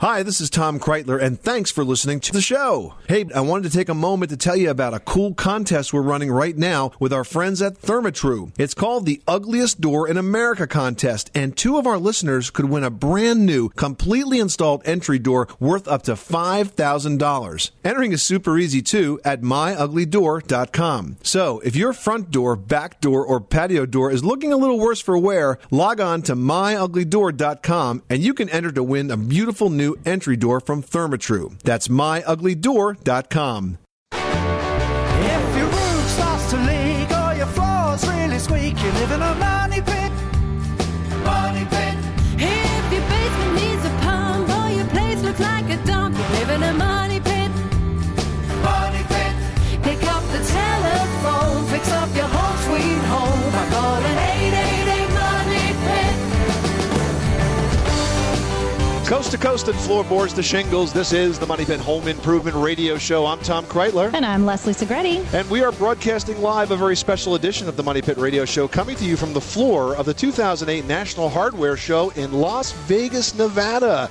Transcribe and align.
Hi, 0.00 0.22
this 0.22 0.40
is 0.40 0.48
Tom 0.48 0.78
Kraeutler, 0.78 1.20
and 1.20 1.40
thanks 1.40 1.72
for 1.72 1.82
listening 1.82 2.20
to 2.20 2.32
the 2.32 2.40
show. 2.40 2.94
Hey, 3.08 3.24
I 3.34 3.40
wanted 3.40 3.68
to 3.68 3.76
take 3.76 3.88
a 3.88 3.94
moment 3.94 4.30
to 4.30 4.36
tell 4.36 4.54
you 4.54 4.70
about 4.70 4.94
a 4.94 5.00
cool 5.00 5.34
contest 5.34 5.92
we're 5.92 6.02
running 6.02 6.30
right 6.30 6.56
now 6.56 6.92
with 7.00 7.12
our 7.12 7.24
friends 7.24 7.60
at 7.60 7.82
Therma-Tru. 7.82 8.52
It's 8.56 8.74
called 8.74 9.06
the 9.06 9.20
Ugliest 9.26 9.80
Door 9.80 10.06
in 10.06 10.16
America 10.16 10.68
contest, 10.68 11.32
and 11.34 11.56
two 11.56 11.78
of 11.78 11.86
our 11.88 11.98
listeners 11.98 12.48
could 12.48 12.66
win 12.66 12.84
a 12.84 12.90
brand 12.90 13.44
new, 13.44 13.70
completely 13.70 14.38
installed 14.38 14.82
entry 14.84 15.18
door 15.18 15.48
worth 15.58 15.88
up 15.88 16.04
to 16.04 16.12
$5,000. 16.12 17.70
Entering 17.84 18.12
is 18.12 18.22
super 18.22 18.56
easy 18.56 18.82
too 18.82 19.20
at 19.24 19.40
myuglydoor.com. 19.40 21.16
So, 21.24 21.58
if 21.64 21.74
your 21.74 21.92
front 21.92 22.30
door, 22.30 22.54
back 22.54 23.00
door, 23.00 23.26
or 23.26 23.40
patio 23.40 23.84
door 23.84 24.12
is 24.12 24.24
looking 24.24 24.52
a 24.52 24.58
little 24.58 24.78
worse 24.78 25.00
for 25.00 25.18
wear, 25.18 25.58
log 25.72 26.00
on 26.00 26.22
to 26.22 26.36
myuglydoor.com 26.36 28.04
and 28.08 28.22
you 28.22 28.32
can 28.32 28.48
enter 28.50 28.70
to 28.70 28.84
win 28.84 29.10
a 29.10 29.16
beautiful 29.16 29.70
new 29.70 29.87
entry 30.04 30.36
door 30.36 30.60
from 30.60 30.82
Therma-Tru. 30.82 31.52
That's 31.64 31.88
myuglydoor.com. 31.88 33.78
Coast 59.18 59.32
to 59.32 59.38
coast 59.38 59.66
and 59.66 59.76
floorboards 59.80 60.32
to 60.34 60.44
shingles. 60.44 60.92
This 60.92 61.12
is 61.12 61.40
the 61.40 61.46
Money 61.46 61.64
Pit 61.64 61.80
Home 61.80 62.06
Improvement 62.06 62.54
Radio 62.54 62.96
Show. 62.96 63.26
I'm 63.26 63.40
Tom 63.40 63.64
Kraeutler. 63.64 64.14
And 64.14 64.24
I'm 64.24 64.46
Leslie 64.46 64.72
Segrete. 64.72 65.34
And 65.34 65.50
we 65.50 65.60
are 65.60 65.72
broadcasting 65.72 66.40
live 66.40 66.70
a 66.70 66.76
very 66.76 66.94
special 66.94 67.34
edition 67.34 67.68
of 67.68 67.76
the 67.76 67.82
Money 67.82 68.00
Pit 68.00 68.16
Radio 68.16 68.44
Show 68.44 68.68
coming 68.68 68.94
to 68.94 69.04
you 69.04 69.16
from 69.16 69.32
the 69.32 69.40
floor 69.40 69.96
of 69.96 70.06
the 70.06 70.14
2008 70.14 70.84
National 70.84 71.28
Hardware 71.28 71.76
Show 71.76 72.10
in 72.10 72.30
Las 72.30 72.70
Vegas, 72.86 73.34
Nevada. 73.34 74.08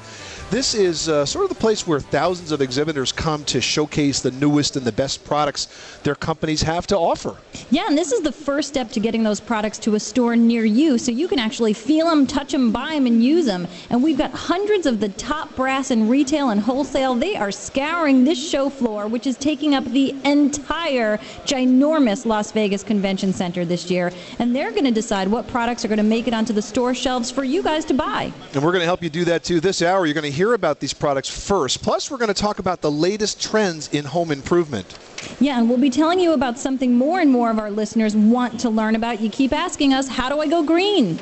This 0.49 0.73
is 0.73 1.09
uh, 1.09 1.25
sort 1.25 1.43
of 1.43 1.49
the 1.49 1.59
place 1.59 1.85
where 1.85 1.99
thousands 1.99 2.53
of 2.53 2.61
exhibitors 2.61 3.11
come 3.11 3.43
to 3.45 3.59
showcase 3.59 4.21
the 4.21 4.31
newest 4.31 4.77
and 4.77 4.85
the 4.85 4.93
best 4.93 5.25
products 5.25 5.67
their 6.03 6.15
companies 6.15 6.61
have 6.61 6.87
to 6.87 6.97
offer. 6.97 7.35
Yeah, 7.69 7.87
and 7.89 7.97
this 7.97 8.13
is 8.13 8.21
the 8.21 8.31
first 8.31 8.69
step 8.69 8.89
to 8.91 9.01
getting 9.01 9.23
those 9.23 9.41
products 9.41 9.77
to 9.79 9.95
a 9.95 9.99
store 9.99 10.37
near 10.37 10.63
you 10.63 10.97
so 10.99 11.11
you 11.11 11.27
can 11.27 11.37
actually 11.37 11.73
feel 11.73 12.09
them, 12.09 12.25
touch 12.25 12.53
them, 12.53 12.71
buy 12.71 12.91
them, 12.93 13.07
and 13.07 13.21
use 13.21 13.45
them. 13.45 13.67
And 13.89 14.01
we've 14.01 14.17
got 14.17 14.31
hundreds 14.31 14.85
of 14.85 15.01
the 15.01 15.09
top 15.09 15.53
brass 15.57 15.91
in 15.91 16.07
retail 16.07 16.51
and 16.51 16.61
wholesale. 16.61 17.13
They 17.13 17.35
are 17.35 17.51
scouring 17.51 18.23
this 18.23 18.41
show 18.41 18.69
floor, 18.69 19.07
which 19.07 19.27
is 19.27 19.35
taking 19.35 19.75
up 19.75 19.83
the 19.83 20.15
entire 20.23 21.17
ginormous 21.43 22.25
Las 22.25 22.53
Vegas 22.53 22.83
Convention 22.83 23.33
Center 23.33 23.65
this 23.65 23.91
year. 23.91 24.13
And 24.39 24.55
they're 24.55 24.71
going 24.71 24.85
to 24.85 24.91
decide 24.91 25.27
what 25.27 25.45
products 25.47 25.83
are 25.83 25.89
going 25.89 25.97
to 25.97 26.03
make 26.03 26.25
it 26.25 26.33
onto 26.33 26.53
the 26.53 26.61
store 26.61 26.95
shelves 26.95 27.29
for 27.29 27.43
you 27.43 27.61
guys 27.61 27.83
to 27.83 27.93
buy. 27.93 28.31
And 28.53 28.63
we're 28.63 28.71
going 28.71 28.79
to 28.79 28.85
help 28.85 29.03
you 29.03 29.09
do 29.09 29.25
that 29.25 29.43
too. 29.43 29.59
This 29.59 29.81
hour, 29.81 30.05
you're 30.05 30.13
going 30.13 30.31
to 30.31 30.36
hear 30.37 30.53
about 30.53 30.79
these 30.79 30.93
products 30.93 31.29
first. 31.29 31.81
Plus, 31.81 32.11
we're 32.11 32.19
going 32.19 32.33
to 32.33 32.41
talk 32.41 32.59
about 32.59 32.81
the 32.81 32.91
latest 32.91 33.41
trends 33.41 33.89
in 33.91 34.05
home 34.05 34.31
improvement. 34.31 34.95
Yeah, 35.39 35.57
and 35.57 35.67
we'll 35.67 35.79
be 35.79 35.89
telling 35.89 36.19
you 36.19 36.33
about 36.33 36.59
something 36.59 36.93
more 36.95 37.19
and 37.19 37.31
more 37.31 37.49
of 37.49 37.57
our 37.57 37.71
listeners 37.71 38.15
want 38.15 38.59
to 38.59 38.69
learn 38.69 38.95
about. 38.95 39.19
You 39.19 39.31
keep 39.31 39.51
asking 39.51 39.93
us, 39.93 40.07
how 40.07 40.29
do 40.29 40.39
I 40.39 40.47
go 40.47 40.61
green? 40.63 41.19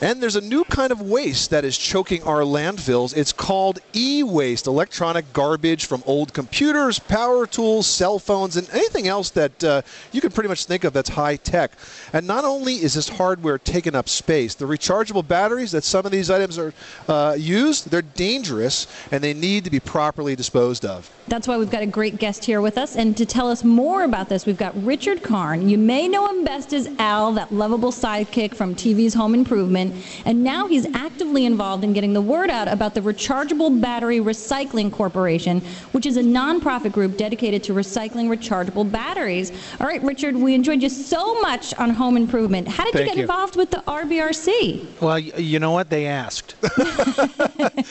And 0.00 0.22
there's 0.22 0.36
a 0.36 0.40
new 0.40 0.62
kind 0.62 0.92
of 0.92 1.02
waste 1.02 1.50
that 1.50 1.64
is 1.64 1.76
choking 1.76 2.22
our 2.22 2.42
landfills. 2.42 3.16
It's 3.16 3.32
called 3.32 3.80
e 3.94 4.22
waste 4.22 4.68
electronic 4.68 5.32
garbage 5.32 5.86
from 5.86 6.04
old 6.06 6.32
computers, 6.32 7.00
power 7.00 7.48
tools, 7.48 7.88
cell 7.88 8.20
phones, 8.20 8.56
and 8.56 8.70
anything 8.70 9.08
else 9.08 9.30
that 9.30 9.64
uh, 9.64 9.82
you 10.12 10.20
can 10.20 10.30
pretty 10.30 10.48
much 10.48 10.66
think 10.66 10.84
of 10.84 10.92
that's 10.92 11.08
high 11.08 11.34
tech. 11.34 11.72
And 12.12 12.28
not 12.28 12.44
only 12.44 12.74
is 12.74 12.94
this 12.94 13.08
hardware 13.08 13.58
taking 13.58 13.96
up 13.96 14.08
space, 14.08 14.54
the 14.54 14.66
rechargeable 14.66 15.26
batteries 15.26 15.72
that 15.72 15.82
some 15.82 16.06
of 16.06 16.12
these 16.12 16.30
items 16.30 16.58
are 16.58 16.72
uh, 17.08 17.34
used, 17.36 17.90
they're 17.90 18.02
dangerous 18.02 18.86
and 19.10 19.22
they 19.22 19.34
need 19.34 19.64
to 19.64 19.70
be 19.70 19.80
properly 19.80 20.36
disposed 20.36 20.84
of. 20.84 21.10
That's 21.26 21.48
why 21.48 21.58
we've 21.58 21.70
got 21.70 21.82
a 21.82 21.86
great 21.86 22.18
guest 22.18 22.44
here 22.44 22.60
with 22.60 22.78
us. 22.78 22.96
And 22.96 23.16
to 23.16 23.26
tell 23.26 23.50
us 23.50 23.64
more 23.64 24.04
about 24.04 24.28
this, 24.28 24.46
we've 24.46 24.56
got 24.56 24.80
Richard 24.82 25.22
Karn. 25.22 25.68
You 25.68 25.76
may 25.76 26.06
know 26.08 26.26
him 26.28 26.44
best 26.44 26.72
as 26.72 26.88
Al, 26.98 27.32
that 27.32 27.52
lovable 27.52 27.92
sidekick 27.92 28.54
from 28.54 28.74
TV's 28.74 29.12
Home 29.14 29.34
Improvement. 29.34 29.87
And 30.24 30.42
now 30.42 30.66
he's 30.66 30.86
actively 30.94 31.44
involved 31.44 31.84
in 31.84 31.92
getting 31.92 32.12
the 32.12 32.20
word 32.20 32.50
out 32.50 32.68
about 32.68 32.94
the 32.94 33.00
Rechargeable 33.00 33.80
Battery 33.80 34.18
Recycling 34.18 34.92
Corporation, 34.92 35.60
which 35.92 36.06
is 36.06 36.16
a 36.16 36.22
nonprofit 36.22 36.92
group 36.92 37.16
dedicated 37.16 37.62
to 37.64 37.72
recycling 37.72 38.28
rechargeable 38.28 38.90
batteries. 38.90 39.52
All 39.80 39.86
right, 39.86 40.02
Richard, 40.02 40.36
we 40.36 40.54
enjoyed 40.54 40.82
you 40.82 40.88
so 40.88 41.40
much 41.40 41.74
on 41.74 41.90
Home 41.90 42.16
Improvement. 42.16 42.68
How 42.68 42.84
did 42.84 42.92
Thank 42.92 43.04
you 43.04 43.10
get 43.10 43.16
you. 43.16 43.22
involved 43.22 43.56
with 43.56 43.70
the 43.70 43.82
RBRC? 43.86 45.00
Well, 45.00 45.18
you 45.18 45.58
know 45.58 45.72
what? 45.72 45.90
They 45.90 46.06
asked. 46.06 46.54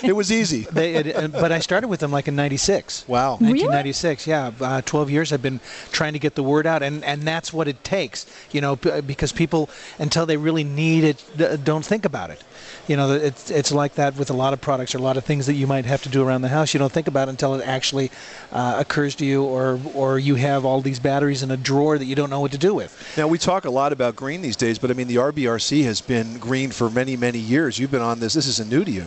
It 0.04 0.16
was 0.16 0.32
easy. 0.32 0.62
They, 0.72 0.96
it, 0.96 1.16
uh, 1.16 1.28
but 1.28 1.52
I 1.52 1.60
started 1.60 1.88
with 1.88 2.00
them 2.00 2.12
like 2.12 2.28
in 2.28 2.36
'96. 2.36 3.08
Wow. 3.08 3.32
1996. 3.34 4.28
Yeah, 4.28 4.52
uh, 4.62 4.82
12 4.82 5.10
years. 5.10 5.34
I've 5.34 5.42
been 5.42 5.60
trying 5.92 6.14
to 6.14 6.20
get 6.20 6.36
the 6.36 6.44
word 6.44 6.68
out, 6.68 6.84
and 6.84 7.04
and 7.04 7.24
that's 7.24 7.52
what 7.52 7.68
it 7.68 7.84
takes. 7.84 8.26
You 8.52 8.62
know, 8.62 8.76
because 8.76 9.32
people 9.32 9.70
until 10.00 10.26
they 10.26 10.38
really 10.38 10.64
need 10.64 11.04
it, 11.04 11.64
don't 11.64 11.84
think 11.88 12.06
about 12.06 12.30
it. 12.30 12.44
You 12.88 12.96
know, 12.96 13.14
it's 13.14 13.50
it's 13.50 13.72
like 13.72 13.96
that 13.96 14.16
with 14.16 14.30
a 14.30 14.34
lot 14.34 14.54
of 14.54 14.62
products 14.62 14.94
or 14.94 15.00
a 15.00 15.02
lot 15.02 15.18
of 15.18 15.26
things 15.26 15.46
that 15.48 15.56
you 15.56 15.68
might 15.68 15.86
have 15.86 16.04
to 16.04 16.10
do 16.10 16.26
around 16.26 16.42
the 16.42 16.50
house. 16.50 16.74
You 16.74 16.80
don't 16.80 16.92
think 16.92 17.08
about 17.08 17.28
it 17.28 17.32
until 17.32 17.56
it 17.56 17.66
actually 17.66 18.12
uh, 18.52 18.76
occurs 18.78 19.16
to 19.16 19.26
you, 19.26 19.44
or 19.44 19.80
or 19.94 20.20
you 20.20 20.36
have 20.36 20.66
all 20.66 20.82
these 20.82 21.00
batteries 21.00 21.44
in 21.44 21.52
a 21.52 21.58
drawer 21.58 21.98
that 21.98 22.06
you 22.06 22.16
don't 22.16 22.30
know 22.30 22.40
what 22.40 22.52
to 22.52 22.58
do 22.58 22.74
with. 22.74 22.92
Now, 23.18 23.28
we 23.28 23.38
talk 23.38 23.66
a 23.66 23.70
lot 23.70 23.92
about 23.92 24.16
green 24.16 24.42
these 24.42 24.56
days, 24.56 24.80
but 24.80 24.92
I 24.92 24.94
mean, 24.94 25.08
the 25.08 25.16
RBRC 25.16 25.84
has 25.84 26.02
been 26.02 26.38
green 26.38 26.72
for 26.72 26.90
many, 26.90 27.18
many 27.18 27.40
years. 27.40 27.80
You've 27.80 27.92
been 27.92 28.02
on 28.02 28.20
this. 28.20 28.34
This 28.34 28.48
isn't 28.48 28.70
new 28.70 28.84
to 28.86 28.92
you. 28.92 29.06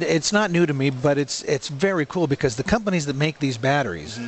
It's 0.00 0.32
not 0.32 0.50
new 0.50 0.66
to 0.66 0.74
me, 0.74 0.90
but 0.90 1.18
it's 1.18 1.42
it's 1.42 1.68
very 1.68 2.06
cool 2.06 2.26
because 2.26 2.56
the 2.56 2.64
companies 2.64 3.06
that 3.06 3.16
make 3.16 3.38
these 3.38 3.58
batteries 3.58 4.18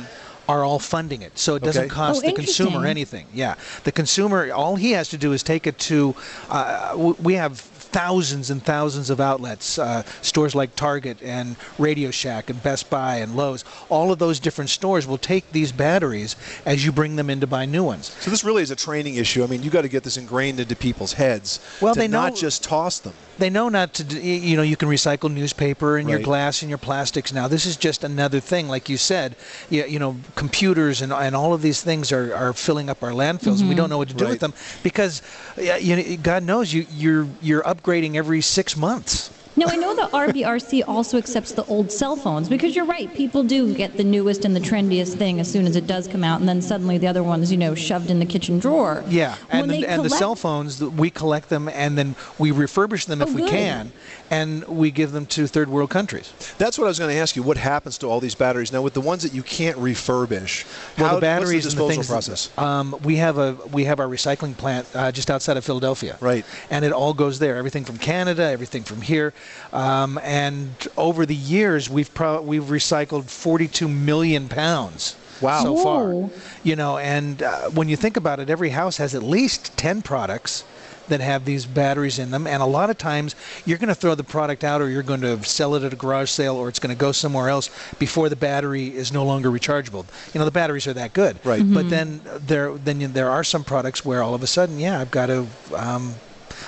are 0.49 0.63
all 0.65 0.79
funding 0.79 1.21
it, 1.21 1.37
so 1.37 1.55
it 1.55 1.63
doesn't 1.63 1.85
Okay. 1.85 1.89
cost 1.93 2.23
Oh, 2.23 2.27
the 2.27 2.33
consumer 2.33 2.85
anything. 2.85 3.27
Yeah, 3.33 3.55
the 3.83 3.91
consumer 3.91 4.51
all 4.51 4.75
he 4.75 4.91
has 4.93 5.07
to 5.09 5.17
do 5.17 5.31
is 5.31 5.43
take 5.43 5.67
it 5.67 5.77
to. 5.89 6.15
Uh, 6.49 7.13
we 7.21 7.35
have 7.35 7.59
thousands 7.91 8.51
and 8.51 8.63
thousands 8.63 9.09
of 9.09 9.19
outlets, 9.19 9.79
uh, 9.79 10.03
stores 10.21 10.53
like 10.53 10.75
Target 10.75 11.17
and 11.23 11.55
Radio 11.79 12.11
Shack 12.11 12.49
and 12.51 12.61
Best 12.61 12.87
Buy 12.89 13.15
and 13.17 13.35
Lowe's. 13.35 13.63
All 13.89 14.11
of 14.11 14.19
those 14.19 14.39
different 14.39 14.69
stores 14.69 15.07
will 15.07 15.17
take 15.17 15.51
these 15.51 15.71
batteries 15.71 16.35
as 16.67 16.85
you 16.85 16.91
bring 16.91 17.15
them 17.15 17.29
in 17.31 17.39
to 17.39 17.47
buy 17.47 17.65
new 17.65 17.83
ones. 17.83 18.15
So 18.19 18.29
this 18.29 18.43
really 18.43 18.61
is 18.61 18.69
a 18.69 18.75
training 18.75 19.15
issue. 19.15 19.43
I 19.43 19.47
mean, 19.47 19.63
you 19.63 19.71
got 19.71 19.81
to 19.81 19.87
get 19.89 20.03
this 20.03 20.17
ingrained 20.17 20.59
into 20.59 20.75
people's 20.75 21.13
heads. 21.13 21.59
Well, 21.81 21.95
to 21.95 21.99
they 21.99 22.07
know- 22.07 22.21
not 22.29 22.35
just 22.35 22.63
toss 22.63 22.99
them. 22.99 23.13
they 23.39 23.49
know 23.49 23.69
not 23.69 23.93
to 23.95 24.03
you 24.21 24.57
know 24.57 24.63
you 24.63 24.75
can 24.75 24.89
recycle 24.89 25.31
newspaper 25.33 25.97
and 25.97 26.09
your 26.09 26.19
glass 26.19 26.61
and 26.61 26.67
your 26.69 26.77
plastics 26.77 27.31
now 27.31 27.47
this 27.47 27.65
is 27.65 27.77
just 27.77 28.03
another 28.03 28.41
thing 28.41 28.67
like 28.67 28.89
you 28.89 28.97
said 28.97 29.33
you, 29.69 29.85
you 29.85 29.97
know 29.97 30.17
computers 30.39 31.01
and, 31.01 31.11
and 31.11 31.35
all 31.35 31.53
of 31.53 31.61
these 31.61 31.81
things 31.81 32.13
are, 32.13 32.33
are 32.33 32.53
filling 32.53 32.89
up 32.89 33.03
our 33.03 33.11
landfills 33.11 33.59
and 33.59 33.67
we 33.67 33.71
mm-hmm. 33.71 33.75
don't 33.75 33.89
know 33.89 33.97
what 33.97 34.07
to 34.07 34.13
do 34.13 34.23
Right. 34.23 34.31
with 34.31 34.39
them 34.39 34.53
because 34.83 35.21
you 35.57 35.97
know, 35.97 36.15
god 36.23 36.43
knows 36.43 36.73
you 36.73 36.85
you're 36.91 37.27
you're 37.41 37.61
upgrading 37.63 38.15
every 38.15 38.39
six 38.39 38.77
months 38.77 39.31
Now, 39.59 39.65
I 39.67 39.75
know 39.75 39.93
the 39.93 40.03
RBRC 40.03 40.85
also 40.87 41.17
accepts 41.17 41.51
the 41.51 41.65
old 41.65 41.91
cell 41.91 42.15
phones 42.15 42.47
because 42.47 42.77
you're 42.77 42.85
right. 42.85 43.13
People 43.13 43.43
do 43.43 43.73
get 43.75 43.97
the 43.97 44.05
newest 44.05 44.45
and 44.45 44.55
the 44.55 44.59
trendiest 44.61 45.17
thing 45.17 45.41
as 45.41 45.51
soon 45.51 45.67
as 45.67 45.75
it 45.75 45.85
does 45.85 46.07
come 46.07 46.23
out, 46.23 46.39
and 46.39 46.47
then 46.47 46.61
suddenly 46.61 46.97
the 46.97 47.07
other 47.07 47.23
one's, 47.23 47.51
you 47.51 47.57
know, 47.57 47.75
shoved 47.75 48.09
in 48.09 48.19
the 48.19 48.25
kitchen 48.25 48.59
drawer. 48.59 49.03
Yeah, 49.09 49.35
When 49.49 49.63
and, 49.63 49.69
they 49.71 49.81
the, 49.81 49.89
and 49.89 50.05
the 50.05 50.09
cell 50.09 50.37
phones, 50.37 50.81
we 50.81 51.09
collect 51.09 51.49
them 51.49 51.67
and 51.67 51.97
then 51.97 52.15
we 52.37 52.51
refurbish 52.51 53.05
them 53.05 53.21
if 53.21 53.27
Oh, 53.27 53.33
we 53.33 53.41
good. 53.41 53.49
can, 53.49 53.91
and 54.31 54.63
we 54.65 54.91
give 54.91 55.11
them 55.11 55.25
to 55.25 55.45
third 55.45 55.67
world 55.67 55.89
countries. 55.89 56.31
That's 56.57 56.77
what 56.77 56.85
I 56.85 56.87
was 56.87 56.97
going 56.99 57.13
to 57.13 57.19
ask 57.19 57.35
you. 57.35 57.43
What 57.43 57.57
happens 57.57 57.97
to 57.97 58.07
all 58.07 58.21
these 58.21 58.35
batteries 58.35 58.71
now 58.71 58.81
with 58.81 58.93
the 58.93 59.01
ones 59.01 59.23
that 59.23 59.33
you 59.33 59.43
can't 59.43 59.77
refurbish? 59.77 60.63
Well, 60.97 61.09
how, 61.09 61.15
the 61.15 61.21
batteries 61.21 61.65
what's 61.65 61.75
the 61.75 61.81
and 61.83 61.91
the 61.91 61.95
disposal 61.97 62.17
things. 62.19 62.47
process? 62.47 62.57
Um, 62.57 62.95
we 63.03 63.17
have 63.17 63.37
a 63.37 63.55
we 63.73 63.83
have 63.83 63.99
our 63.99 64.07
recycling 64.07 64.55
plant 64.55 64.87
uh, 64.95 65.11
just 65.11 65.29
outside 65.29 65.57
of 65.57 65.65
Philadelphia. 65.65 66.17
Right. 66.21 66.45
And 66.69 66.85
it 66.85 66.93
all 66.93 67.13
goes 67.13 67.39
there. 67.39 67.57
Everything 67.57 67.83
from 67.83 67.97
Canada, 67.97 68.43
everything 68.43 68.83
from 68.83 69.01
here, 69.01 69.33
um, 69.73 70.19
and 70.23 70.69
over 70.97 71.25
the 71.25 71.35
years 71.35 71.89
we've 71.89 72.13
pro- 72.13 72.41
we've 72.41 72.63
recycled 72.63 73.29
42 73.29 73.87
million 73.87 74.47
pounds. 74.47 75.15
Wow. 75.41 75.63
So 75.63 75.77
far, 75.77 76.29
you 76.63 76.75
know, 76.75 76.97
and 76.97 77.41
uh, 77.41 77.69
when 77.69 77.87
you 77.87 77.95
think 77.95 78.17
about 78.17 78.39
it, 78.39 78.49
every 78.49 78.69
house 78.69 78.97
has 78.97 79.15
at 79.15 79.23
least 79.23 79.77
10 79.77 80.01
products 80.01 80.65
that 81.09 81.21
have 81.21 81.45
these 81.45 81.65
batteries 81.65 82.19
in 82.19 82.31
them, 82.31 82.47
and 82.47 82.61
a 82.61 82.65
lot 82.65 82.89
of 82.89 82.97
times 82.97 83.35
you're 83.65 83.77
going 83.77 83.89
to 83.89 83.95
throw 83.95 84.15
the 84.15 84.23
product 84.23 84.63
out, 84.63 84.81
or 84.81 84.89
you're 84.89 85.03
going 85.03 85.21
to 85.21 85.43
sell 85.43 85.75
it 85.75 85.83
at 85.83 85.91
a 85.91 85.95
garage 85.95 86.29
sale, 86.29 86.55
or 86.55 86.69
it's 86.69 86.79
going 86.79 86.95
to 86.95 86.99
go 86.99 87.11
somewhere 87.11 87.49
else 87.49 87.69
before 87.99 88.29
the 88.29 88.35
battery 88.35 88.95
is 88.95 89.11
no 89.11 89.25
longer 89.25 89.49
rechargeable. 89.49 90.05
You 90.33 90.39
know, 90.39 90.45
the 90.45 90.51
batteries 90.51 90.87
are 90.87 90.93
that 90.93 91.13
good. 91.13 91.39
Right. 91.43 91.61
Mm-hmm. 91.61 91.73
But 91.73 91.89
then 91.89 92.21
there, 92.45 92.73
then 92.77 93.01
you, 93.01 93.07
there 93.07 93.29
are 93.29 93.43
some 93.43 93.63
products 93.63 94.05
where 94.05 94.23
all 94.23 94.35
of 94.35 94.43
a 94.43 94.47
sudden, 94.47 94.79
yeah, 94.79 94.99
I've 94.99 95.11
got 95.11 95.27
to. 95.27 95.47
Um, 95.75 96.15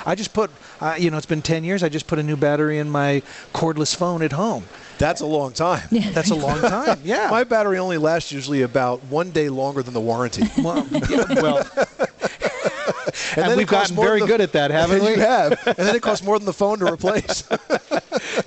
I 0.06 0.16
just 0.16 0.34
put, 0.34 0.52
uh, 0.80 0.96
you 0.98 1.12
know, 1.12 1.18
it's 1.18 1.26
been 1.26 1.42
10 1.42 1.64
years. 1.64 1.84
I 1.84 1.90
just 1.90 2.08
put 2.08 2.20
a 2.20 2.24
new 2.24 2.36
battery 2.38 2.78
in 2.80 2.90
my 2.90 3.22
cordless 3.54 3.96
phone 3.96 4.22
at 4.22 4.32
home. 4.32 4.66
That's 4.98 5.22
a 5.22 5.26
long 5.26 5.52
time. 5.54 5.88
That's 5.92 6.30
a 6.30 6.36
long 6.36 6.60
time. 6.62 7.00
Yeah. 7.04 7.30
My 7.32 7.44
battery 7.44 7.80
only 7.80 7.98
lasts 7.98 8.32
usually 8.32 8.62
about 8.62 9.04
one 9.06 9.32
day 9.32 9.50
longer 9.50 9.82
than 9.82 9.94
the 9.94 10.00
warranty. 10.02 10.44
well, 10.62 10.86
yeah, 10.92 11.26
well 11.42 11.58
and, 13.36 13.50
then 13.50 13.58
we've 13.58 13.68
gotten 13.68 13.96
very 13.96 14.20
the- 14.20 14.28
good 14.28 14.42
at 14.42 14.52
that, 14.54 14.72
haven't 14.72 15.02
we? 15.04 15.12
you 15.12 15.20
have. 15.20 15.54
And 15.66 15.76
then 15.78 15.96
it 15.96 16.02
costs 16.02 16.24
more 16.26 16.38
than 16.38 16.46
the 16.46 16.54
phone 16.54 16.80
to 16.80 16.92
replace. 16.92 17.44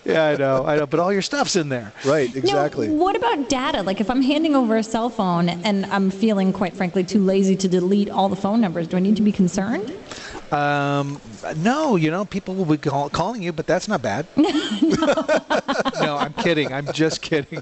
yeah, 0.04 0.26
I 0.26 0.36
know. 0.36 0.64
I 0.64 0.76
know. 0.76 0.86
But 0.86 1.00
all 1.00 1.12
your 1.12 1.22
stuff's 1.22 1.56
in 1.56 1.68
there. 1.68 1.92
right, 2.04 2.32
Now, 2.34 2.38
exactly. 2.38 2.88
what 2.88 3.16
about 3.16 3.48
data? 3.48 3.82
Like 3.82 4.00
if 4.00 4.08
I'm 4.10 4.22
handing 4.22 4.54
over 4.54 4.76
a 4.76 4.82
cell 4.82 5.10
phone 5.10 5.48
and 5.48 5.86
I'm 5.86 6.10
feeling, 6.10 6.52
quite 6.52 6.74
frankly, 6.76 7.02
too 7.04 7.20
lazy 7.20 7.56
to 7.56 7.68
delete 7.68 8.10
all 8.10 8.28
the 8.28 8.36
phone 8.36 8.60
numbers, 8.60 8.86
do 8.88 8.96
I 8.96 9.00
need 9.00 9.16
to 9.16 9.22
be 9.22 9.32
concerned? 9.32 9.92
Um, 10.54 11.20
no, 11.56 11.96
you 11.96 12.10
know, 12.10 12.24
people 12.24 12.54
will 12.54 12.64
be 12.64 12.76
call, 12.76 13.10
calling 13.10 13.42
you, 13.42 13.52
but 13.52 13.66
that's 13.66 13.88
not 13.88 14.02
bad. 14.02 14.26
no, 14.36 16.16
I'm 16.16 16.32
kidding. 16.34 16.72
I'm 16.72 16.92
just 16.92 17.20
kidding. 17.22 17.60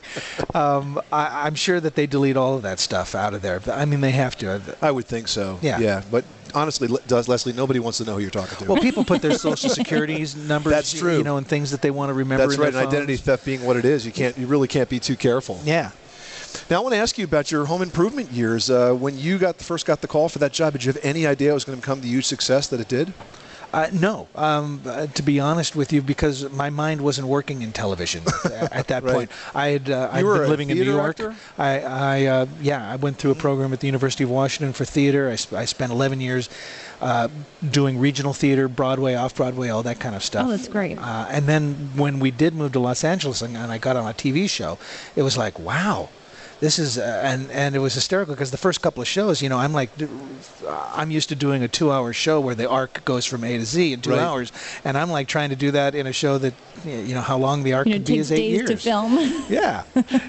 Um, 0.55 1.01
I, 1.11 1.47
I'm 1.47 1.55
sure 1.55 1.81
that 1.81 1.95
they 1.95 2.07
delete 2.07 2.37
all 2.37 2.55
of 2.55 2.63
that 2.63 2.79
stuff 2.79 3.15
out 3.15 3.33
of 3.33 3.41
there. 3.41 3.63
I 3.67 3.87
mean, 3.87 4.03
they 4.03 4.11
have 4.11 4.37
to. 4.39 4.77
I 4.83 4.91
would 4.91 5.07
think 5.07 5.29
so. 5.29 5.59
Yeah. 5.63 5.79
Yeah. 5.79 6.03
But 6.11 6.25
honestly, 6.55 6.89
does 7.07 7.29
Leslie, 7.29 7.55
nobody 7.55 7.81
wants 7.81 7.99
to 7.99 8.05
know 8.05 8.15
who 8.15 8.21
you're 8.21 8.31
talking 8.31 8.59
to. 8.59 8.71
Well, 8.71 8.83
people 8.83 9.05
put 9.05 9.23
their 9.23 9.39
social 9.39 9.71
security 9.81 10.27
numbers. 10.47 10.73
That's 10.73 10.93
true. 10.93 11.17
You 11.17 11.25
know, 11.25 11.39
and 11.39 11.47
things 11.47 11.71
that 11.71 11.81
they 11.81 11.91
want 11.91 12.11
to 12.11 12.15
remember. 12.15 12.45
That's 12.45 12.57
in 12.57 12.61
right. 12.61 12.73
their 12.73 12.83
And 12.83 12.93
identity 12.93 13.17
theft 13.17 13.47
being 13.47 13.65
what 13.65 13.77
it 13.77 13.87
is, 13.87 14.05
you 14.05 14.13
can't. 14.13 14.37
You 14.37 14.47
really 14.47 14.69
can't 14.69 14.89
be 14.89 15.01
too 15.01 15.17
careful. 15.17 15.61
Yeah. 15.65 15.93
Now, 16.71 16.77
I 16.77 16.81
want 16.81 16.95
to 16.95 16.99
ask 16.99 17.19
you 17.19 17.25
about 17.25 17.51
your 17.51 17.67
home 17.67 17.83
improvement 17.83 18.31
years. 18.31 18.71
Uh, 18.71 18.93
when 18.95 19.19
you 19.19 19.39
got 19.39 19.57
first 19.57 19.87
got 19.87 20.01
the 20.01 20.09
call 20.09 20.29
for 20.29 20.39
that 20.41 20.53
job, 20.53 20.73
did 20.75 20.85
you 20.85 20.93
have 20.93 21.03
any 21.05 21.27
idea 21.27 21.51
it 21.51 21.55
was 21.55 21.65
going 21.65 21.79
to 21.79 21.83
become 21.83 22.01
the 22.01 22.09
huge 22.09 22.27
success 22.27 22.69
that 22.69 22.81
it 22.81 22.89
did? 22.89 23.13
Uh, 23.75 23.89
no, 23.91 24.29
um, 24.35 24.83
uh, 24.85 25.07
to 25.07 25.23
be 25.23 25.41
honest 25.41 25.75
with 25.75 25.95
you, 25.95 26.03
because 26.03 26.51
my 26.51 26.69
mind 26.69 27.01
wasn't 27.01 27.27
working 27.27 27.63
in 27.63 27.73
television 27.73 28.23
at 28.45 28.89
that 28.89 29.03
Right. 29.03 29.15
point. 29.15 29.31
I 29.55 29.69
had 29.69 29.89
uh, 29.89 30.11
I'd 30.13 30.25
were 30.25 30.41
been 30.41 30.51
living 30.51 30.69
in 30.69 30.77
New 30.77 30.85
York. 30.85 31.09
actor? 31.21 31.35
I, 31.57 31.81
I 31.81 32.25
uh, 32.27 32.47
yeah, 32.61 32.93
I 32.93 32.97
went 32.97 33.17
through 33.17 33.31
a 33.31 33.35
program 33.35 33.73
at 33.73 33.81
the 33.81 33.87
University 33.87 34.25
of 34.25 34.31
Washington 34.31 34.75
for 34.75 34.85
theater. 34.85 35.31
I, 35.31 35.37
sp- 35.41 35.55
I 35.57 35.65
spent 35.65 35.91
11 35.91 36.21
years 36.21 36.51
uh, 37.01 37.29
doing 37.71 37.99
regional 37.99 38.35
theater, 38.35 38.69
Broadway, 38.69 39.15
off 39.15 39.35
Broadway, 39.35 39.71
all 39.71 39.83
that 39.85 39.99
kind 39.99 40.15
of 40.15 40.23
stuff. 40.23 40.45
Oh, 40.47 40.51
that's 40.51 40.69
great. 40.69 40.99
Uh, 40.99 41.29
and 41.31 41.47
then 41.47 41.93
when 41.97 42.19
we 42.21 42.31
did 42.31 42.53
move 42.53 42.73
to 42.73 42.79
Los 42.79 43.03
Angeles 43.05 43.41
and, 43.41 43.57
and 43.57 43.73
I 43.73 43.79
got 43.79 43.97
on 43.97 44.07
a 44.07 44.13
TV 44.13 44.51
show, 44.51 44.79
it 45.17 45.23
was 45.23 45.39
like, 45.39 45.59
wow. 45.59 46.11
This 46.63 46.79
is 46.79 46.97
uh, 46.97 47.21
and 47.25 47.51
and 47.51 47.75
it 47.75 47.81
was 47.81 47.95
hysterical 47.95 48.35
because 48.37 48.53
the 48.53 48.57
first 48.57 48.83
couple 48.83 49.03
of 49.03 49.09
shows, 49.09 49.43
you 49.43 49.49
know, 49.49 49.59
I'm 49.59 49.73
like, 49.73 49.91
I'm 50.95 51.11
used 51.11 51.29
to 51.31 51.35
doing 51.35 51.65
a 51.65 51.67
two-hour 51.67 52.13
show 52.13 52.41
where 52.41 52.55
the 52.55 52.71
arc 52.71 53.05
goes 53.05 53.27
from 53.27 53.43
A 53.43 53.59
to 53.59 53.65
Z 53.65 53.93
in 53.93 54.01
two 54.01 54.11
Right. 54.11 54.21
hours, 54.21 54.53
and 54.85 54.97
I'm 54.97 55.11
like 55.11 55.27
trying 55.27 55.51
to 55.51 55.57
do 55.57 55.73
that 55.73 55.97
in 55.97 56.07
a 56.07 56.13
show 56.13 56.39
that, 56.39 56.55
you 56.85 57.15
know, 57.17 57.21
how 57.21 57.37
long 57.37 57.65
the 57.65 57.73
arc 57.73 57.89
You 57.89 57.95
know, 57.95 57.97
can 57.97 58.03
it 58.05 58.07
be 58.07 58.19
is 58.19 58.31
eight 58.31 58.37
days 58.37 58.53
years. 58.59 58.71
to 58.71 58.77
film. 58.77 59.19
Yeah, 59.51 59.83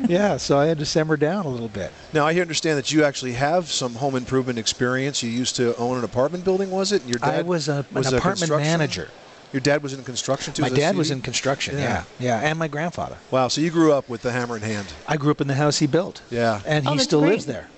yeah. 0.09 0.37
So 0.37 0.57
I 0.57 0.65
had 0.65 0.79
to 0.79 0.87
simmer 0.87 1.17
down 1.17 1.45
a 1.45 1.49
little 1.49 1.69
bit. 1.69 1.91
Now, 2.13 2.25
I 2.25 2.33
understand 2.39 2.79
that 2.79 2.91
you 2.91 3.03
actually 3.03 3.33
have 3.33 3.71
some 3.71 3.93
home 3.93 4.15
improvement 4.15 4.57
experience. 4.57 5.21
You 5.21 5.29
used 5.29 5.55
to 5.57 5.75
own 5.75 5.99
an 5.99 6.03
apartment 6.03 6.43
building, 6.45 6.71
was 6.71 6.91
it? 6.91 7.01
And 7.03 7.11
Your 7.11 7.19
dad 7.19 7.35
I 7.35 7.41
was 7.43 7.69
a, 7.69 7.85
was 7.91 8.07
an 8.07 8.15
a 8.15 8.17
apartment 8.17 8.49
manager. 8.57 9.09
Your 9.53 9.61
dad 9.61 9.83
was 9.83 9.93
in 9.93 10.03
construction 10.03 10.53
too. 10.53 10.63
My 10.63 10.67
as 10.67 10.73
a 10.73 10.77
dad 10.77 10.95
was 10.97 11.11
in 11.11 11.21
construction. 11.21 11.77
Yeah. 11.77 12.03
Yeah. 12.19 12.41
yeah, 12.41 12.49
and 12.49 12.57
my 12.59 12.67
grandfather. 12.67 13.17
Wow, 13.31 13.47
so 13.49 13.61
you 13.61 13.69
grew 13.69 13.93
up 13.93 14.09
with 14.09 14.21
the 14.23 14.31
hammer 14.31 14.55
in 14.57 14.63
hand. 14.63 14.87
I 15.07 15.15
grew 15.15 15.29
up 15.31 15.39
in 15.41 15.47
the 15.47 15.53
house 15.55 15.77
he 15.79 15.85
built. 15.87 16.21
Yeah. 16.31 16.61
and 16.65 16.87
Oh, 16.87 16.93
he 16.93 16.99
still 16.99 17.21
great. 17.21 17.33
lives 17.33 17.45
there. 17.45 17.69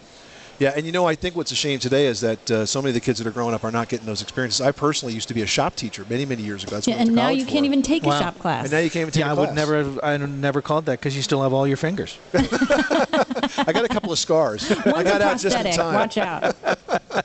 Yeah, 0.57 0.71
and 0.73 0.85
you 0.85 0.93
know, 0.93 1.05
I 1.05 1.15
think 1.15 1.35
what's 1.35 1.51
a 1.51 1.55
shame 1.55 1.79
today 1.79 2.05
is 2.05 2.21
that 2.21 2.49
uh, 2.49 2.65
so 2.65 2.81
many 2.81 2.91
of 2.91 2.93
the 2.93 3.01
kids 3.01 3.19
that 3.19 3.27
are 3.27 3.31
growing 3.31 3.53
up 3.53 3.65
are 3.65 3.71
not 3.71 3.89
getting 3.89 4.05
those 4.05 4.21
experiences. 4.21 4.61
I 4.61 4.71
personally 4.71 5.13
used 5.13 5.27
to 5.27 5.33
be 5.33 5.41
a 5.41 5.45
shop 5.45 5.75
teacher 5.75 6.05
many, 6.09 6.25
many 6.25 6.43
years 6.43 6.63
ago. 6.63 6.77
That's 6.77 6.87
Yeah, 6.87 6.93
what 6.95 7.07
and 7.07 7.15
now 7.15 7.27
you 7.27 7.45
can't 7.45 7.59
for. 7.59 7.65
even 7.65 7.81
take 7.81 8.03
Wow. 8.03 8.15
a 8.15 8.19
shop 8.19 8.39
class. 8.39 8.63
And 8.63 8.71
now 8.71 8.79
you 8.79 8.89
can't 8.89 9.01
even 9.01 9.11
take 9.11 9.19
Yeah, 9.25 9.33
a 9.33 9.35
I 9.35 9.39
would 9.39 9.53
never. 9.53 9.75
Have, 9.83 9.99
I 10.01 10.15
never 10.15 10.61
called 10.61 10.85
that 10.85 11.01
because 11.01 11.13
you 11.13 11.23
still 11.23 11.41
have 11.43 11.51
all 11.51 11.67
your 11.67 11.75
fingers. 11.75 12.17
I 12.33 13.71
got 13.73 13.83
a 13.83 13.89
couple 13.89 14.13
of 14.13 14.19
scars. 14.19 14.69
One's 14.69 14.85
a 14.85 15.03
got 15.03 15.21
out 15.21 15.39
just 15.39 15.57
in 15.57 15.73
time. 15.75 15.93
Watch 15.93 16.17
out. 16.17 16.55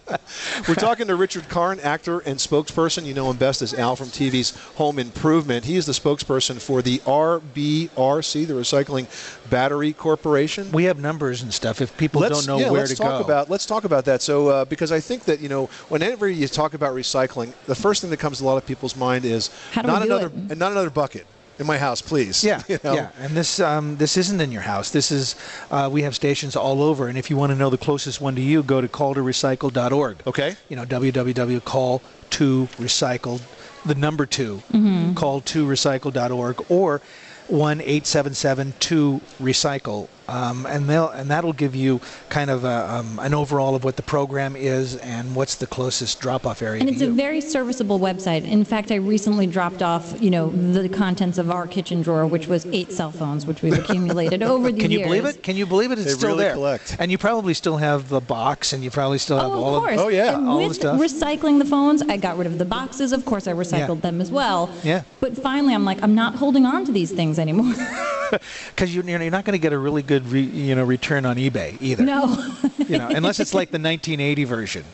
We're 0.68 0.74
talking 0.74 1.06
to 1.08 1.16
Richard 1.16 1.48
Karn, 1.48 1.80
actor 1.80 2.20
and 2.20 2.38
spokesperson. 2.38 3.04
You 3.04 3.14
know 3.14 3.30
him 3.30 3.36
best 3.36 3.62
as 3.62 3.74
Al 3.74 3.96
from 3.96 4.08
TV's 4.08 4.56
Home 4.76 4.98
Improvement. 4.98 5.64
He 5.64 5.76
is 5.76 5.86
the 5.86 5.92
spokesperson 5.92 6.60
for 6.60 6.82
the 6.82 6.98
RBRC, 6.98 8.46
the 8.46 8.54
Recycling 8.54 9.06
Battery 9.50 9.92
Corporation. 9.92 10.70
We 10.72 10.84
have 10.84 10.98
numbers 10.98 11.42
and 11.42 11.52
stuff. 11.52 11.80
If 11.80 11.96
people 11.96 12.20
let's, 12.20 12.34
don't 12.34 12.46
know 12.46 12.64
yeah, 12.64 12.70
where 12.70 12.80
let's 12.80 12.92
to 12.92 12.96
talk 12.96 13.20
go, 13.20 13.24
about 13.24 13.50
let's 13.50 13.66
talk 13.66 13.84
about 13.84 14.04
that. 14.06 14.22
So 14.22 14.48
uh, 14.48 14.64
because 14.64 14.92
I 14.92 15.00
think 15.00 15.24
that 15.24 15.40
you 15.40 15.48
know 15.48 15.66
whenever 15.88 16.28
you 16.28 16.48
talk 16.48 16.74
about 16.74 16.94
recycling, 16.94 17.52
the 17.66 17.74
first 17.74 18.00
thing 18.00 18.10
that 18.10 18.18
comes 18.18 18.38
to 18.38 18.44
a 18.44 18.46
lot 18.46 18.56
of 18.56 18.66
people's 18.66 18.96
mind 18.96 19.24
is 19.24 19.50
How 19.72 19.82
do 19.82 19.88
we 19.88 19.92
not 19.92 20.02
another 20.02 20.26
and 20.26 20.58
not 20.58 20.72
another 20.72 20.90
bucket 20.90 21.26
in 21.60 21.66
my 21.66 21.78
house, 21.78 22.00
please. 22.02 22.42
Yeah, 22.42 22.62
You 22.68 22.78
know? 22.82 22.94
yeah. 22.94 23.10
And 23.20 23.36
this 23.36 23.60
um, 23.60 23.96
this 23.98 24.16
isn't 24.16 24.40
in 24.40 24.50
your 24.50 24.62
house. 24.62 24.90
This 24.90 25.12
is 25.12 25.36
uh, 25.70 25.88
we 25.92 26.02
have 26.02 26.14
stations 26.16 26.56
all 26.56 26.82
over. 26.82 27.06
And 27.06 27.16
if 27.18 27.30
you 27.30 27.36
want 27.36 27.50
to 27.52 27.56
know 27.56 27.70
the 27.70 27.78
closest 27.78 28.20
one 28.20 28.34
to 28.34 28.40
you, 28.40 28.62
go 28.62 28.80
to 28.80 28.88
call2recycle.org. 28.88 30.22
Okay. 30.26 30.56
You 30.68 30.76
know 30.76 30.84
www.call 30.86 32.02
to 32.30 32.68
recycle 32.78 33.40
the 33.84 33.94
number 33.94 34.26
2 34.26 34.62
Mm-hmm. 34.72 35.14
call 35.14 35.40
to 35.42 35.66
recycle.org 35.66 36.64
or 36.68 37.00
one 37.48 37.80
eight 37.80 38.06
seven 38.06 38.34
seven 38.34 38.72
two 38.78 39.20
recycle. 39.40 40.08
Um, 40.30 40.64
and 40.66 40.88
they'll 40.88 41.08
and 41.08 41.28
that'll 41.30 41.52
give 41.52 41.74
you 41.74 42.00
kind 42.28 42.50
of 42.50 42.64
a, 42.64 42.88
um, 42.94 43.18
an 43.18 43.34
overall 43.34 43.74
of 43.74 43.82
what 43.84 43.96
the 43.96 44.02
program 44.02 44.54
is 44.56 44.96
and 44.96 45.34
what's 45.34 45.56
the 45.56 45.66
closest 45.66 46.20
drop-off 46.20 46.62
area 46.62 46.80
And 46.80 46.88
to 46.88 46.92
it's 46.94 47.02
a 47.02 47.06
you. 47.06 47.14
very 47.14 47.40
serviceable 47.40 47.98
website. 47.98 48.44
In 48.44 48.64
fact, 48.64 48.90
I 48.92 48.96
recently 48.96 49.46
dropped 49.46 49.82
off, 49.82 50.14
you 50.20 50.30
know, 50.30 50.50
the 50.50 50.88
contents 50.88 51.36
of 51.38 51.50
our 51.50 51.66
kitchen 51.66 52.00
drawer, 52.02 52.26
which 52.26 52.46
was 52.46 52.64
eight 52.66 52.92
cell 52.92 53.10
phones, 53.10 53.44
which 53.46 53.62
we've 53.62 53.76
accumulated 53.78 54.42
over 54.54 54.70
the 54.70 54.78
Can 54.80 54.90
years. 54.90 55.02
Can 55.04 55.12
you 55.12 55.20
believe 55.20 55.24
it? 55.36 55.42
Can 55.42 55.56
you 55.56 55.66
believe 55.66 55.90
it? 55.90 55.98
It's 55.98 56.06
They 56.12 56.14
still 56.14 56.28
really 56.30 56.44
there. 56.44 56.54
collect. 56.54 56.96
And 57.00 57.10
you 57.10 57.18
probably 57.18 57.54
still 57.54 57.76
have 57.78 58.08
the 58.08 58.20
box, 58.20 58.72
and 58.72 58.84
you 58.84 58.90
probably 58.90 59.18
still 59.18 59.38
have 59.38 59.50
Oh, 59.50 59.64
all 59.64 59.74
of 59.76 59.82
course. 59.82 59.98
Oh, 59.98 60.08
yeah. 60.08 60.36
And 60.36 60.48
all 60.48 60.68
the 60.68 60.74
stuff. 60.74 61.00
recycling 61.00 61.58
the 61.58 61.64
phones, 61.64 62.02
I 62.02 62.16
got 62.16 62.38
rid 62.38 62.46
of 62.46 62.58
the 62.58 62.64
boxes. 62.64 63.12
Of 63.12 63.24
course, 63.24 63.46
I 63.48 63.52
recycled 63.52 63.96
Yeah. 63.96 64.00
them 64.02 64.20
as 64.20 64.30
well. 64.30 64.70
Yeah. 64.84 65.02
But 65.18 65.36
finally, 65.36 65.74
I'm 65.74 65.84
like, 65.84 66.02
I'm 66.02 66.14
not 66.14 66.36
holding 66.36 66.66
on 66.66 66.84
to 66.86 66.92
these 66.92 67.10
things 67.10 67.38
anymore. 67.38 67.74
because 68.68 68.94
you're, 68.94 69.04
you're 69.04 69.30
not 69.30 69.44
going 69.44 69.54
to 69.58 69.62
get 69.62 69.72
a 69.72 69.78
really 69.78 70.02
good 70.02 70.19
re, 70.26 70.40
you 70.42 70.74
know 70.74 70.84
return 70.84 71.24
on 71.26 71.36
eBay 71.36 71.76
either. 71.80 72.04
no. 72.04 72.54
You 72.78 72.98
know, 72.98 73.08
unless 73.08 73.38
it's 73.40 73.54
like 73.54 73.70
the 73.70 73.78
1980 73.78 74.44
version. 74.44 74.84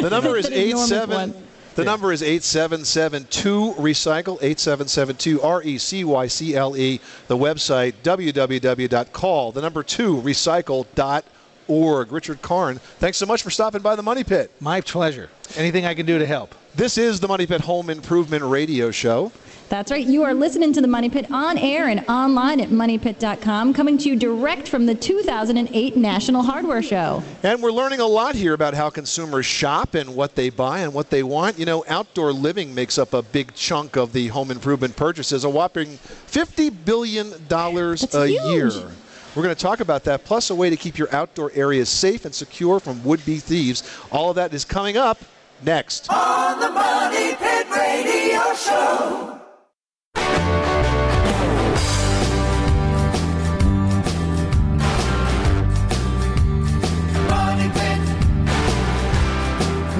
The 0.00 0.10
number 0.10 0.36
is 0.36 0.48
That 0.48 0.52
enormous 0.58 0.82
eight 0.92 0.94
seven. 0.94 1.32
one. 1.32 1.34
The 1.74 1.84
number 1.84 2.12
is 2.12 2.22
8772 2.22 3.74
recycle 3.80 4.36
8772 4.42 5.40
R 5.40 5.62
E 5.62 5.78
C 5.78 6.04
Y 6.04 6.26
C 6.26 6.54
L 6.54 6.76
E. 6.76 7.00
The 7.28 7.36
website 7.36 7.94
www.call 8.02 9.52
the 9.52 9.60
number 9.62 9.82
2 9.82 10.16
recycle.org. 10.20 12.12
Richard 12.12 12.42
Karn, 12.42 12.78
thanks 12.98 13.16
so 13.18 13.24
much 13.26 13.42
for 13.42 13.50
stopping 13.50 13.80
by 13.80 13.96
the 13.96 14.02
Money 14.02 14.24
Pit. 14.24 14.50
My 14.60 14.80
pleasure. 14.82 15.30
Anything 15.56 15.86
I 15.86 15.94
can 15.94 16.04
do 16.06 16.18
to 16.18 16.26
help. 16.26 16.54
This 16.74 16.98
is 16.98 17.20
the 17.20 17.28
Money 17.28 17.46
Pit 17.46 17.60
Home 17.62 17.88
Improvement 17.90 18.42
Radio 18.44 18.90
Show. 18.90 19.32
That's 19.72 19.90
right. 19.90 20.06
You 20.06 20.22
are 20.24 20.34
listening 20.34 20.74
to 20.74 20.82
the 20.82 20.86
Money 20.86 21.08
Pit 21.08 21.30
on 21.30 21.56
air 21.56 21.88
and 21.88 22.04
online 22.06 22.60
at 22.60 22.68
moneypit.com, 22.68 23.72
coming 23.72 23.96
to 23.96 24.10
you 24.10 24.16
direct 24.16 24.68
from 24.68 24.84
the 24.84 24.94
2008 24.94 25.96
National 25.96 26.42
Hardware 26.42 26.82
Show. 26.82 27.22
And 27.42 27.62
we're 27.62 27.72
learning 27.72 28.00
a 28.00 28.06
lot 28.06 28.34
here 28.34 28.52
about 28.52 28.74
how 28.74 28.90
consumers 28.90 29.46
shop 29.46 29.94
and 29.94 30.14
what 30.14 30.34
they 30.34 30.50
buy 30.50 30.80
and 30.80 30.92
what 30.92 31.08
they 31.08 31.22
want. 31.22 31.58
You 31.58 31.64
know, 31.64 31.86
outdoor 31.88 32.34
living 32.34 32.74
makes 32.74 32.98
up 32.98 33.14
a 33.14 33.22
big 33.22 33.54
chunk 33.54 33.96
of 33.96 34.12
the 34.12 34.28
home 34.28 34.50
improvement 34.50 34.94
purchases, 34.94 35.44
a 35.44 35.48
whopping 35.48 35.92
$50 35.92 36.84
billion 36.84 37.30
That's 37.48 38.14
a 38.14 38.28
huge. 38.28 38.74
year. 38.74 38.90
We're 39.34 39.42
going 39.42 39.54
to 39.54 39.62
talk 39.62 39.80
about 39.80 40.04
that, 40.04 40.26
plus 40.26 40.50
a 40.50 40.54
way 40.54 40.68
to 40.68 40.76
keep 40.76 40.98
your 40.98 41.08
outdoor 41.14 41.50
areas 41.54 41.88
safe 41.88 42.26
and 42.26 42.34
secure 42.34 42.78
from 42.78 43.02
would 43.04 43.24
be 43.24 43.38
thieves. 43.38 43.90
All 44.10 44.28
of 44.28 44.36
that 44.36 44.52
is 44.52 44.66
coming 44.66 44.98
up 44.98 45.18
next. 45.64 46.12
On 46.12 46.60
the 46.60 46.68
Money 46.70 47.36
Pit 47.36 47.66
Radio 47.70 48.54
Show. 48.54 49.41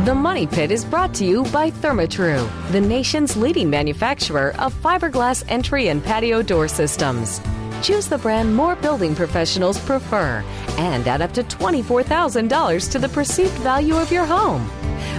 The 0.05 0.13
Money 0.13 0.49
Pit 0.49 0.73
is 0.73 0.85
brought 0.85 1.15
to 1.15 1.25
you 1.25 1.45
by 1.53 1.71
Therma-Tru, 1.71 2.49
the 2.73 2.81
nation's 2.81 3.37
leading 3.37 3.71
manufacturer 3.71 4.53
of 4.59 4.75
fiberglass 4.75 5.45
entry 5.47 5.91
and 5.91 6.03
patio 6.03 6.43
door 6.43 6.67
systems. 6.67 7.41
Choose 7.83 8.09
the 8.09 8.19
brand 8.19 8.53
more 8.53 8.75
building 8.75 9.15
professionals 9.15 9.79
prefer 9.79 10.43
and 10.77 11.07
add 11.07 11.23
up 11.23 11.33
to 11.35 11.45
$24,000 11.45 12.91
to 12.91 12.99
the 12.99 13.09
perceived 13.11 13.53
value 13.59 13.95
of 13.95 14.11
your 14.11 14.25
home. 14.25 14.69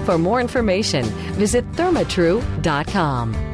For 0.04 0.18
more 0.18 0.42
information, 0.42 1.06
visit 1.40 1.63
thermatru.com. 1.72 3.54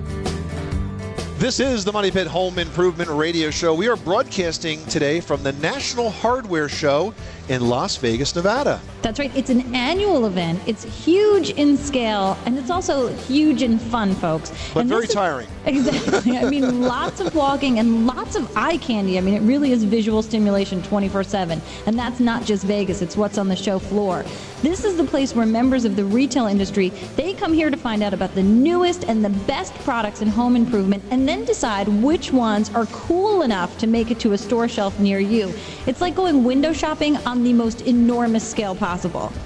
This 1.38 1.60
is 1.60 1.86
the 1.86 1.94
Money 1.94 2.10
Pit 2.10 2.26
Home 2.26 2.58
Improvement 2.58 3.10
Radio 3.12 3.52
Show. 3.52 3.76
We 3.76 3.88
are 3.88 3.98
broadcasting 3.98 4.84
today 4.88 5.22
from 5.22 5.44
the 5.44 5.54
National 5.54 6.10
Hardware 6.10 6.70
Show 6.70 7.14
in 7.50 7.70
Las 7.70 7.98
Vegas, 7.98 8.36
Nevada. 8.36 8.82
That's 9.10 9.18
right. 9.18 9.36
It's 9.36 9.50
an 9.50 9.74
annual 9.74 10.28
event. 10.28 10.62
It's 10.68 10.84
huge 11.04 11.50
in 11.50 11.78
scale, 11.78 12.38
and 12.46 12.60
it's 12.60 12.70
also 12.70 13.08
huge 13.08 13.64
in 13.64 13.80
fun, 13.80 14.14
folks. 14.14 14.52
But 14.72 14.82
And 14.82 14.90
very 14.90 15.06
is- 15.06 15.14
tiring. 15.16 15.48
Exactly. 15.66 16.38
I 16.38 16.50
mean, 16.50 16.82
lots 16.82 17.20
of 17.20 17.36
walking 17.36 17.78
and 17.80 18.08
lots 18.08 18.36
of 18.36 18.52
eye 18.58 18.78
candy. 18.78 19.18
I 19.20 19.22
mean, 19.22 19.36
it 19.36 19.42
really 19.42 19.72
is 19.72 19.84
visual 19.84 20.24
stimulation 20.24 20.82
24 20.84 21.24
7. 21.24 21.62
And 21.86 21.98
that's 21.98 22.20
not 22.20 22.44
just 22.44 22.64
Vegas, 22.64 23.02
it's 23.04 23.16
what's 23.16 23.38
on 23.38 23.48
the 23.48 23.56
show 23.56 23.78
floor. 23.78 24.26
This 24.64 24.84
is 24.84 24.98
the 24.98 25.04
place 25.04 25.36
where 25.36 25.46
members 25.46 25.86
of 25.86 25.96
the 25.96 26.04
retail 26.04 26.48
industry, 26.48 26.90
they 27.16 27.34
come 27.34 27.54
here 27.54 27.70
to 27.70 27.78
find 27.78 28.02
out 28.02 28.14
about 28.14 28.34
the 28.36 28.42
newest 28.44 29.06
and 29.06 29.24
the 29.24 29.30
best 29.30 29.74
products 29.86 30.22
in 30.22 30.28
home 30.28 30.56
improvement 30.56 31.04
and 31.12 31.28
then 31.28 31.46
decide 31.46 31.88
which 31.88 32.34
ones 32.34 32.70
are 32.74 32.88
cool 32.88 33.44
enough 33.44 33.78
to 33.78 33.88
make 33.88 34.10
it 34.12 34.20
to 34.22 34.34
a 34.34 34.38
store 34.38 34.68
shelf 34.68 35.00
near 35.00 35.20
you. 35.20 35.54
It's 35.86 36.02
like 36.02 36.16
going 36.16 36.44
window 36.44 36.74
shopping 36.74 37.16
on 37.28 37.44
the 37.44 37.54
most 37.54 37.82
enormous 37.82 38.50
scale 38.50 38.76
possible. 38.76 38.99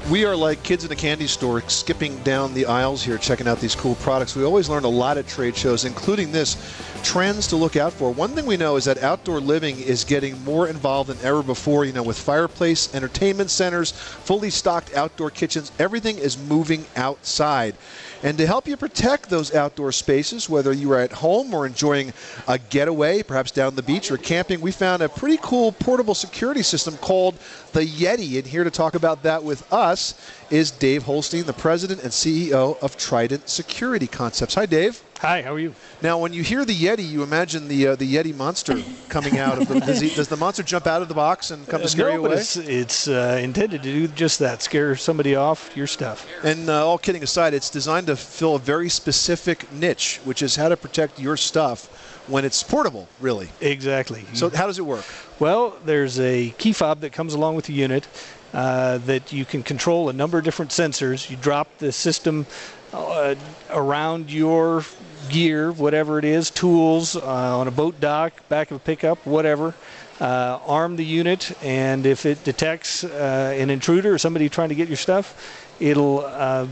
We 0.10 0.26
are 0.26 0.36
like 0.36 0.64
kids 0.64 0.84
in 0.84 0.92
a 0.92 0.96
candy 0.96 1.28
store 1.28 1.62
skipping 1.68 2.18
down 2.24 2.54
the 2.54 2.66
aisles 2.66 3.04
here, 3.04 3.18
checking 3.18 3.48
out 3.48 3.60
these 3.60 3.76
cool 3.76 3.96
products. 3.96 4.36
We 4.36 4.44
always 4.44 4.70
learn 4.70 4.84
a 4.84 4.90
lot 4.90 5.18
at 5.18 5.28
trade 5.28 5.56
shows, 5.56 5.86
including 5.86 6.32
this 6.32 6.58
trends 7.04 7.48
to 7.48 7.56
look 7.56 7.76
out 7.76 7.94
for. 7.94 8.12
One 8.12 8.32
thing 8.32 8.46
we 8.46 8.58
know 8.58 8.78
is 8.78 8.86
that 8.86 9.04
outdoor 9.04 9.40
living 9.40 9.80
is 9.80 10.04
getting 10.04 10.42
more 10.44 10.68
involved 10.68 11.10
than 11.10 11.18
ever 11.24 11.44
before, 11.44 11.86
you 11.86 11.94
know, 11.94 12.04
with 12.04 12.18
fireplace, 12.18 12.94
entertainment 12.96 13.52
centers, 13.52 13.92
fully 13.92 14.50
stocked 14.50 14.96
outdoor 14.96 15.30
kitchens. 15.30 15.72
Everything 15.78 16.18
is 16.18 16.38
moving 16.38 16.86
outside. 16.96 17.76
And 18.24 18.38
to 18.38 18.48
help 18.48 18.68
you 18.68 18.78
protect 18.78 19.30
those 19.30 19.54
outdoor 19.54 19.92
spaces, 19.92 20.50
whether 20.50 20.72
you 20.72 20.92
are 20.94 21.00
at 21.00 21.12
home 21.12 21.54
or 21.54 21.66
enjoying 21.66 22.14
a 22.48 22.58
getaway, 22.58 23.22
perhaps 23.22 23.52
down 23.52 23.76
the 23.76 23.84
beach 23.84 24.10
or 24.10 24.18
camping, 24.18 24.62
we 24.62 24.72
found 24.72 25.04
a 25.04 25.10
pretty 25.10 25.38
cool 25.42 25.74
portable 25.74 26.16
security 26.16 26.64
system 26.64 26.96
called 26.98 27.38
the 27.74 27.86
Yeti. 27.86 28.38
And 28.38 28.48
here 28.48 28.64
to 28.64 28.72
talk 28.72 28.96
about 28.96 29.24
that 29.24 29.44
with 29.44 29.72
us 29.74 30.16
is 30.50 30.72
Dave 30.72 31.04
Holstein, 31.04 31.44
the 31.44 31.54
president 31.54 32.02
and 32.02 32.12
CEO 32.12 32.82
of 32.82 32.96
Trident 32.96 33.50
Security 33.50 34.08
Concepts. 34.08 34.56
Hi, 34.56 34.66
Dave. 34.66 35.04
Hi, 35.24 35.42
how 35.42 35.54
are 35.54 35.60
you? 35.60 35.74
Now, 36.02 36.18
when 36.18 36.34
you 36.34 36.44
hear 36.44 36.66
the 36.66 36.76
Yeti, 36.76 37.10
you 37.10 37.24
imagine 37.24 37.70
the 37.70 37.88
uh, 37.88 37.96
the 37.96 38.16
Yeti 38.16 38.36
monster 38.36 38.84
coming 39.08 39.40
out 39.40 39.58
of 39.58 39.70
the. 39.70 39.80
Does, 39.80 40.02
he, 40.02 40.14
does 40.14 40.28
the 40.28 40.36
monster 40.36 40.64
jump 40.64 40.86
out 40.86 41.02
of 41.02 41.08
the 41.08 41.14
box 41.14 41.50
and 41.50 41.66
come 41.66 41.82
to 41.82 41.88
scare 41.88 42.10
no, 42.10 42.16
you 42.16 42.22
but 42.24 42.32
away? 42.32 42.42
it's, 42.42 42.58
it's 42.58 43.08
uh, 43.08 43.40
intended 43.42 43.84
to 43.84 43.90
do 43.90 44.10
just 44.10 44.40
that 44.40 44.62
scare 44.62 44.98
somebody 44.98 45.34
off 45.34 45.72
your 45.78 45.88
stuff. 45.88 46.28
And 46.44 46.70
uh, 46.70 46.86
all 46.86 46.98
kidding 46.98 47.24
aside, 47.24 47.54
it's 47.54 47.70
designed 47.70 48.08
to 48.08 48.18
fill 48.18 48.56
a 48.56 48.60
very 48.60 48.90
specific 48.90 49.72
niche, 49.72 50.20
which 50.26 50.42
is 50.42 50.58
how 50.58 50.68
to 50.68 50.76
protect 50.76 51.18
your 51.18 51.38
stuff 51.38 51.86
when 52.28 52.44
it's 52.44 52.62
portable, 52.62 53.08
really. 53.22 53.48
Exactly. 53.62 54.26
So, 54.34 54.50
how 54.50 54.68
does 54.68 54.78
it 54.78 54.86
work? 54.86 55.06
Well, 55.40 55.78
there's 55.86 56.20
a 56.20 56.50
key 56.58 56.74
fob 56.74 57.00
that 57.00 57.14
comes 57.14 57.34
along 57.34 57.56
with 57.56 57.68
the 57.68 57.74
unit 57.74 58.10
uh, 58.54 58.98
that 58.98 59.32
you 59.32 59.46
can 59.46 59.64
control 59.64 60.10
a 60.10 60.14
number 60.14 60.38
of 60.38 60.44
different 60.44 60.72
sensors. 60.72 61.30
You 61.30 61.38
drop 61.38 61.78
the 61.78 61.94
system 61.94 62.46
uh, 62.92 63.36
around 63.72 64.30
your 64.30 64.84
gear, 65.30 65.72
whatever 65.72 66.20
it 66.20 66.26
is, 66.26 66.50
tools 66.52 67.16
uh, 67.16 67.60
on 67.60 67.68
a 67.68 67.72
boat 67.72 68.00
dock, 68.00 68.48
back 68.50 68.72
of 68.72 68.78
a 68.78 68.80
pickup, 68.80 69.26
whatever. 69.26 69.74
Uh, 70.22 70.60
arm 70.66 70.96
the 70.96 71.04
unit, 71.04 71.52
and 71.64 72.06
if 72.06 72.26
it 72.26 72.44
detects 72.44 73.04
uh, 73.04 73.54
an 73.58 73.70
intruder 73.70 74.14
or 74.14 74.18
somebody 74.18 74.48
trying 74.48 74.70
to 74.70 74.76
get 74.76 74.88
your 74.88 74.96
stuff, 74.96 75.74
it'll 75.80 76.20
uh, 76.20 76.68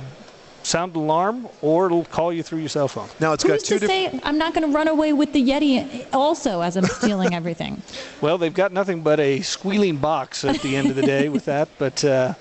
sound 0.63 0.95
an 0.95 1.01
alarm 1.01 1.47
or 1.61 1.87
it'll 1.87 2.05
call 2.05 2.31
you 2.31 2.43
through 2.43 2.59
your 2.59 2.69
cell 2.69 2.87
phone. 2.87 3.09
Now, 3.19 3.33
it's 3.33 3.43
got 3.43 3.53
Who's 3.53 3.63
two 3.63 3.79
to 3.79 3.87
different. 3.87 4.13
say 4.13 4.19
I'm 4.23 4.37
not 4.37 4.53
going 4.53 4.69
to 4.69 4.73
run 4.73 4.87
away 4.87 5.11
with 5.11 5.33
the 5.33 5.43
Yeti 5.43 6.05
also 6.13 6.61
as 6.61 6.77
I'm 6.77 6.85
stealing 6.85 7.33
everything? 7.33 7.81
Well, 8.21 8.37
they've 8.37 8.53
got 8.53 8.71
nothing 8.71 9.01
but 9.01 9.19
a 9.19 9.41
squealing 9.41 9.97
box 9.97 10.45
at 10.45 10.61
the 10.61 10.75
end 10.75 10.91
of 10.91 10.95
the 10.95 11.01
day 11.01 11.27
with 11.27 11.45
that, 11.45 11.69
but 11.79 12.05
uh, 12.05 12.35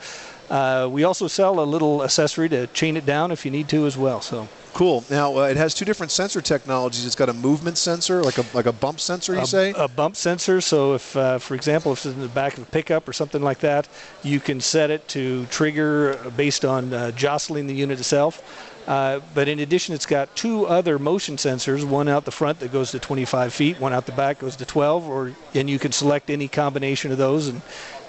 uh, 0.51 0.89
we 0.91 1.05
also 1.05 1.29
sell 1.29 1.61
a 1.61 1.65
little 1.65 2.03
accessory 2.03 2.49
to 2.49 2.67
chain 2.69 2.97
it 2.97 3.07
down 3.07 3.31
if 3.31 3.45
you 3.45 3.51
need 3.51 3.69
to 3.69 3.87
as 3.87 3.97
well. 3.97 4.21
So 4.21 4.49
Cool. 4.73 5.05
Now, 5.11 5.37
uh, 5.37 5.43
it 5.43 5.57
has 5.57 5.75
two 5.75 5.85
different 5.85 6.13
sensor 6.13 6.41
technologies. 6.41 7.05
It's 7.05 7.17
got 7.17 7.29
a 7.29 7.33
movement 7.33 7.77
sensor, 7.77 8.23
like 8.23 8.39
a 8.39 8.45
like 8.55 8.67
a 8.67 8.73
bump 8.73 9.01
sensor, 9.01 9.35
you 9.35 9.41
a, 9.41 9.47
say? 9.47 9.75
a 9.77 9.89
bump 9.89 10.17
sensor. 10.17 10.61
So 10.61 10.95
if, 10.95 11.17
uh, 11.17 11.39
for 11.39 11.55
example, 11.55 11.93
if 11.93 12.07
it's 12.07 12.15
in 12.15 12.21
the 12.21 12.29
back 12.29 12.57
of 12.57 12.63
a 12.63 12.67
pickup 12.67 13.09
or 13.09 13.13
something 13.13 13.43
like 13.43 13.59
that, 13.61 13.89
you 14.23 14.41
can 14.41 14.61
set 14.61 14.91
it 14.91 15.07
to 15.09 15.47
trigger 15.47 16.15
based 16.37 16.65
on 16.65 16.93
uh, 16.93 17.11
jostling 17.13 17.67
the 17.67 17.75
unit 17.75 17.99
itself. 17.99 18.43
Uh, 18.87 19.21
but 19.35 19.49
in 19.49 19.59
addition, 19.59 19.95
it's 19.95 20.07
got 20.07 20.35
two 20.35 20.67
other 20.67 20.99
motion 20.99 21.37
sensors. 21.37 21.85
One 21.85 22.09
out 22.09 22.25
the 22.25 22.31
front 22.31 22.61
that 22.61 22.73
goes 22.73 22.93
to 22.93 22.99
25 22.99 23.53
feet. 23.53 23.81
One 23.81 23.93
out 23.93 24.07
the 24.07 24.13
back 24.13 24.39
goes 24.39 24.57
to 24.57 24.65
12. 24.65 25.09
Or 25.09 25.33
and 25.55 25.69
you 25.69 25.79
can 25.79 25.93
select 25.93 26.31
any 26.31 26.49
combination 26.49 27.13
of 27.13 27.19
those. 27.19 27.49
And 27.49 27.63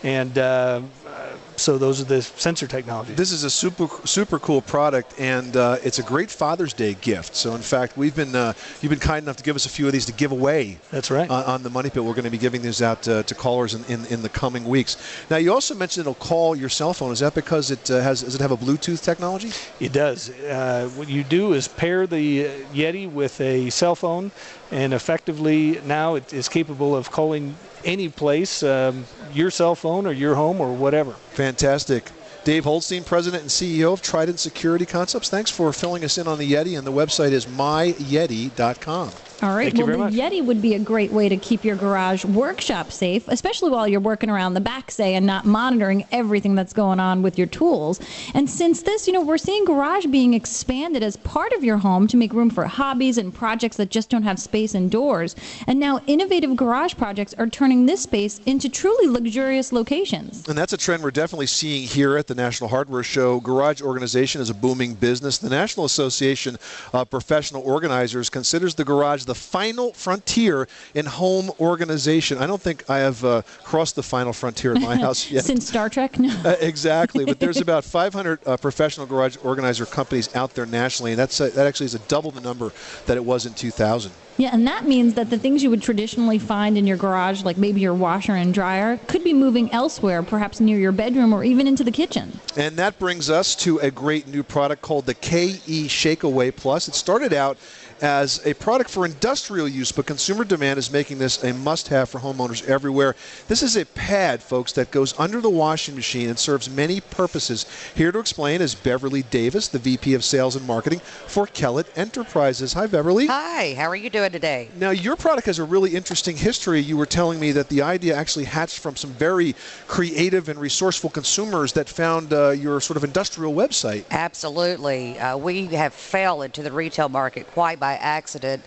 and 0.04 0.38
uh, 0.38 0.82
uh, 1.06 1.31
so 1.62 1.78
those 1.78 2.02
are 2.02 2.06
the 2.06 2.22
sensor 2.22 2.68
technologies. 2.68 3.16
This 3.16 3.32
is 3.32 3.44
a 3.44 3.50
super 3.50 3.88
super 4.06 4.40
cool 4.40 4.62
product, 4.62 5.14
and 5.20 5.56
uh, 5.56 5.78
it's 5.84 6.00
a 6.00 6.04
great 6.04 6.32
Father's 6.32 6.74
Day 6.74 6.96
gift. 6.96 7.36
So, 7.36 7.56
in 7.56 7.62
fact, 7.62 7.96
we've 7.96 8.16
been 8.16 8.36
uh, 8.36 8.54
you've 8.82 8.90
been 8.90 9.00
kind 9.00 9.24
enough 9.24 9.38
to 9.38 9.44
give 9.44 9.56
us 9.56 9.66
a 9.66 9.70
few 9.70 9.86
of 9.86 9.94
these 9.94 10.06
to 10.08 10.12
give 10.12 10.32
away. 10.32 10.80
That's 10.90 11.12
right. 11.12 11.30
On, 11.30 11.44
on 11.46 11.64
the 11.64 11.70
Money 11.70 11.90
Pit, 11.90 12.04
we're 12.04 12.14
going 12.14 12.26
to 12.26 12.32
be 12.32 12.38
giving 12.38 12.62
these 12.62 12.82
out 12.82 13.08
uh, 13.08 13.24
to 13.24 13.36
callers 13.36 13.74
in, 13.76 13.86
in, 13.86 14.06
in 14.08 14.22
the 14.22 14.30
coming 14.30 14.66
weeks. 14.66 14.98
Now, 15.30 15.38
you 15.38 15.54
also 15.54 15.76
mentioned 15.76 16.02
it'll 16.02 16.16
call 16.16 16.56
your 16.56 16.70
cell 16.70 16.94
phone. 16.94 17.12
Is 17.12 17.20
that 17.20 17.36
because 17.36 17.72
it 17.72 17.92
uh, 17.92 18.02
has 18.02 18.22
does 18.22 18.36
it 18.36 18.42
have 18.42 18.52
a 18.52 18.58
Bluetooth 18.58 19.04
technology? 19.04 19.52
It 19.80 19.94
does. 19.94 20.30
Uh, 20.30 20.90
what 20.96 21.08
you 21.10 21.24
do 21.24 21.54
is 21.54 21.68
pair 21.68 22.08
the 22.08 22.46
Yeti 22.74 23.12
with 23.12 23.40
a 23.40 23.70
cell 23.70 23.96
phone, 23.96 24.32
and 24.72 24.94
effectively 24.94 25.80
now 25.86 26.16
it 26.16 26.34
is 26.34 26.50
capable 26.50 26.96
of 26.96 27.12
calling 27.12 27.56
any 27.86 28.10
place, 28.10 28.64
um, 28.64 29.06
your 29.36 29.52
cell 29.52 29.76
phone 29.76 30.06
or 30.06 30.12
your 30.12 30.36
home 30.36 30.60
or 30.62 30.74
whatever. 30.74 31.12
Fantastic. 31.34 32.10
Dave 32.44 32.64
Holstein, 32.64 33.04
President 33.04 33.44
and 33.44 33.52
CEO 33.52 33.94
of 33.94 34.02
Trident 34.02 34.40
Security 34.40 34.86
Concepts. 34.86 35.30
Thanks 35.30 35.52
for 35.52 35.72
filling 35.72 36.04
us 36.04 36.18
in 36.18 36.28
on 36.28 36.40
the 36.40 36.52
Yeti, 36.52 36.76
and 36.76 36.88
the 36.88 36.92
website 36.92 37.32
is 37.32 37.46
myyeti.com. 37.46 39.12
All 39.42 39.56
right. 39.56 39.74
Thank 39.74 39.88
well, 39.88 40.10
the. 40.10 40.16
Yeti 40.16 40.46
would 40.46 40.62
be 40.62 40.76
a 40.76 40.80
great 40.80 41.12
way 41.12 41.28
to 41.28 41.36
keep 41.36 41.66
your 41.66 41.76
garage 41.76 42.24
workshop 42.24 42.92
safe, 42.92 43.28
especially 43.28 43.72
while 43.72 43.88
you're 43.88 44.00
working 44.00 44.30
around 44.30 44.54
the 44.54 44.62
back, 44.62 44.92
say, 44.92 45.16
and 45.16 45.26
not 45.26 45.46
monitoring 45.46 46.06
everything 46.12 46.54
that's 46.54 46.74
going 46.74 47.00
on 47.00 47.24
with 47.24 47.40
your 47.40 47.48
tools. 47.48 48.00
And 48.36 48.48
since 48.48 48.84
this, 48.84 49.08
you 49.08 49.14
know, 49.14 49.22
we're 49.22 49.40
seeing 49.40 49.66
garage 49.66 50.06
being 50.06 50.36
expanded 50.36 51.02
as 51.02 51.18
part 51.18 51.54
of 51.54 51.64
your 51.64 51.78
home 51.78 52.06
to 52.08 52.18
make 52.18 52.34
room 52.34 52.52
for 52.52 52.66
hobbies 52.66 53.18
and 53.18 53.34
projects 53.34 53.78
that 53.78 53.90
just 53.90 54.12
don't 54.12 54.22
have 54.22 54.40
space 54.40 54.76
indoors. 54.76 55.36
And 55.66 55.80
now 55.80 56.02
innovative 56.06 56.56
garage 56.56 56.96
projects 56.96 57.34
are 57.40 57.48
turning 57.48 57.88
this 57.88 58.02
space 58.02 58.40
into 58.46 58.70
truly 58.70 59.08
luxurious 59.08 59.72
locations. 59.72 60.48
And 60.48 60.56
that's 60.56 60.74
a 60.74 60.78
trend 60.78 61.02
we're 61.02 61.10
definitely 61.10 61.48
seeing 61.48 61.88
here 61.88 62.16
at 62.16 62.28
the 62.28 62.36
National 62.36 62.70
Hardware 62.70 63.02
Show. 63.02 63.40
Garage 63.40 63.82
organization 63.82 64.40
is 64.40 64.52
a 64.52 64.54
booming 64.54 64.94
business. 64.94 65.40
The 65.40 65.50
National 65.50 65.88
Association 65.88 66.58
of 66.94 67.10
Professional 67.10 67.64
Organizers 67.64 68.30
considers 68.30 68.76
the 68.76 68.86
garage 68.86 69.24
the 69.24 69.31
final 69.36 69.94
frontier 69.94 70.68
in 70.94 71.06
home 71.06 71.52
organization. 71.60 72.38
I 72.38 72.48
don't 72.48 72.62
think 72.62 72.90
I 72.90 73.00
have 73.00 73.24
uh, 73.24 73.42
crossed 73.64 73.96
the 73.96 74.04
final 74.04 74.34
frontier 74.34 74.74
in 74.74 74.82
my 74.82 74.96
house 75.06 75.30
yet. 75.30 75.46
Since 75.46 75.68
Star 75.68 75.90
Trek? 75.90 76.18
No. 76.20 76.30
Uh, 76.44 76.56
exactly, 76.60 77.26
but 77.26 77.40
there's 77.40 77.58
about 77.58 77.84
500 77.84 78.40
uh, 78.46 78.58
professional 78.58 79.06
garage 79.06 79.38
organizer 79.44 79.86
companies 79.86 80.34
out 80.36 80.54
there 80.54 80.66
nationally, 80.66 81.12
and 81.12 81.20
that's 81.20 81.40
uh, 81.40 81.50
that 81.56 81.68
actually 81.68 81.86
is 81.86 81.96
a 81.96 82.00
double 82.00 82.32
the 82.32 82.42
number 82.42 82.72
that 83.06 83.18
it 83.18 83.24
was 83.26 83.46
in 83.46 83.54
2000. 83.54 84.12
Yeah, 84.42 84.50
and 84.54 84.66
that 84.66 84.86
means 84.86 85.14
that 85.14 85.30
the 85.30 85.38
things 85.38 85.62
you 85.62 85.70
would 85.70 85.84
traditionally 85.84 86.40
find 86.40 86.76
in 86.76 86.88
your 86.88 86.98
garage, 86.98 87.44
like 87.44 87.58
maybe 87.58 87.80
your 87.80 87.94
washer 87.94 88.34
and 88.34 88.52
dryer, 88.52 88.98
could 89.06 89.24
be 89.24 89.34
moving 89.34 89.72
elsewhere, 89.72 90.24
perhaps 90.24 90.60
near 90.60 90.80
your 90.80 90.92
bedroom 90.92 91.32
or 91.32 91.44
even 91.44 91.68
into 91.68 91.84
the 91.84 91.92
kitchen. 91.92 92.40
And 92.58 92.76
that 92.78 92.98
brings 92.98 93.30
us 93.30 93.56
to 93.58 93.78
a 93.82 93.92
great 93.92 94.28
new 94.28 94.42
product 94.42 94.82
called 94.82 95.06
the 95.06 95.14
KE 95.14 95.86
Shakeaway 95.86 96.56
Plus. 96.56 96.88
It 96.88 96.96
started 96.96 97.34
out 97.34 97.60
as 98.02 98.44
a 98.46 98.54
product 98.56 98.90
for 98.90 99.06
industrial 99.06 99.68
use, 99.68 99.92
but 99.92 100.08
consumer 100.08 100.44
demand 100.44 100.80
is 100.80 100.92
making 100.92 101.20
this 101.20 101.44
a 101.44 101.54
must 101.54 101.88
have 101.90 102.10
for 102.10 102.20
homeowners 102.20 102.68
everywhere. 102.68 103.16
This 103.48 103.62
is 103.62 103.78
a 103.78 103.86
pad, 103.86 104.42
folks, 104.42 104.72
that 104.74 104.90
goes 104.90 105.18
under 105.20 105.40
the 105.40 105.50
washing 105.50 105.96
machine 105.96 106.28
and 106.30 106.40
serves 106.40 106.70
many 106.70 107.00
purposes. 107.00 107.66
Here 107.94 108.12
to 108.12 108.20
explain 108.20 108.62
is 108.62 108.74
Beverly 108.74 109.22
Davis, 109.24 109.68
the 109.68 109.78
VP 109.78 110.16
of 110.16 110.24
Sales 110.24 110.56
and 110.56 110.66
Marketing 110.66 111.00
for 111.00 111.46
Kellett 111.46 111.96
Enterprises. 111.96 112.74
Hi, 112.74 112.88
Beverly. 112.88 113.28
Hi, 113.28 113.76
how 113.76 113.88
are 113.88 113.96
you 113.96 114.10
doing 114.10 114.31
today? 114.32 114.70
Now, 114.76 114.92
your 114.92 115.16
product 115.16 115.46
has 115.48 115.60
a 115.60 115.64
really 115.64 115.96
interesting 115.96 116.36
history. 116.38 116.80
You 116.80 116.98
were 116.98 117.06
telling 117.06 117.40
me 117.40 117.52
that 117.54 117.70
the 117.70 117.82
idea 117.82 118.16
actually 118.16 118.46
hatched 118.46 118.80
from 118.80 118.96
some 118.96 119.12
very 119.12 119.56
creative 119.88 120.50
and 120.50 120.60
resourceful 120.60 121.10
consumers 121.10 121.74
that 121.74 121.90
found 121.90 122.34
uh, 122.34 122.50
your 122.52 122.80
sort 122.82 122.98
of 122.98 123.04
industrial 123.04 123.54
website. 123.54 124.06
Absolutely. 124.12 125.20
Uh, 125.20 125.38
we 125.38 125.66
have 125.68 125.94
fell 125.94 126.42
into 126.42 126.64
the 126.64 126.72
retail 126.72 127.10
market 127.10 127.46
quite 127.52 127.80
by 127.80 127.94
accident. 127.94 128.64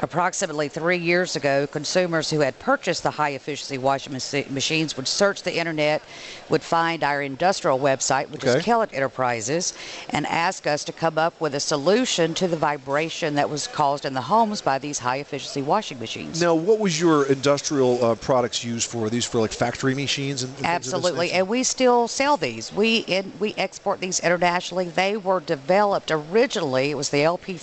Approximately 0.00 0.68
three 0.68 0.96
years 0.98 1.36
ago, 1.36 1.66
consumers 1.66 2.30
who 2.30 2.40
had 2.40 2.58
purchased 2.58 3.02
the 3.02 3.10
high 3.10 3.30
efficiency 3.30 3.78
washing 3.78 4.12
machi- 4.12 4.46
machines 4.50 4.96
would 4.96 5.08
search 5.08 5.42
the 5.42 5.56
internet, 5.58 6.02
would 6.48 6.62
find 6.62 7.02
our 7.02 7.20
industrial 7.22 7.78
website, 7.78 8.30
which 8.30 8.44
Okay. 8.44 8.58
is 8.58 8.64
Kellett 8.64 8.90
Enterprises, 8.92 9.74
and 10.10 10.26
ask 10.26 10.66
us 10.66 10.84
to 10.84 10.92
come 10.92 11.18
up 11.18 11.40
with 11.40 11.54
a 11.54 11.60
solution 11.60 12.34
to 12.34 12.48
the 12.48 12.56
vibration 12.56 13.34
that 13.34 13.50
was 13.50 13.66
caused 13.66 14.04
in 14.04 14.14
the 14.14 14.22
homes 14.22 14.60
by 14.62 14.78
these 14.78 14.97
high 14.98 15.16
efficiency 15.16 15.62
washing 15.62 15.98
machines. 15.98 16.40
Now, 16.40 16.54
what 16.54 16.78
was 16.78 17.00
your 17.00 17.26
industrial 17.26 18.04
uh, 18.04 18.14
products 18.16 18.64
used 18.64 18.90
for? 18.90 19.06
Are 19.06 19.10
these 19.10 19.24
for 19.24 19.40
like 19.40 19.52
factory 19.52 19.94
machines 19.94 20.42
and, 20.42 20.50
and 20.50 20.56
things 20.58 20.66
of 20.66 20.82
this 20.84 20.94
Absolutely, 20.94 21.32
and 21.32 21.48
we 21.48 21.62
still 21.62 22.08
sell 22.08 22.36
these. 22.36 22.72
We 22.72 22.98
in, 23.00 23.32
we 23.38 23.54
export 23.56 24.00
these 24.00 24.20
internationally. 24.20 24.88
They 24.88 25.16
were 25.16 25.40
developed 25.40 26.10
originally. 26.10 26.90
It 26.90 26.96
was 26.96 27.10
the 27.10 27.18
LP13 27.18 27.58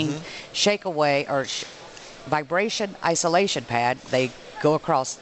Mm-hmm. 0.00 0.18
shake 0.52 0.84
away 0.84 1.26
or 1.28 1.44
sh- 1.44 1.64
vibration 2.26 2.96
isolation 3.04 3.64
pad. 3.64 3.98
They 4.10 4.30
go 4.62 4.74
across 4.74 5.18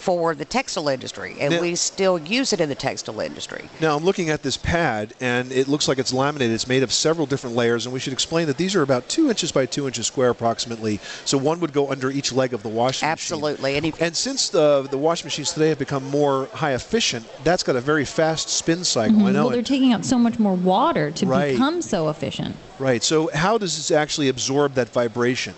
for 0.00 0.34
the 0.34 0.44
textile 0.44 0.88
industry, 0.88 1.36
and 1.38 1.54
Now- 1.54 1.60
we 1.60 1.74
still 1.74 2.18
use 2.18 2.52
it 2.52 2.60
in 2.60 2.68
the 2.68 2.74
textile 2.74 3.20
industry. 3.20 3.68
Now 3.80 3.96
I'm 3.96 4.04
looking 4.04 4.30
at 4.30 4.42
this 4.42 4.56
pad, 4.56 5.12
and 5.20 5.52
it 5.52 5.68
looks 5.68 5.86
like 5.88 5.98
it's 5.98 6.12
laminated. 6.12 6.54
It's 6.54 6.66
made 6.66 6.82
of 6.82 6.92
several 6.92 7.26
different 7.26 7.54
layers, 7.54 7.84
and 7.84 7.92
we 7.92 8.00
should 8.00 8.12
explain 8.14 8.46
that 8.46 8.56
these 8.56 8.74
are 8.74 8.82
about 8.82 9.08
two 9.08 9.28
inches 9.28 9.52
by 9.52 9.66
two 9.66 9.86
inches 9.86 10.06
square, 10.06 10.30
approximately. 10.30 11.00
So 11.24 11.36
one 11.36 11.60
would 11.60 11.72
go 11.72 11.90
under 11.90 12.10
each 12.10 12.32
leg 12.32 12.54
of 12.54 12.62
the 12.62 12.68
washing 12.68 13.06
machine. 13.06 13.12
Absolutely, 13.12 13.76
and, 13.76 13.86
if, 13.86 14.00
And 14.00 14.16
since 14.16 14.48
the 14.48 14.86
the 14.90 14.98
washing 14.98 15.26
machines 15.26 15.52
today 15.52 15.68
have 15.68 15.78
become 15.78 16.04
more 16.10 16.48
high 16.54 16.72
efficient, 16.72 17.26
that's 17.44 17.62
got 17.62 17.76
a 17.76 17.80
very 17.80 18.04
fast 18.04 18.48
spin 18.48 18.84
cycle. 18.84 19.16
I 19.16 19.18
know. 19.18 19.24
Mm-hmm. 19.26 19.34
Well, 19.40 19.48
they're 19.50 19.60
it. 19.60 19.66
taking 19.66 19.92
out 19.92 20.04
so 20.04 20.18
much 20.18 20.38
more 20.38 20.54
water 20.54 21.10
to 21.10 21.26
Right. 21.26 21.52
become 21.52 21.82
so 21.82 22.08
efficient. 22.08 22.56
right. 22.78 23.02
So 23.04 23.28
how 23.34 23.58
does 23.58 23.76
this 23.76 23.90
actually 23.90 24.28
absorb 24.28 24.74
that 24.74 24.88
vibration? 24.88 25.54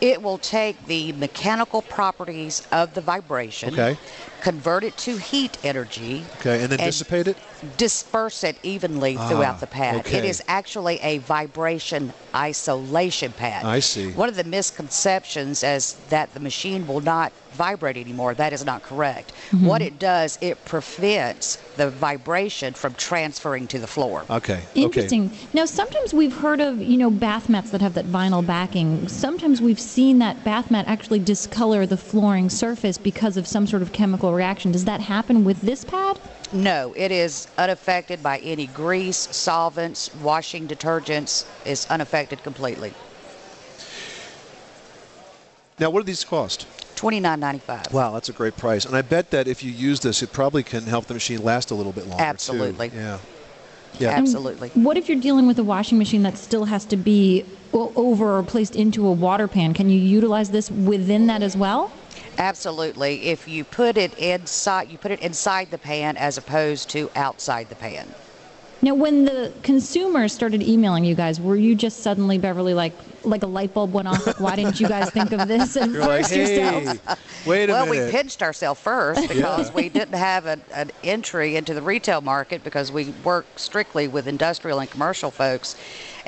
It 0.00 0.22
will 0.22 0.38
take 0.38 0.86
the 0.86 1.12
mechanical 1.12 1.82
properties 1.82 2.62
of 2.72 2.94
the 2.94 3.00
vibration, 3.00 3.74
Okay. 3.74 3.98
convert 4.40 4.84
it 4.84 4.96
to 4.98 5.16
heat 5.16 5.58
energy, 5.64 6.24
Okay, 6.40 6.62
and 6.62 6.70
then 6.72 6.80
And- 6.80 6.88
dissipate 6.88 7.28
it. 7.28 7.36
Disperse 7.76 8.44
it 8.44 8.56
evenly 8.62 9.14
throughout 9.14 9.56
Ah, 9.56 9.60
the 9.60 9.66
pad. 9.66 9.96
It 9.96 10.06
okay. 10.06 10.28
is 10.28 10.42
actually 10.48 10.98
a 11.00 11.18
vibration 11.18 12.12
isolation 12.34 13.32
pad. 13.32 13.64
I 13.64 13.80
see. 13.80 14.12
One 14.12 14.28
of 14.28 14.36
the 14.36 14.44
misconceptions 14.44 15.62
is 15.62 15.94
that 16.10 16.32
the 16.34 16.40
machine 16.40 16.86
will 16.86 17.00
not 17.00 17.32
vibrate 17.52 17.96
anymore. 17.96 18.34
That 18.34 18.52
is 18.52 18.64
not 18.64 18.82
correct. 18.82 19.32
Mm-hmm. 19.50 19.66
What 19.66 19.82
it 19.82 19.98
does, 19.98 20.38
it 20.40 20.64
prevents 20.64 21.56
the 21.76 21.90
vibration 21.90 22.74
from 22.74 22.94
transferring 22.94 23.66
to 23.68 23.78
the 23.78 23.86
floor. 23.86 24.24
Okay. 24.30 24.54
Okay. 24.54 24.82
Interesting. 24.82 25.30
Now, 25.52 25.64
sometimes 25.64 26.12
we've 26.14 26.36
heard 26.36 26.60
of 26.60 26.80
you 26.80 26.96
know 26.96 27.10
bath 27.10 27.48
mats 27.48 27.70
that 27.70 27.80
have 27.80 27.94
that 27.94 28.06
vinyl 28.06 28.46
backing. 28.46 29.08
Sometimes 29.08 29.60
we've 29.60 29.80
seen 29.80 30.18
that 30.20 30.44
bath 30.44 30.70
mat 30.70 30.86
actually 30.86 31.18
discolor 31.20 31.86
the 31.86 31.96
flooring 31.96 32.48
surface 32.50 32.98
because 32.98 33.36
of 33.36 33.46
some 33.46 33.66
sort 33.66 33.82
of 33.82 33.92
chemical 33.92 34.32
reaction. 34.32 34.70
Does 34.72 34.84
that 34.84 35.00
happen 35.00 35.44
with 35.44 35.60
this 35.62 35.84
pad? 35.84 36.20
No, 36.52 36.94
it 36.96 37.12
is 37.12 37.46
unaffected 37.58 38.22
by 38.22 38.38
any 38.38 38.66
grease, 38.66 39.16
solvents, 39.36 40.14
washing 40.16 40.66
detergents. 40.66 41.46
It's 41.66 41.90
unaffected 41.90 42.42
completely. 42.42 42.94
Now, 45.78 45.90
what 45.90 46.00
do 46.00 46.04
these 46.04 46.24
cost? 46.24 46.66
Twenty 46.96 47.20
nine 47.20 47.38
ninety 47.38 47.60
five. 47.60 47.92
Wow, 47.92 48.12
that's 48.12 48.28
a 48.28 48.32
great 48.32 48.56
price. 48.56 48.84
And 48.84 48.96
I 48.96 49.02
bet 49.02 49.30
that 49.30 49.46
if 49.46 49.62
you 49.62 49.70
use 49.70 50.00
this, 50.00 50.22
it 50.22 50.32
probably 50.32 50.62
can 50.64 50.84
help 50.84 51.06
the 51.06 51.14
machine 51.14 51.42
last 51.44 51.70
a 51.70 51.74
little 51.74 51.92
bit 51.92 52.06
longer. 52.08 52.24
too. 52.24 52.28
Absolutely. 52.28 52.90
Yeah. 52.94 53.18
Yeah. 53.98 54.10
Absolutely. 54.10 54.70
What 54.70 54.96
if 54.96 55.08
you're 55.08 55.20
dealing 55.20 55.46
with 55.46 55.58
a 55.58 55.64
washing 55.64 55.98
machine 55.98 56.22
that 56.22 56.36
still 56.36 56.64
has 56.64 56.84
to 56.86 56.96
be 56.96 57.44
over 57.72 58.38
or 58.38 58.42
placed 58.42 58.74
into 58.74 59.06
a 59.06 59.12
water 59.12 59.46
pan? 59.46 59.74
Can 59.74 59.90
you 59.90 59.98
utilize 59.98 60.50
this 60.50 60.70
within 60.70 61.26
that 61.28 61.42
as 61.42 61.56
well? 61.56 61.92
Absolutely. 62.38 63.26
If 63.28 63.48
you 63.48 63.64
put 63.64 63.96
it 63.96 64.16
inside, 64.18 64.90
you 64.90 64.98
put 64.98 65.10
it 65.10 65.20
inside 65.20 65.70
the 65.70 65.78
pan 65.78 66.16
as 66.16 66.38
opposed 66.38 66.88
to 66.90 67.10
outside 67.16 67.68
the 67.68 67.74
pan. 67.74 68.14
Now, 68.80 68.94
when 68.94 69.24
the 69.24 69.52
consumers 69.64 70.32
started 70.32 70.62
emailing 70.62 71.04
you 71.04 71.16
guys, 71.16 71.40
were 71.40 71.56
you 71.56 71.74
just 71.74 71.98
suddenly, 72.00 72.38
Beverly, 72.38 72.74
like 72.74 72.92
like 73.24 73.42
a 73.42 73.46
light 73.46 73.74
bulb 73.74 73.92
went 73.92 74.06
off? 74.06 74.24
Like, 74.24 74.38
why 74.38 74.54
didn't 74.54 74.78
you 74.78 74.86
guys 74.86 75.10
think 75.10 75.32
of 75.32 75.48
this 75.48 75.74
and 75.82 75.92
You're 75.92 76.06
like, 76.06 76.26
hey, 76.28 76.78
yourself? 76.84 77.46
wait 77.46 77.68
a 77.68 77.72
well, 77.72 77.86
minute. 77.86 78.06
we 78.06 78.10
pinched 78.12 78.40
ourselves 78.40 78.80
first 78.80 79.28
because 79.28 79.72
we 79.74 79.88
didn't 79.88 80.14
have 80.14 80.46
an, 80.46 80.62
an 80.72 80.92
entry 81.02 81.56
into 81.56 81.74
the 81.74 81.82
retail 81.82 82.20
market 82.20 82.62
because 82.62 82.92
we 82.92 83.06
work 83.24 83.46
strictly 83.56 84.06
with 84.06 84.28
industrial 84.28 84.78
and 84.78 84.88
commercial 84.88 85.32
folks. 85.32 85.74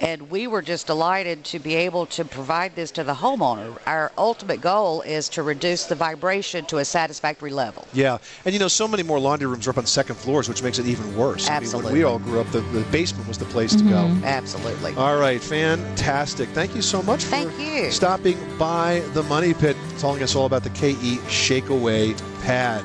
And 0.01 0.31
we 0.31 0.47
were 0.47 0.63
just 0.63 0.87
delighted 0.87 1.45
to 1.45 1.59
be 1.59 1.75
able 1.75 2.07
to 2.07 2.25
provide 2.25 2.75
this 2.75 2.91
to 2.93 3.05
the 3.05 3.15
homeowner. 3.15 3.77
Our 3.87 4.11
ultimate 4.17 4.63
goal 4.63 5.03
is 5.03 5.29
to 5.31 5.43
reduce 5.43 5.85
the 5.85 5.95
vibration 5.95 6.65
to 6.67 6.79
a 6.79 6.85
satisfactory 6.85 7.51
level. 7.51 7.87
Yeah, 7.93 8.19
and 8.45 8.55
you 8.55 8.59
know, 8.59 8.69
so 8.69 8.89
many 8.89 9.03
more 9.03 9.19
laundry 9.19 9.47
rooms 9.47 9.67
are 9.67 9.71
up 9.71 9.79
on 9.79 9.87
second 9.87 10.17
floors, 10.17 10.49
which 10.49 10.63
makes 10.63 10.79
it 10.79 10.87
even 10.87 11.17
worse. 11.17 11.51
I 11.51 11.61
mean, 11.61 11.71
when 11.71 11.93
we 11.93 12.03
all 12.03 12.19
grew 12.19 12.41
up, 12.41 12.51
the, 12.51 12.61
the 12.61 12.81
basement 12.91 13.29
was 13.29 13.37
the 13.37 13.45
place 13.47 13.75
to 13.77 13.83
go. 13.85 14.07
Mm-hmm. 14.07 14.25
Absolutely. 14.25 14.95
All 14.95 15.19
right, 15.19 15.41
fantastic. 15.41 16.49
Thank 16.51 16.75
you 16.75 16.83
so 16.83 17.03
much 17.03 17.25
Thank 17.25 17.53
for 17.53 17.61
you. 17.61 17.91
stopping 17.91 18.39
by 18.57 19.01
the 19.13 19.23
Money 19.25 19.53
Pit, 19.53 19.77
telling 19.99 20.23
us 20.23 20.35
all 20.35 20.47
about 20.47 20.65
the 20.65 20.71
KE 20.71 21.19
Shakeaway 21.29 22.19
Pad. 22.43 22.85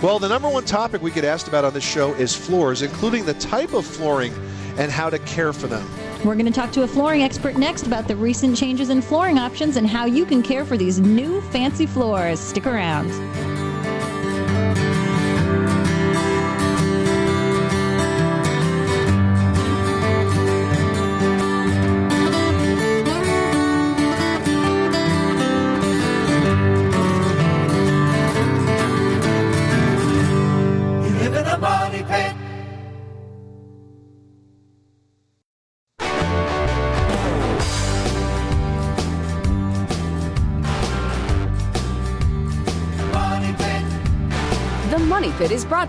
Well, 0.00 0.18
the 0.18 0.28
number 0.28 0.48
one 0.48 0.64
topic 0.64 1.02
we 1.02 1.10
get 1.10 1.24
asked 1.24 1.48
about 1.48 1.64
on 1.64 1.74
this 1.74 1.84
show 1.84 2.12
is 2.14 2.34
floors, 2.34 2.82
including 2.82 3.24
the 3.24 3.34
type 3.34 3.72
of 3.72 3.84
flooring 3.84 4.32
and 4.76 4.90
how 4.90 5.10
to 5.10 5.18
care 5.20 5.52
for 5.52 5.66
them. 5.66 5.88
We're 6.24 6.36
going 6.36 6.46
to 6.46 6.52
talk 6.52 6.70
to 6.72 6.84
a 6.84 6.86
flooring 6.86 7.24
expert 7.24 7.56
next 7.56 7.84
about 7.86 8.06
the 8.06 8.14
recent 8.14 8.56
changes 8.56 8.90
in 8.90 9.02
flooring 9.02 9.38
options 9.38 9.76
and 9.76 9.88
how 9.88 10.04
you 10.04 10.24
can 10.24 10.40
care 10.40 10.64
for 10.64 10.76
these 10.76 11.00
new 11.00 11.40
fancy 11.50 11.84
floors. 11.84 12.38
Stick 12.38 12.66
around. 12.66 13.10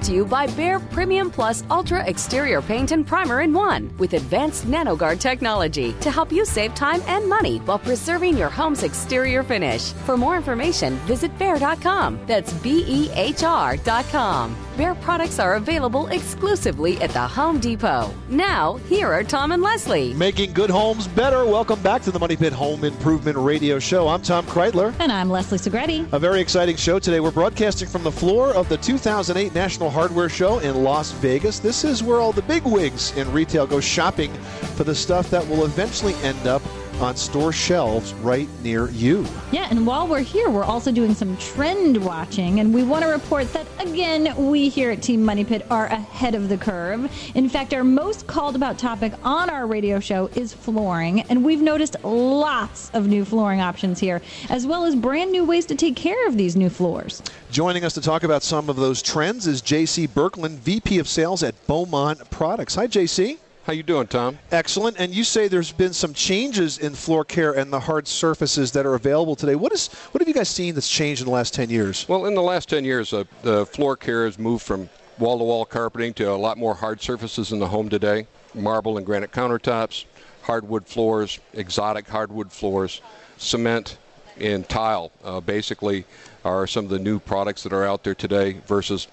To 0.03 0.11
you 0.11 0.25
by 0.25 0.47
Behr 0.47 0.81
Premium 0.91 1.31
Plus 1.31 1.63
Ultra 1.69 2.05
Exterior 2.05 2.61
Paint 2.61 2.91
and 2.91 3.07
Primer 3.07 3.39
in 3.39 3.53
One 3.53 3.89
with 3.97 4.15
advanced 4.15 4.65
NanoGuard 4.65 5.21
technology 5.21 5.93
to 6.01 6.11
help 6.11 6.29
you 6.29 6.43
save 6.43 6.75
time 6.75 7.01
and 7.07 7.29
money 7.29 7.59
while 7.59 7.79
preserving 7.79 8.37
your 8.37 8.49
home's 8.49 8.83
exterior 8.83 9.43
finish. 9.43 9.93
For 10.05 10.17
more 10.17 10.35
information, 10.35 10.95
visit 11.07 11.31
Behr.com. 11.39 12.19
That's 12.27 12.51
B 12.51 12.83
E 12.85 13.11
H 13.13 13.43
R.com. 13.43 14.57
Behr 14.73 14.99
products 15.01 15.38
are 15.38 15.53
available 15.53 16.07
exclusively 16.07 16.99
at 16.99 17.12
the 17.12 17.19
Home 17.19 17.59
Depot. 17.59 18.12
Now, 18.27 18.77
here 18.89 19.07
are 19.13 19.23
Tom 19.23 19.51
and 19.51 19.62
Leslie. 19.62 20.15
Making 20.15 20.51
good 20.51 20.71
homes 20.71 21.07
better. 21.07 21.45
Welcome 21.45 21.79
back 21.83 22.01
to 22.03 22.12
the 22.12 22.17
Money 22.17 22.36
Pit 22.36 22.53
Home 22.53 22.83
Improvement 22.83 23.38
Radio 23.38 23.77
Show. 23.77 24.07
I'm 24.07 24.23
Tom 24.23 24.47
Kraeutler. 24.47 24.95
And 24.97 25.12
I'm 25.12 25.29
Leslie 25.29 25.59
Segrete. 25.59 26.12
A 26.12 26.17
very 26.17 26.41
exciting 26.41 26.75
show 26.75 26.97
today. 26.97 27.19
We're 27.19 27.29
broadcasting 27.29 27.88
from 27.88 28.01
the 28.01 28.12
floor 28.12 28.51
of 28.55 28.67
the 28.67 28.77
2008 28.77 29.53
National 29.53 29.91
Hardware 29.91 30.27
Show 30.27 30.57
in 30.57 30.83
Las 30.83 31.12
Vegas. 31.12 31.59
This 31.59 31.83
is 31.83 32.01
where 32.01 32.19
all 32.19 32.31
the 32.31 32.41
big 32.41 32.63
wigs 32.63 33.15
in 33.15 33.31
retail 33.31 33.67
go 33.67 33.79
shopping 33.79 34.33
for 34.75 34.86
the 34.86 34.95
stuff 34.95 35.29
that 35.29 35.47
will 35.47 35.65
eventually 35.65 36.15
end 36.23 36.47
up 36.47 36.63
on 37.01 37.15
store 37.15 37.51
shelves 37.51 38.13
right 38.15 38.47
near 38.62 38.89
you. 38.89 39.25
Yeah, 39.51 39.67
and 39.69 39.86
while 39.86 40.08
we're 40.08 40.21
here, 40.21 40.49
we're 40.49 40.63
also 40.63 40.91
doing 40.91 41.13
some 41.13 41.36
trend 41.38 41.97
watching, 42.03 42.60
and 42.60 42.73
we 42.73 42.84
want 42.84 43.03
to 43.03 43.10
report 43.10 43.51
that, 43.53 43.67
again, 43.79 44.34
we 44.49 44.69
here 44.69 44.91
at 44.91 45.01
Team 45.01 45.23
Money 45.23 45.43
Pit 45.43 45.65
are 45.69 45.88
ahead 45.88 46.36
of 46.36 46.49
the 46.49 46.58
curve. 46.58 47.12
In 47.36 47.49
fact, 47.49 47.73
our 47.73 47.84
most 47.84 48.27
called 48.27 48.56
about 48.56 48.77
topic 48.77 49.13
on 49.23 49.49
our 49.49 49.67
radio 49.67 49.99
show 49.99 50.27
is 50.36 50.53
flooring, 50.53 51.21
and 51.21 51.43
we've 51.43 51.62
noticed 51.62 51.95
lots 52.03 52.89
of 52.91 53.08
new 53.08 53.25
flooring 53.25 53.62
options 53.62 53.99
here, 53.99 54.21
as 54.49 54.65
well 54.65 54.86
as 54.86 54.95
brand 54.95 55.32
new 55.32 55.43
ways 55.43 55.65
to 55.65 55.75
take 55.75 55.95
care 55.95 56.27
of 56.27 56.38
these 56.38 56.56
new 56.56 56.69
floors. 56.69 57.21
Joining 57.51 57.84
us 57.84 57.93
to 57.93 58.01
talk 58.01 58.23
about 58.23 58.43
some 58.43 58.69
of 58.69 58.75
those 58.75 59.01
trends 59.01 59.45
is 59.47 59.62
JC 59.62 60.08
Berkland, 60.08 60.58
VP 60.58 60.99
of 60.99 61.08
Sales 61.08 61.43
at 61.43 61.56
Beaumont 61.67 62.29
Products. 62.29 62.75
Hi, 62.75 62.88
JC. 62.88 63.38
How 63.65 63.71
you 63.71 63.84
doing, 63.84 64.08
Tom? 64.08 64.39
Excellent. 64.52 64.99
And 64.99 65.15
you 65.15 65.23
say 65.23 65.47
there's 65.47 65.71
been 65.71 65.93
some 65.93 66.13
changes 66.13 66.80
in 66.80 66.93
floor 66.93 67.23
care 67.23 67.54
and 67.54 67.71
the 67.71 67.80
hard 67.80 68.10
surfaces 68.10 68.73
that 68.73 68.86
are 68.86 68.95
available 68.95 69.38
today. 69.38 69.56
What 69.56 69.71
is 69.71 69.88
what 70.12 70.19
have 70.21 70.28
you 70.28 70.34
guys 70.34 70.49
seen 70.49 70.76
that's 70.76 70.89
changed 70.89 71.21
in 71.21 71.28
the 71.28 71.32
last 71.32 71.54
10 71.54 71.69
years? 71.69 72.06
Well, 72.10 72.26
in 72.26 72.36
the 72.36 72.41
last 72.41 72.67
10 72.67 72.84
years, 72.84 73.13
uh, 73.13 73.23
the 73.41 73.65
floor 73.65 73.95
care 73.95 74.26
has 74.26 74.38
moved 74.38 74.65
from 74.65 74.89
wall-to-wall 75.17 75.63
carpeting 75.63 76.13
to 76.15 76.26
a 76.26 76.36
lot 76.36 76.58
more 76.58 76.76
hard 76.76 77.02
surfaces 77.02 77.54
in 77.54 77.60
the 77.60 77.67
home 77.67 77.88
today, 77.88 78.28
marble 78.54 78.97
and 78.97 79.06
granite 79.06 79.32
countertops, 79.32 80.04
hardwood 80.41 80.86
floors, 80.86 81.39
exotic 81.54 82.06
hardwood 82.06 82.52
floors, 82.52 83.02
cement, 83.38 83.97
and 84.41 84.67
tile. 84.67 85.10
Uh, 85.23 85.39
basically, 85.39 86.04
are 86.43 86.67
some 86.67 86.84
of 86.84 86.91
the 86.91 86.99
new 86.99 87.17
products 87.17 87.63
that 87.63 87.71
are 87.71 87.86
out 87.86 88.04
there 88.04 88.15
today 88.15 88.60
versus 88.67 89.08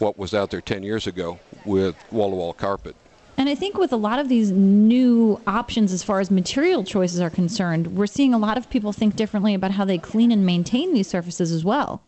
what 0.00 0.18
was 0.18 0.34
out 0.34 0.50
there 0.50 0.60
10 0.60 0.82
years 0.82 1.06
ago 1.06 1.38
with 1.64 1.94
wall-to-wall 2.10 2.54
carpet. 2.54 2.96
And 3.36 3.48
I 3.48 3.54
think 3.54 3.78
with 3.78 3.92
a 3.92 3.96
lot 3.96 4.18
of 4.18 4.28
these 4.28 4.50
new 4.50 5.40
options 5.46 5.92
as 5.92 6.02
far 6.02 6.20
as 6.20 6.30
material 6.30 6.84
choices 6.84 7.20
are 7.20 7.30
concerned, 7.30 7.96
we're 7.96 8.06
seeing 8.06 8.34
a 8.34 8.38
lot 8.38 8.56
of 8.58 8.68
people 8.70 8.92
think 8.92 9.16
differently 9.16 9.54
about 9.54 9.70
how 9.72 9.84
they 9.84 9.98
clean 9.98 10.30
and 10.30 10.44
maintain 10.44 10.92
these 10.92 11.08
surfaces 11.08 11.50
as 11.50 11.64
well. 11.64 12.02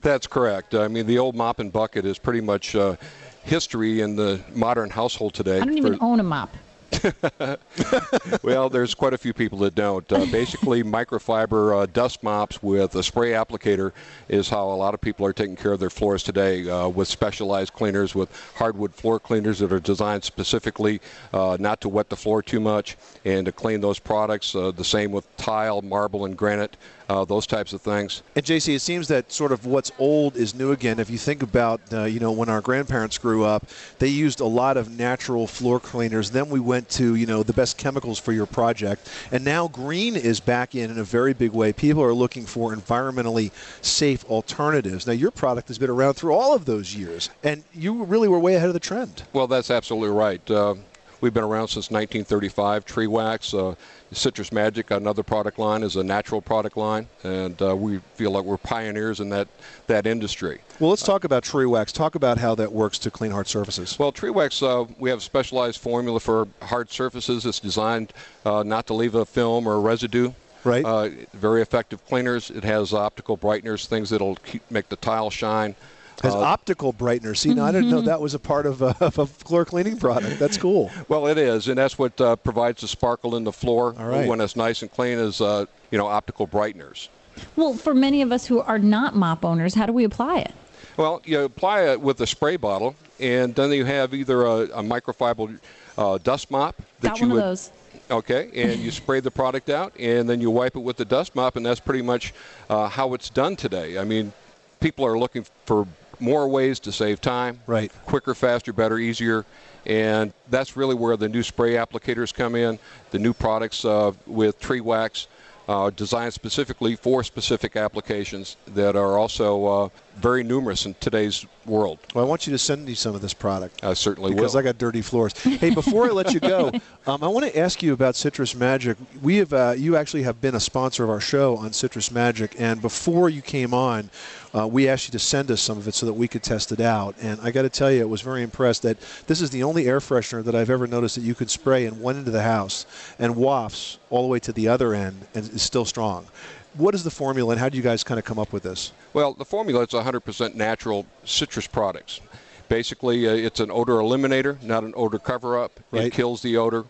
That's 0.00 0.26
correct. 0.26 0.74
I 0.74 0.88
mean, 0.88 1.06
the 1.06 1.18
old 1.18 1.34
mop 1.34 1.58
and 1.58 1.72
bucket 1.72 2.06
is 2.06 2.18
pretty 2.18 2.40
much 2.40 2.76
uh, 2.76 2.96
history 3.42 4.00
in 4.00 4.14
the 4.14 4.40
modern 4.54 4.90
household 4.90 5.34
today. 5.34 5.60
I 5.60 5.64
don't 5.64 5.76
even 5.76 5.98
own 6.00 6.20
a 6.20 6.22
mop. 6.22 6.56
well, 8.42 8.68
there's 8.68 8.94
quite 8.94 9.12
a 9.12 9.18
few 9.18 9.32
people 9.32 9.58
that 9.58 9.74
don't. 9.74 10.10
Uh, 10.12 10.24
basically, 10.26 10.82
microfiber 10.82 11.82
uh, 11.82 11.86
dust 11.86 12.22
mops 12.22 12.62
with 12.62 12.94
a 12.94 13.02
spray 13.02 13.32
applicator 13.32 13.92
is 14.28 14.48
how 14.48 14.70
a 14.70 14.74
lot 14.74 14.94
of 14.94 15.00
people 15.00 15.24
are 15.26 15.32
taking 15.32 15.56
care 15.56 15.72
of 15.72 15.80
their 15.80 15.90
floors 15.90 16.22
today 16.22 16.68
uh, 16.68 16.88
with 16.88 17.08
specialized 17.08 17.72
cleaners, 17.72 18.14
with 18.14 18.30
hardwood 18.54 18.94
floor 18.94 19.20
cleaners 19.20 19.58
that 19.58 19.72
are 19.72 19.80
designed 19.80 20.24
specifically 20.24 21.00
uh, 21.32 21.56
not 21.60 21.80
to 21.80 21.88
wet 21.88 22.08
the 22.08 22.16
floor 22.16 22.42
too 22.42 22.60
much 22.60 22.96
and 23.24 23.46
to 23.46 23.52
clean 23.52 23.80
those 23.80 23.98
products. 23.98 24.54
Uh, 24.54 24.70
the 24.70 24.84
same 24.84 25.12
with 25.12 25.24
tile, 25.36 25.82
marble, 25.82 26.24
and 26.24 26.36
granite. 26.36 26.76
Uh, 27.08 27.24
those 27.24 27.46
types 27.46 27.72
of 27.72 27.80
things. 27.80 28.22
And 28.36 28.44
JC, 28.44 28.74
it 28.74 28.80
seems 28.80 29.08
that 29.08 29.32
sort 29.32 29.50
of 29.50 29.64
what's 29.64 29.90
old 29.98 30.36
is 30.36 30.54
new 30.54 30.72
again. 30.72 30.98
If 30.98 31.08
you 31.08 31.16
think 31.16 31.42
about, 31.42 31.80
uh, 31.90 32.04
you 32.04 32.20
know, 32.20 32.32
when 32.32 32.50
our 32.50 32.60
grandparents 32.60 33.16
grew 33.16 33.44
up, 33.44 33.66
they 33.98 34.08
used 34.08 34.40
a 34.40 34.44
lot 34.44 34.76
of 34.76 34.90
natural 34.90 35.46
floor 35.46 35.80
cleaners. 35.80 36.30
Then 36.30 36.50
we 36.50 36.60
went 36.60 36.90
to, 36.90 37.14
you 37.14 37.24
know, 37.24 37.42
the 37.42 37.54
best 37.54 37.78
chemicals 37.78 38.18
for 38.18 38.32
your 38.32 38.44
project, 38.44 39.08
and 39.32 39.42
now 39.42 39.68
green 39.68 40.16
is 40.16 40.38
back 40.38 40.74
in 40.74 40.90
in 40.90 40.98
a 40.98 41.04
very 41.04 41.32
big 41.32 41.52
way. 41.52 41.72
People 41.72 42.02
are 42.02 42.12
looking 42.12 42.44
for 42.44 42.74
environmentally 42.74 43.52
safe 43.80 44.24
alternatives. 44.26 45.06
Now, 45.06 45.14
your 45.14 45.30
product 45.30 45.68
has 45.68 45.78
been 45.78 45.90
around 45.90 46.14
through 46.14 46.34
all 46.34 46.54
of 46.54 46.66
those 46.66 46.94
years, 46.94 47.30
and 47.42 47.64
you 47.72 48.04
really 48.04 48.28
were 48.28 48.38
way 48.38 48.54
ahead 48.56 48.68
of 48.68 48.74
the 48.74 48.80
trend. 48.80 49.22
Well, 49.32 49.46
that's 49.46 49.70
absolutely 49.70 50.14
right. 50.14 50.50
Uh, 50.50 50.74
we've 51.20 51.34
been 51.34 51.44
around 51.44 51.68
since 51.68 51.90
1935. 51.90 52.84
Trewax. 52.84 53.58
Uh, 53.58 53.74
Citrus 54.12 54.52
Magic, 54.52 54.90
another 54.90 55.22
product 55.22 55.58
line, 55.58 55.82
is 55.82 55.96
a 55.96 56.02
natural 56.02 56.40
product 56.40 56.76
line, 56.76 57.06
and 57.24 57.60
uh, 57.60 57.76
we 57.76 57.98
feel 58.14 58.30
like 58.30 58.44
we're 58.44 58.56
pioneers 58.56 59.20
in 59.20 59.28
that, 59.30 59.48
that 59.86 60.06
industry. 60.06 60.60
Well, 60.80 60.90
let's 60.90 61.02
talk 61.02 61.24
about 61.24 61.44
Trewax. 61.44 61.92
Talk 61.92 62.14
about 62.14 62.38
how 62.38 62.54
that 62.54 62.72
works 62.72 62.98
to 63.00 63.10
clean 63.10 63.30
hard 63.30 63.48
surfaces. 63.48 63.98
Well, 63.98 64.12
Trewax, 64.12 64.62
uh, 64.62 64.90
we 64.98 65.10
have 65.10 65.18
a 65.18 65.22
specialized 65.22 65.80
formula 65.80 66.20
for 66.20 66.48
hard 66.62 66.90
surfaces. 66.90 67.44
It's 67.44 67.60
designed 67.60 68.12
uh, 68.44 68.62
not 68.62 68.86
to 68.86 68.94
leave 68.94 69.14
a 69.14 69.26
film 69.26 69.66
or 69.66 69.74
a 69.74 69.80
residue. 69.80 70.32
Right. 70.64 70.84
Uh, 70.84 71.10
very 71.34 71.62
effective 71.62 72.04
cleaners. 72.06 72.50
It 72.50 72.64
has 72.64 72.92
optical 72.92 73.36
brighteners, 73.38 73.86
things 73.86 74.10
that'll 74.10 74.36
keep, 74.36 74.68
make 74.70 74.88
the 74.88 74.96
tile 74.96 75.30
shine. 75.30 75.74
Has 76.22 76.34
uh, 76.34 76.40
optical 76.40 76.92
brightener. 76.92 77.36
See, 77.36 77.54
now 77.54 77.64
I 77.64 77.72
didn't 77.72 77.90
know 77.90 78.00
that 78.00 78.20
was 78.20 78.34
a 78.34 78.40
part 78.40 78.66
of 78.66 78.82
a, 78.82 78.96
of 79.00 79.18
a, 79.18 79.26
floor 79.26 79.64
cleaning 79.64 79.96
product. 79.96 80.38
That's 80.40 80.58
cool. 80.58 80.90
Well, 81.06 81.28
it 81.28 81.38
is, 81.38 81.68
and 81.68 81.78
that's 81.78 81.96
what 81.96 82.20
uh, 82.20 82.34
provides 82.36 82.80
the 82.80 82.88
sparkle 82.88 83.36
in 83.36 83.44
the 83.44 83.52
floor 83.52 83.94
All 83.98 84.06
right. 84.06 84.26
when 84.26 84.40
it's 84.40 84.56
nice 84.56 84.82
and 84.82 84.90
clean. 84.90 85.18
Is 85.18 85.40
uh, 85.40 85.66
you 85.90 85.98
know 85.98 86.06
optical 86.06 86.48
brighteners. 86.48 87.08
Well, 87.54 87.74
for 87.74 87.94
many 87.94 88.20
of 88.22 88.32
us 88.32 88.46
who 88.46 88.60
are 88.60 88.80
not 88.80 89.14
mop 89.14 89.44
owners, 89.44 89.74
how 89.74 89.86
do 89.86 89.92
we 89.92 90.02
apply 90.02 90.40
it? 90.40 90.52
Well, 90.96 91.22
you 91.24 91.40
apply 91.40 91.82
it 91.82 92.00
with 92.00 92.20
a 92.20 92.26
spray 92.26 92.56
bottle, 92.56 92.96
and 93.20 93.54
then 93.54 93.70
you 93.70 93.84
have 93.84 94.12
either 94.12 94.42
a, 94.42 94.54
a 94.54 94.82
microfiber 94.82 95.60
uh, 95.96 96.18
dust 96.18 96.50
mop 96.50 96.74
that 97.00 97.10
Got 97.10 97.20
you 97.20 97.26
one 97.26 97.34
would. 97.34 97.42
of 97.42 97.48
those. 97.50 97.70
Okay, 98.10 98.50
and 98.54 98.80
you 98.80 98.90
spray 99.02 99.20
the 99.20 99.30
product 99.30 99.70
out, 99.70 99.92
and 99.98 100.28
then 100.28 100.40
you 100.40 100.50
wipe 100.50 100.74
it 100.74 100.80
with 100.80 100.96
the 100.96 101.04
dust 101.04 101.36
mop, 101.36 101.54
and 101.54 101.64
that's 101.64 101.78
pretty 101.78 102.02
much 102.02 102.34
uh, 102.68 102.88
how 102.88 103.14
it's 103.14 103.30
done 103.30 103.54
today. 103.54 103.98
I 103.98 104.04
mean, 104.04 104.32
people 104.80 105.06
are 105.06 105.16
looking 105.16 105.46
for 105.66 105.86
more 106.20 106.48
ways 106.48 106.80
to 106.80 106.92
save 106.92 107.20
time. 107.20 107.60
Right. 107.66 107.92
Quicker, 108.06 108.34
faster, 108.34 108.72
better, 108.72 108.98
easier. 108.98 109.44
And 109.86 110.32
that's 110.50 110.76
really 110.76 110.94
where 110.94 111.16
the 111.16 111.28
new 111.28 111.42
spray 111.42 111.72
applicators 111.72 112.34
come 112.34 112.54
in, 112.54 112.78
the 113.10 113.18
new 113.18 113.32
products 113.32 113.84
uh, 113.84 114.12
with 114.26 114.60
Trewax. 114.60 115.26
Uh, 115.68 115.90
designed 115.90 116.32
specifically 116.32 116.96
for 116.96 117.22
specific 117.22 117.76
applications 117.76 118.56
that 118.68 118.96
are 118.96 119.18
also 119.18 119.66
uh, 119.66 119.88
very 120.18 120.42
numerous 120.42 120.86
in 120.86 120.94
today's 120.94 121.46
world. 121.64 121.98
Well, 122.14 122.24
I 122.24 122.28
want 122.28 122.46
you 122.46 122.52
to 122.52 122.58
send 122.58 122.84
me 122.84 122.94
some 122.94 123.14
of 123.14 123.20
this 123.20 123.34
product. 123.34 123.84
I 123.84 123.94
certainly 123.94 124.34
because 124.34 124.54
will. 124.54 124.60
I 124.60 124.62
got 124.62 124.78
dirty 124.78 125.02
floors. 125.02 125.38
Hey, 125.42 125.70
before 125.70 126.06
I 126.06 126.10
let 126.10 126.32
you 126.32 126.40
go, 126.40 126.72
um, 127.06 127.22
I 127.22 127.28
want 127.28 127.46
to 127.46 127.58
ask 127.58 127.82
you 127.82 127.92
about 127.92 128.16
Citrus 128.16 128.54
Magic. 128.54 128.96
We 129.22 129.36
have, 129.36 129.52
uh, 129.52 129.74
you 129.76 129.96
actually 129.96 130.22
have 130.22 130.40
been 130.40 130.54
a 130.54 130.60
sponsor 130.60 131.04
of 131.04 131.10
our 131.10 131.20
show 131.20 131.56
on 131.56 131.72
Citrus 131.72 132.10
Magic, 132.10 132.56
and 132.58 132.80
before 132.80 133.28
you 133.28 133.42
came 133.42 133.74
on, 133.74 134.10
uh, 134.54 134.66
we 134.66 134.88
asked 134.88 135.08
you 135.08 135.12
to 135.12 135.18
send 135.18 135.50
us 135.50 135.60
some 135.60 135.76
of 135.78 135.86
it 135.86 135.94
so 135.94 136.06
that 136.06 136.12
we 136.14 136.26
could 136.26 136.42
test 136.42 136.72
it 136.72 136.80
out. 136.80 137.14
And 137.20 137.40
I 137.40 137.50
got 137.50 137.62
to 137.62 137.68
tell 137.68 137.92
you, 137.92 138.02
I 138.02 138.06
was 138.06 138.22
very 138.22 138.42
impressed 138.42 138.82
that 138.82 138.98
this 139.26 139.40
is 139.40 139.50
the 139.50 139.62
only 139.62 139.86
air 139.86 140.00
freshener 140.00 140.42
that 140.44 140.54
I've 140.54 140.70
ever 140.70 140.86
noticed 140.86 141.16
that 141.16 141.22
you 141.22 141.34
could 141.34 141.50
spray 141.50 141.84
in 141.84 142.00
one 142.00 142.16
end 142.16 142.26
of 142.26 142.32
the 142.32 142.42
house 142.42 142.86
and 143.18 143.36
wafts 143.36 143.98
all 144.10 144.22
the 144.22 144.28
way 144.28 144.38
to 144.40 144.52
the 144.52 144.68
other 144.68 144.94
end 144.94 145.26
and 145.34 145.48
is 145.50 145.62
still 145.62 145.84
strong. 145.84 146.26
What 146.74 146.94
is 146.94 147.02
the 147.04 147.10
formula, 147.10 147.52
and 147.52 147.60
how 147.60 147.68
do 147.68 147.76
you 147.76 147.82
guys 147.82 148.04
kind 148.04 148.18
of 148.18 148.24
come 148.24 148.38
up 148.38 148.52
with 148.52 148.62
this? 148.62 148.92
Well, 149.12 149.34
the 149.34 149.44
formula 149.44 149.82
is 149.82 149.88
100% 149.88 150.54
natural 150.54 151.06
citrus 151.24 151.66
products. 151.66 152.20
Basically, 152.68 153.26
uh, 153.26 153.32
it's 153.32 153.60
an 153.60 153.70
odor 153.70 153.94
eliminator, 153.94 154.62
not 154.62 154.84
an 154.84 154.92
odor 154.96 155.18
cover 155.18 155.58
up. 155.58 155.80
Right. 155.90 156.04
It 156.04 156.12
kills 156.12 156.42
the 156.42 156.56
odor. 156.58 156.84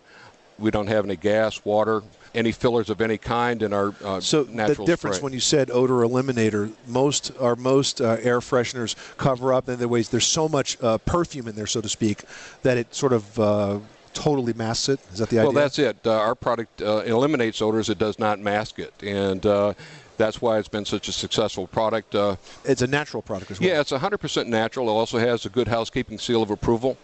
We 0.58 0.72
don't 0.72 0.88
have 0.88 1.04
any 1.04 1.14
gas, 1.16 1.64
water, 1.64 2.02
any 2.34 2.52
fillers 2.52 2.90
of 2.90 3.00
any 3.00 3.16
kind 3.16 3.62
in 3.62 3.72
our 3.72 3.94
uh, 4.04 4.20
So 4.20 4.42
natural 4.50 4.86
the 4.86 4.92
difference 4.92 5.16
spray. 5.16 5.24
when 5.24 5.32
you 5.32 5.40
said 5.40 5.70
odor 5.70 5.98
eliminator, 5.98 6.72
most 6.86 7.32
are 7.38 7.56
most 7.56 8.00
uh, 8.00 8.16
air 8.20 8.40
fresheners 8.40 8.96
cover 9.16 9.52
up 9.52 9.68
in 9.68 9.78
the 9.78 9.88
ways 9.88 10.08
there's 10.08 10.26
so 10.26 10.48
much 10.48 10.76
uh, 10.82 10.98
perfume 10.98 11.48
in 11.48 11.54
there, 11.54 11.66
so 11.66 11.80
to 11.80 11.88
speak, 11.88 12.24
that 12.62 12.76
it 12.76 12.94
sort 12.94 13.12
of 13.12 13.38
uh, 13.38 13.78
totally 14.18 14.52
masks 14.52 14.88
it. 14.88 15.00
Is 15.12 15.20
that 15.20 15.28
the 15.28 15.37
well, 15.37 15.48
idea? 15.48 15.54
Well, 15.54 15.64
that's 15.64 15.78
it. 15.78 15.96
Uh, 16.04 16.18
our 16.18 16.35
product 16.35 16.83
uh, 16.83 17.02
eliminates 17.07 17.62
odors. 17.62 17.88
It 17.88 17.98
does 17.98 18.18
not 18.18 18.40
mask 18.40 18.81
it, 18.81 18.92
and 19.02 19.44
uh, 19.46 19.74
that's 20.16 20.42
why 20.42 20.59
it's 20.59 20.68
been 20.68 20.85
such 20.85 21.09
a 21.09 21.12
successful 21.12 21.68
product. 21.68 22.14
Uh, 22.14 22.35
it's 22.64 22.83
a 22.83 22.87
natural 22.87 23.22
product 23.22 23.52
as 23.52 23.61
well. 23.61 23.68
yeah, 23.68 23.81
it's 23.81 23.92
100% 23.92 24.46
natural. 24.46 24.88
It 24.88 24.92
also 24.92 25.18
has 25.18 25.46
a 25.46 25.48
good 25.48 25.68
housekeeping 25.68 26.18
seal 26.18 26.42
of 26.42 26.50
approval. 26.50 26.98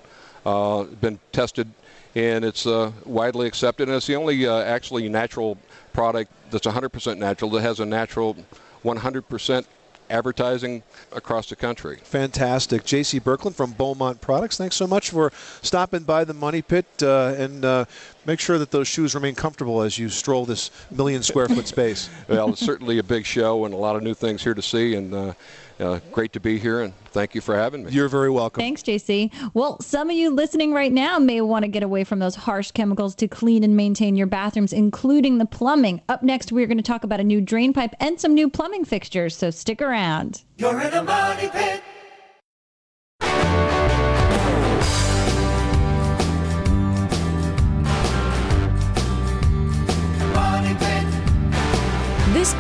Uh, 0.45 0.83
been 0.85 1.19
tested, 1.33 1.71
and 2.17 2.45
it's 2.45 2.67
uh, 2.67 2.91
widely 3.07 3.47
accepted. 3.47 3.89
And 3.89 3.97
it's 3.97 4.07
the 4.07 4.17
only 4.17 4.47
uh, 4.47 4.63
actually 4.63 5.09
natural 5.09 5.57
product 5.93 6.31
that's 6.51 6.67
100% 6.67 7.17
natural 7.17 7.51
that 7.53 7.63
has 7.63 7.81
a 7.81 7.87
natural 7.87 8.37
100% 8.85 9.65
advertising 10.11 10.83
across 11.13 11.49
the 11.49 11.57
country. 11.57 11.99
Fantastic. 12.05 12.85
J.C. 12.85 13.21
Birkland 13.21 13.55
from 13.55 13.73
Beaumont 13.73 14.21
Products, 14.21 14.57
thanks 14.57 14.77
so 14.77 14.87
much 14.87 15.11
for 15.11 15.33
stopping 15.63 16.03
by 16.03 16.25
the 16.25 16.35
Money 16.35 16.63
Pit 16.63 16.87
uh, 17.03 17.35
and 17.37 17.65
uh, 17.65 17.85
make 18.27 18.41
sure 18.41 18.59
that 18.59 18.71
those 18.71 18.89
shoes 18.89 19.15
remain 19.15 19.35
comfortable 19.35 19.83
as 19.83 19.99
you 19.99 20.09
stroll 20.09 20.45
this 20.45 20.71
million 20.91 21.23
square 21.23 21.49
foot 21.49 21.67
space. 21.67 22.11
Well, 22.29 22.51
it's 22.51 22.65
certainly 22.65 22.99
a 22.99 23.03
big 23.03 23.27
show 23.27 23.65
and 23.65 23.75
a 23.75 23.77
lot 23.77 23.97
of 23.97 24.03
new 24.03 24.15
things 24.15 24.43
here 24.43 24.55
to 24.55 24.63
see, 24.63 24.95
and 24.95 25.15
uh, 25.15 25.35
uh, 25.81 26.01
great 26.13 26.33
to 26.33 26.41
be 26.41 26.59
here. 26.59 26.83
And 26.83 26.97
thank 27.07 27.35
you 27.35 27.41
for 27.41 27.57
having 27.57 27.85
me. 27.85 27.93
You're 27.93 28.09
very 28.09 28.31
welcome. 28.31 28.61
Thanks, 28.61 28.83
JC. 28.83 29.33
Well, 29.55 29.81
some 29.81 30.11
of 30.11 30.17
you 30.17 30.31
listening 30.31 30.73
right 30.73 30.93
now 30.93 31.19
may 31.19 31.41
want 31.41 31.65
to 31.65 31.69
get 31.69 31.83
away 31.83 32.05
from 32.05 32.19
those 32.19 32.35
harsh 32.35 32.71
chemicals 32.71 33.15
to 33.17 33.29
clean 33.29 33.65
and 33.65 33.77
maintain 33.77 34.17
your 34.17 34.27
bathrooms, 34.27 34.73
including 34.73 35.39
the 35.39 35.47
plumbing. 35.47 36.01
Up 36.09 36.23
next, 36.23 36.53
we're 36.53 36.67
going 36.67 36.79
to 36.79 36.85
talk 36.85 37.05
about 37.05 37.21
a 37.21 37.25
new 37.25 37.41
drain 37.41 37.73
pipe 37.73 37.95
and 38.01 38.21
some 38.21 38.35
new 38.35 38.49
plumbing 38.49 38.85
fixtures, 38.85 39.37
so 39.37 39.51
stick 39.51 39.81
around. 39.81 40.43
You're 40.57 40.81
in 40.81 40.93
a 40.93 41.03
money 41.03 41.49
pit. 41.49 41.83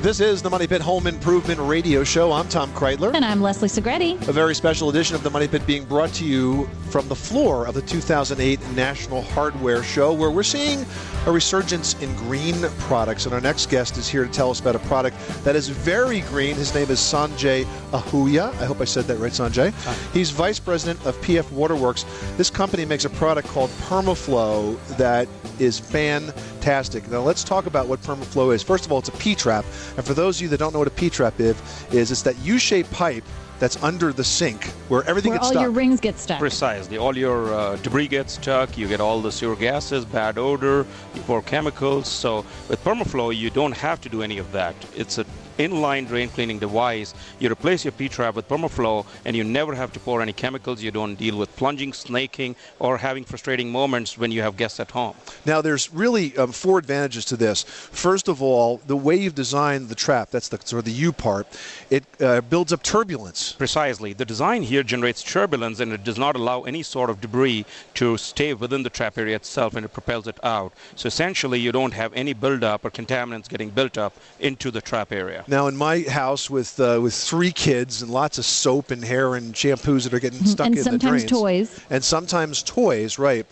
This 0.00 0.18
is 0.18 0.40
the 0.40 0.48
Money 0.48 0.66
Pit 0.66 0.80
Home 0.80 1.06
Improvement 1.06 1.60
Radio 1.60 2.04
Show. 2.04 2.32
I'm 2.32 2.48
Tom 2.48 2.72
Kraeutler. 2.72 3.14
And 3.14 3.22
I'm 3.22 3.42
Leslie 3.42 3.68
Segrete. 3.68 4.26
A 4.28 4.32
very 4.32 4.54
special 4.54 4.88
edition 4.88 5.14
of 5.14 5.22
the 5.22 5.28
Money 5.28 5.46
Pit 5.46 5.66
being 5.66 5.84
brought 5.84 6.08
to 6.14 6.24
you 6.24 6.66
from 6.88 7.06
the 7.08 7.14
floor 7.14 7.66
of 7.66 7.74
the 7.74 7.82
2008 7.82 8.58
National 8.70 9.20
Hardware 9.20 9.82
Show, 9.82 10.14
where 10.14 10.30
we're 10.30 10.42
seeing 10.42 10.86
a 11.26 11.32
resurgence 11.32 11.94
in 12.02 12.14
green 12.16 12.62
products. 12.78 13.26
And 13.26 13.34
our 13.34 13.40
next 13.40 13.70
guest 13.70 13.96
is 13.96 14.08
here 14.08 14.24
to 14.24 14.30
tell 14.30 14.50
us 14.50 14.60
about 14.60 14.74
a 14.74 14.80
product 14.80 15.16
that 15.44 15.56
is 15.56 15.68
very 15.68 16.20
green. 16.22 16.56
His 16.56 16.74
name 16.74 16.90
is 16.90 16.98
Sanjay 16.98 17.64
Ahuja. 17.92 18.52
I 18.60 18.64
hope 18.64 18.80
I 18.80 18.84
said 18.84 19.04
that 19.04 19.18
right, 19.18 19.32
Sanjay. 19.32 19.72
He's 20.12 20.30
vice 20.30 20.58
president 20.58 21.04
of 21.06 21.16
PF 21.20 21.50
Waterworks. 21.52 22.04
This 22.36 22.50
company 22.50 22.84
makes 22.84 23.04
a 23.04 23.10
product 23.10 23.48
called 23.48 23.70
Permaflow 23.70 24.78
that 24.96 25.28
is 25.58 25.78
fantastic. 25.78 27.08
Now, 27.10 27.20
let's 27.20 27.44
talk 27.44 27.66
about 27.66 27.86
what 27.86 28.00
Permaflow 28.02 28.54
is. 28.54 28.62
First 28.62 28.86
of 28.86 28.92
all, 28.92 28.98
it's 29.00 29.08
a 29.08 29.12
P 29.12 29.34
trap. 29.34 29.64
And 29.96 30.06
for 30.06 30.14
those 30.14 30.38
of 30.38 30.42
you 30.42 30.48
that 30.48 30.58
don't 30.58 30.72
know 30.72 30.78
what 30.78 30.88
a 30.88 30.92
P 30.92 31.10
trap 31.10 31.38
is, 31.38 31.56
is 31.92 32.10
it's 32.10 32.22
that 32.22 32.38
U 32.38 32.58
shaped 32.58 32.90
pipe 32.92 33.24
that's 33.60 33.80
under 33.84 34.12
the 34.12 34.24
sink 34.24 34.64
where 34.88 35.04
everything 35.04 35.30
Where 35.30 35.38
gets 35.38 35.46
all 35.46 35.52
stuck. 35.52 35.62
your 35.62 35.70
rings 35.70 36.00
get 36.00 36.18
stuck. 36.18 36.40
Precisely. 36.40 36.96
All 36.96 37.16
your 37.16 37.54
uh, 37.54 37.76
debris 37.76 38.08
gets 38.08 38.32
stuck. 38.32 38.76
You 38.76 38.88
get 38.88 39.00
all 39.00 39.20
the 39.20 39.30
sewer 39.30 39.54
gases, 39.54 40.04
bad 40.04 40.38
odor, 40.38 40.86
you 41.14 41.22
pour 41.22 41.42
chemicals. 41.42 42.08
So 42.08 42.44
with 42.68 42.82
Permaflow, 42.82 43.36
you 43.36 43.50
don't 43.50 43.76
have 43.76 44.00
to 44.00 44.08
do 44.08 44.22
any 44.22 44.38
of 44.38 44.50
that. 44.52 44.74
It's 44.96 45.18
a 45.18 45.26
inline 45.60 46.06
drain 46.06 46.28
cleaning 46.28 46.58
device. 46.58 47.14
You 47.38 47.50
replace 47.50 47.84
your 47.84 47.92
P-trap 47.92 48.34
with 48.34 48.48
Permaflow, 48.48 49.06
and 49.24 49.36
you 49.36 49.44
never 49.44 49.74
have 49.74 49.92
to 49.92 50.00
pour 50.00 50.22
any 50.22 50.32
chemicals. 50.32 50.82
You 50.82 50.90
don't 50.90 51.16
deal 51.16 51.36
with 51.36 51.54
plunging, 51.56 51.92
snaking, 51.92 52.56
or 52.78 52.98
having 52.98 53.24
frustrating 53.24 53.70
moments 53.70 54.18
when 54.18 54.30
you 54.32 54.42
have 54.42 54.56
guests 54.56 54.80
at 54.80 54.90
home. 54.90 55.14
Now, 55.44 55.60
there's 55.60 55.92
really 55.92 56.36
um, 56.36 56.52
four 56.52 56.78
advantages 56.78 57.24
to 57.26 57.36
this. 57.36 57.62
First 57.62 58.28
of 58.28 58.42
all, 58.42 58.80
the 58.86 58.96
way 58.96 59.16
you've 59.16 59.34
designed 59.34 59.88
the 59.88 59.94
trap, 59.94 60.30
that's 60.30 60.48
the 60.48 60.58
sort 60.64 60.80
of 60.80 60.84
the 60.84 60.92
U 60.92 61.12
part, 61.12 61.46
it 61.90 62.04
uh, 62.20 62.40
builds 62.42 62.72
up 62.72 62.82
turbulence. 62.82 63.52
Precisely. 63.52 64.12
The 64.12 64.24
design 64.24 64.62
here 64.62 64.82
generates 64.82 65.22
turbulence 65.22 65.80
and 65.80 65.92
it 65.92 66.04
does 66.04 66.18
not 66.18 66.36
allow 66.36 66.62
any 66.62 66.82
sort 66.82 67.10
of 67.10 67.20
debris 67.20 67.66
to 67.94 68.16
stay 68.16 68.54
within 68.54 68.82
the 68.82 68.90
trap 68.90 69.18
area 69.18 69.36
itself 69.36 69.76
and 69.76 69.84
it 69.84 69.92
propels 69.92 70.26
it 70.26 70.38
out. 70.42 70.72
So 70.96 71.06
essentially, 71.06 71.58
you 71.60 71.72
don't 71.72 71.92
have 71.92 72.12
any 72.14 72.32
buildup 72.32 72.84
or 72.84 72.90
contaminants 72.90 73.48
getting 73.48 73.70
built 73.70 73.98
up 73.98 74.14
into 74.38 74.70
the 74.70 74.80
trap 74.80 75.12
area. 75.12 75.44
Now, 75.50 75.66
in 75.66 75.76
my 75.76 76.02
house 76.02 76.48
with 76.48 76.78
uh, 76.78 77.00
with 77.02 77.12
three 77.12 77.50
kids 77.50 78.02
and 78.02 78.10
lots 78.12 78.38
of 78.38 78.44
soap 78.44 78.92
and 78.92 79.04
hair 79.04 79.34
and 79.34 79.52
shampoos 79.52 80.04
that 80.04 80.14
are 80.14 80.20
getting 80.20 80.44
stuck 80.46 80.68
and 80.68 80.78
in 80.78 80.84
the 80.84 80.96
drains, 80.96 81.22
And 81.24 81.28
sometimes 81.28 81.30
toys. 81.68 81.80
and 81.90 82.04
sometimes 82.04 82.62
toys, 82.62 83.18
right? 83.18 83.44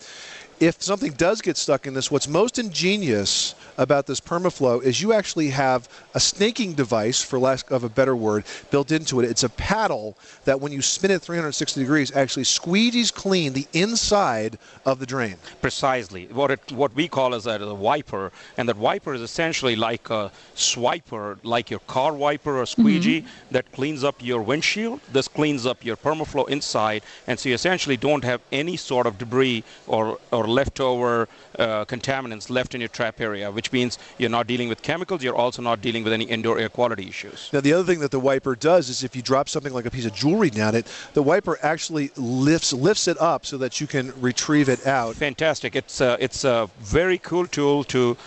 If 0.61 0.81
something 0.81 1.11
does 1.11 1.41
get 1.41 1.57
stuck 1.57 1.87
in 1.87 1.93
this, 1.93 2.09
what's 2.09 2.27
most 2.27 2.57
ingenious 2.57 3.53
about 3.79 4.05
this 4.07 4.19
permaflow 4.19 4.83
is 4.83 5.01
you 5.01 5.13
actually 5.13 5.49
have 5.49 5.87
a 6.13 6.19
snaking 6.19 6.73
device, 6.73 7.23
for 7.23 7.39
lack 7.39 7.71
of 7.71 7.83
a 7.83 7.89
better 7.89 8.15
word, 8.15 8.43
built 8.69 8.91
into 8.91 9.21
it. 9.21 9.29
It's 9.29 9.43
a 9.43 9.49
paddle 9.49 10.17
that, 10.43 10.59
when 10.59 10.71
you 10.73 10.81
spin 10.81 11.11
it 11.11 11.21
360 11.21 11.79
degrees, 11.79 12.15
actually 12.15 12.43
squeegees 12.43 13.11
clean 13.13 13.53
the 13.53 13.67
inside 13.73 14.59
of 14.85 14.99
the 14.99 15.05
drain. 15.05 15.37
Precisely. 15.61 16.27
What 16.27 16.51
it, 16.51 16.71
what 16.73 16.93
we 16.93 17.07
call 17.07 17.33
is 17.33 17.47
a, 17.47 17.51
a 17.51 17.73
wiper, 17.73 18.31
and 18.57 18.67
that 18.67 18.77
wiper 18.77 19.13
is 19.13 19.21
essentially 19.21 19.77
like 19.77 20.09
a 20.09 20.29
swiper, 20.55 21.37
like 21.43 21.69
your 21.69 21.79
car 21.81 22.13
wiper 22.13 22.59
or 22.59 22.65
squeegee 22.65 23.25
that 23.51 23.71
cleans 23.71 24.03
up 24.03 24.15
your 24.19 24.41
windshield. 24.41 24.99
This 25.13 25.29
cleans 25.29 25.65
up 25.65 25.85
your 25.85 25.95
permaflow 25.95 26.49
inside, 26.49 27.01
and 27.27 27.39
so 27.39 27.47
you 27.47 27.55
essentially 27.55 27.95
don't 27.95 28.25
have 28.25 28.41
any 28.51 28.75
sort 28.75 29.07
of 29.07 29.17
debris 29.17 29.63
or 29.87 30.19
or 30.31 30.47
leftover 30.47 31.29
uh, 31.57 31.85
contaminants 31.85 32.49
left 32.49 32.75
in 32.75 32.81
your 32.81 32.89
trap 32.89 33.21
area, 33.21 33.49
which 33.49 33.68
means 33.71 33.97
you're 34.17 34.29
not 34.29 34.47
dealing 34.47 34.69
with 34.69 34.81
chemicals. 34.81 35.23
You're 35.23 35.35
also 35.35 35.61
not 35.61 35.81
dealing 35.81 36.03
with 36.03 36.13
any 36.13 36.25
indoor 36.25 36.59
air 36.59 36.69
quality 36.69 37.07
issues. 37.07 37.49
Now, 37.51 37.61
the 37.61 37.73
other 37.73 37.83
thing 37.83 37.99
that 37.99 38.11
the 38.11 38.19
wiper 38.19 38.55
does 38.55 38.89
is 38.89 39.03
if 39.03 39.15
you 39.15 39.21
drop 39.21 39.49
something 39.49 39.73
like 39.73 39.85
a 39.85 39.91
piece 39.91 40.05
of 40.05 40.13
jewelry 40.13 40.49
down 40.49 40.75
it, 40.75 40.87
the 41.13 41.23
wiper 41.23 41.57
actually 41.61 42.11
lifts 42.15 42.73
lifts 42.73 43.07
it 43.07 43.19
up 43.19 43.45
so 43.45 43.57
that 43.57 43.79
you 43.81 43.87
can 43.87 44.13
retrieve 44.21 44.69
it 44.69 44.85
out. 44.85 45.15
Fantastic. 45.15 45.75
It's 45.75 46.01
a, 46.01 46.17
it's 46.19 46.43
a 46.43 46.69
very 46.79 47.17
cool 47.17 47.47
tool 47.47 47.83
to 47.85 48.17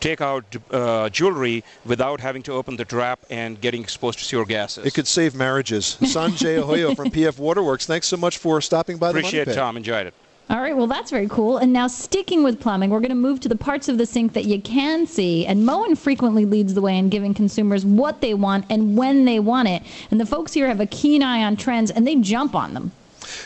take 0.00 0.20
out 0.20 0.44
uh, 0.70 1.08
jewelry 1.08 1.64
without 1.84 2.20
having 2.20 2.42
to 2.42 2.52
open 2.52 2.76
the 2.76 2.84
trap 2.84 3.18
and 3.30 3.60
getting 3.60 3.82
exposed 3.82 4.18
to 4.18 4.24
sewer 4.24 4.44
gases. 4.44 4.84
It 4.84 4.94
could 4.94 5.06
save 5.06 5.34
marriages. 5.34 5.96
Sanjay 6.00 6.60
Ahoyo 6.62 6.94
from 6.94 7.10
PF 7.10 7.38
Waterworks, 7.38 7.86
thanks 7.86 8.06
so 8.06 8.16
much 8.16 8.38
for 8.38 8.60
stopping 8.60 8.98
by 8.98 9.12
the 9.12 9.18
Appreciate 9.18 9.48
it, 9.48 9.54
Tom. 9.54 9.76
Enjoyed 9.76 10.06
it. 10.06 10.14
All 10.48 10.60
right, 10.60 10.76
well, 10.76 10.86
that's 10.86 11.10
very 11.10 11.26
cool. 11.26 11.58
And 11.58 11.72
now, 11.72 11.88
sticking 11.88 12.44
with 12.44 12.60
plumbing, 12.60 12.90
we're 12.90 13.00
going 13.00 13.08
to 13.08 13.16
move 13.16 13.40
to 13.40 13.48
the 13.48 13.56
parts 13.56 13.88
of 13.88 13.98
the 13.98 14.06
sink 14.06 14.32
that 14.34 14.44
you 14.44 14.60
can 14.60 15.04
see. 15.04 15.44
And 15.44 15.66
Moen 15.66 15.96
frequently 15.96 16.44
leads 16.44 16.72
the 16.74 16.80
way 16.80 16.96
in 16.96 17.08
giving 17.08 17.34
consumers 17.34 17.84
what 17.84 18.20
they 18.20 18.32
want 18.32 18.64
and 18.70 18.96
when 18.96 19.24
they 19.24 19.40
want 19.40 19.66
it. 19.66 19.82
And 20.12 20.20
the 20.20 20.26
folks 20.26 20.52
here 20.52 20.68
have 20.68 20.78
a 20.78 20.86
keen 20.86 21.20
eye 21.20 21.42
on 21.42 21.56
trends, 21.56 21.90
and 21.90 22.06
they 22.06 22.14
jump 22.14 22.54
on 22.54 22.74
them. 22.74 22.92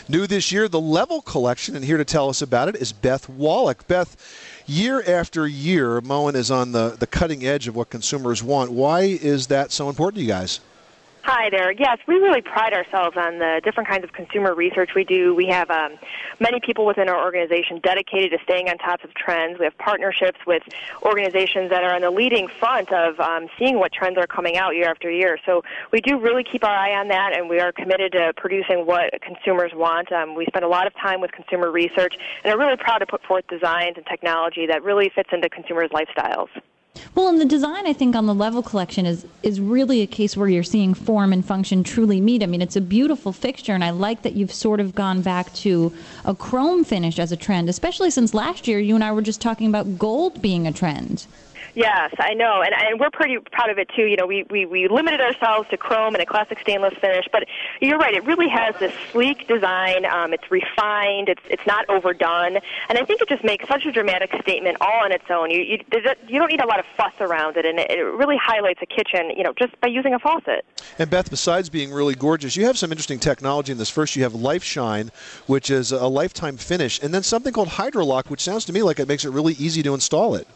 New 0.07 0.27
this 0.27 0.51
year, 0.51 0.67
the 0.67 0.79
Level 0.79 1.23
Collection, 1.23 1.75
and 1.75 1.83
here 1.83 1.97
to 1.97 2.05
tell 2.05 2.29
us 2.29 2.43
about 2.43 2.69
it 2.69 2.75
is 2.75 2.93
Beth 2.93 3.27
Wallach. 3.27 3.87
Beth, 3.87 4.15
year 4.67 5.01
after 5.07 5.47
year, 5.47 6.01
Moen 6.01 6.35
is 6.35 6.51
on 6.51 6.71
the, 6.71 6.95
the 6.99 7.07
cutting 7.07 7.43
edge 7.43 7.67
of 7.67 7.75
what 7.75 7.89
consumers 7.89 8.43
want. 8.43 8.71
Why 8.71 9.01
is 9.01 9.47
that 9.47 9.71
so 9.71 9.89
important 9.89 10.17
to 10.17 10.21
you 10.21 10.27
guys? 10.27 10.59
Hi 11.23 11.51
there. 11.51 11.71
Yes, 11.71 11.99
we 12.07 12.15
really 12.15 12.41
pride 12.41 12.73
ourselves 12.73 13.15
on 13.15 13.37
the 13.37 13.61
different 13.63 13.87
kinds 13.87 14.03
of 14.03 14.11
consumer 14.11 14.55
research 14.55 14.91
we 14.95 15.03
do. 15.03 15.35
We 15.35 15.45
have 15.47 15.69
um, 15.69 15.99
many 16.39 16.59
people 16.59 16.83
within 16.83 17.09
our 17.09 17.23
organization 17.23 17.79
dedicated 17.83 18.31
to 18.31 18.43
staying 18.43 18.69
on 18.69 18.79
top 18.79 19.03
of 19.03 19.13
trends. 19.13 19.59
We 19.59 19.65
have 19.65 19.77
partnerships 19.77 20.39
with 20.47 20.63
organizations 21.03 21.69
that 21.69 21.83
are 21.83 21.93
on 21.93 22.01
the 22.01 22.09
leading 22.09 22.47
front 22.47 22.91
of 22.91 23.19
um, 23.19 23.47
seeing 23.59 23.77
what 23.77 23.93
trends 23.93 24.17
are 24.17 24.25
coming 24.25 24.57
out 24.57 24.75
year 24.75 24.89
after 24.89 25.11
year. 25.11 25.37
So 25.45 25.61
we 25.91 26.01
do 26.01 26.19
really 26.19 26.43
keep 26.43 26.63
our 26.63 26.75
eye 26.75 26.99
on 26.99 27.07
that, 27.09 27.37
and 27.37 27.47
we 27.47 27.59
are 27.59 27.71
committed 27.71 28.13
to 28.13 28.33
producing 28.35 28.87
what 28.87 29.13
consumers 29.21 29.73
want. 29.75 30.11
Um, 30.11 30.33
we 30.33 30.45
spend 30.47 30.65
a 30.65 30.69
lot 30.69 30.87
of 30.87 30.93
time 30.95 31.21
with 31.21 31.31
consumer 31.33 31.69
research, 31.69 32.15
and 32.43 32.51
are 32.51 32.57
really 32.57 32.77
proud 32.77 32.97
to 32.97 33.05
put 33.05 33.21
forth 33.23 33.45
designs 33.47 33.93
and 33.95 34.05
technology 34.07 34.65
that 34.65 34.83
really 34.83 35.11
fits 35.13 35.29
into 35.31 35.49
consumers' 35.49 35.91
lifestyles. 35.91 36.49
Well, 37.15 37.29
and 37.29 37.39
the 37.39 37.45
design, 37.45 37.87
I 37.87 37.93
think, 37.93 38.15
on 38.15 38.25
the 38.25 38.33
level 38.33 38.61
collection 38.61 39.05
is 39.05 39.25
is 39.43 39.61
really 39.61 40.01
a 40.01 40.07
case 40.07 40.35
where 40.35 40.49
you're 40.49 40.63
seeing 40.63 40.93
form 40.93 41.31
and 41.31 41.45
function 41.45 41.83
truly 41.83 42.19
meet. 42.19 42.43
I 42.43 42.47
mean, 42.47 42.61
it's 42.61 42.75
a 42.75 42.81
beautiful 42.81 43.31
fixture, 43.31 43.73
and 43.73 43.83
I 43.83 43.91
like 43.91 44.23
that 44.23 44.33
you've 44.33 44.53
sort 44.53 44.81
of 44.81 44.93
gone 44.93 45.21
back 45.21 45.53
to 45.53 45.93
a 46.25 46.35
chrome 46.35 46.83
finish 46.83 47.17
as 47.17 47.31
a 47.31 47.37
trend, 47.37 47.69
especially 47.69 48.11
since 48.11 48.33
last 48.33 48.67
year 48.67 48.79
you 48.79 48.95
and 48.95 49.03
I 49.03 49.13
were 49.13 49.21
just 49.21 49.41
talking 49.41 49.67
about 49.67 49.97
gold 49.97 50.41
being 50.41 50.67
a 50.67 50.73
trend. 50.73 51.27
Yes, 51.73 52.13
I 52.19 52.33
know, 52.33 52.61
and, 52.61 52.73
and 52.73 52.99
we're 52.99 53.09
pretty 53.09 53.37
proud 53.51 53.69
of 53.69 53.77
it 53.77 53.89
too. 53.95 54.03
You 54.03 54.17
know, 54.17 54.27
we, 54.27 54.43
we, 54.49 54.65
we 54.65 54.87
limited 54.87 55.21
ourselves 55.21 55.69
to 55.69 55.77
chrome 55.77 56.15
and 56.15 56.21
a 56.21 56.25
classic 56.25 56.59
stainless 56.59 56.93
finish, 56.99 57.25
but 57.31 57.45
you're 57.79 57.97
right. 57.97 58.13
It 58.13 58.25
really 58.25 58.49
has 58.49 58.75
this 58.79 58.93
sleek 59.11 59.47
design. 59.47 60.05
Um, 60.05 60.33
it's 60.33 60.49
refined. 60.51 61.29
It's 61.29 61.41
it's 61.49 61.65
not 61.65 61.89
overdone, 61.89 62.57
and 62.89 62.97
I 62.97 63.05
think 63.05 63.21
it 63.21 63.29
just 63.29 63.43
makes 63.43 63.67
such 63.67 63.85
a 63.85 63.91
dramatic 63.91 64.31
statement 64.41 64.77
all 64.81 65.03
on 65.03 65.11
its 65.11 65.25
own. 65.29 65.49
You 65.49 65.61
you, 65.61 65.77
you 66.27 66.39
don't 66.39 66.49
need 66.49 66.61
a 66.61 66.67
lot 66.67 66.79
of 66.79 66.85
fuss 66.97 67.13
around 67.19 67.57
it, 67.57 67.65
and 67.65 67.79
it, 67.79 67.91
it 67.91 68.03
really 68.03 68.37
highlights 68.41 68.81
a 68.81 68.85
kitchen. 68.85 69.31
You 69.35 69.43
know, 69.43 69.53
just 69.57 69.79
by 69.79 69.87
using 69.87 70.13
a 70.13 70.19
faucet. 70.19 70.65
And 70.99 71.09
Beth, 71.09 71.29
besides 71.29 71.69
being 71.69 71.91
really 71.91 72.15
gorgeous, 72.15 72.55
you 72.55 72.65
have 72.65 72.77
some 72.77 72.91
interesting 72.91 73.19
technology 73.19 73.71
in 73.71 73.77
this. 73.77 73.89
First, 73.89 74.15
you 74.15 74.23
have 74.23 74.33
Life 74.33 74.63
Shine, 74.63 75.11
which 75.47 75.69
is 75.69 75.91
a 75.91 76.07
lifetime 76.07 76.57
finish, 76.57 77.01
and 77.01 77.13
then 77.13 77.23
something 77.23 77.53
called 77.53 77.69
Hydrolock, 77.69 78.29
which 78.29 78.41
sounds 78.41 78.65
to 78.65 78.73
me 78.73 78.83
like 78.83 78.99
it 78.99 79.07
makes 79.07 79.23
it 79.23 79.29
really 79.29 79.53
easy 79.53 79.81
to 79.83 79.93
install 79.93 80.35
it. 80.35 80.47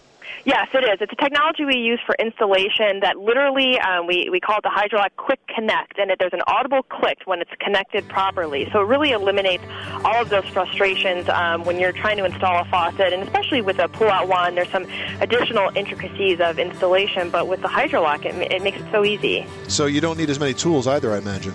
Yes, 0.43 0.67
it 0.73 0.83
is. 0.83 0.97
It's 1.01 1.11
a 1.11 1.15
technology 1.15 1.65
we 1.65 1.77
use 1.77 1.99
for 2.05 2.15
installation 2.19 2.99
that 3.01 3.17
literally 3.17 3.79
um, 3.79 4.05
we, 4.07 4.29
we 4.29 4.39
call 4.39 4.57
it 4.57 4.63
the 4.63 4.69
Hydrolock 4.69 5.15
Quick 5.17 5.39
Connect, 5.47 5.97
and 5.97 6.11
it, 6.11 6.19
there's 6.19 6.33
an 6.33 6.41
audible 6.47 6.83
click 6.83 7.19
when 7.25 7.41
it's 7.41 7.51
connected 7.59 8.07
properly. 8.09 8.69
So 8.71 8.81
it 8.81 8.87
really 8.87 9.11
eliminates 9.11 9.63
all 10.03 10.21
of 10.21 10.29
those 10.29 10.45
frustrations 10.45 11.29
um, 11.29 11.63
when 11.63 11.79
you're 11.79 11.91
trying 11.91 12.17
to 12.17 12.25
install 12.25 12.61
a 12.61 12.65
faucet, 12.65 13.13
and 13.13 13.23
especially 13.23 13.61
with 13.61 13.79
a 13.79 13.87
pull-out 13.87 14.27
one, 14.27 14.55
there's 14.55 14.69
some 14.69 14.85
additional 15.21 15.71
intricacies 15.75 16.39
of 16.39 16.59
installation, 16.59 17.29
but 17.29 17.47
with 17.47 17.61
the 17.61 17.67
Hydrolock, 17.67 18.25
it, 18.25 18.51
it 18.51 18.61
makes 18.61 18.79
it 18.79 18.85
so 18.91 19.05
easy. 19.05 19.47
So 19.67 19.85
you 19.85 20.01
don't 20.01 20.17
need 20.17 20.29
as 20.29 20.39
many 20.39 20.53
tools 20.53 20.87
either, 20.87 21.13
I 21.13 21.17
imagine. 21.17 21.53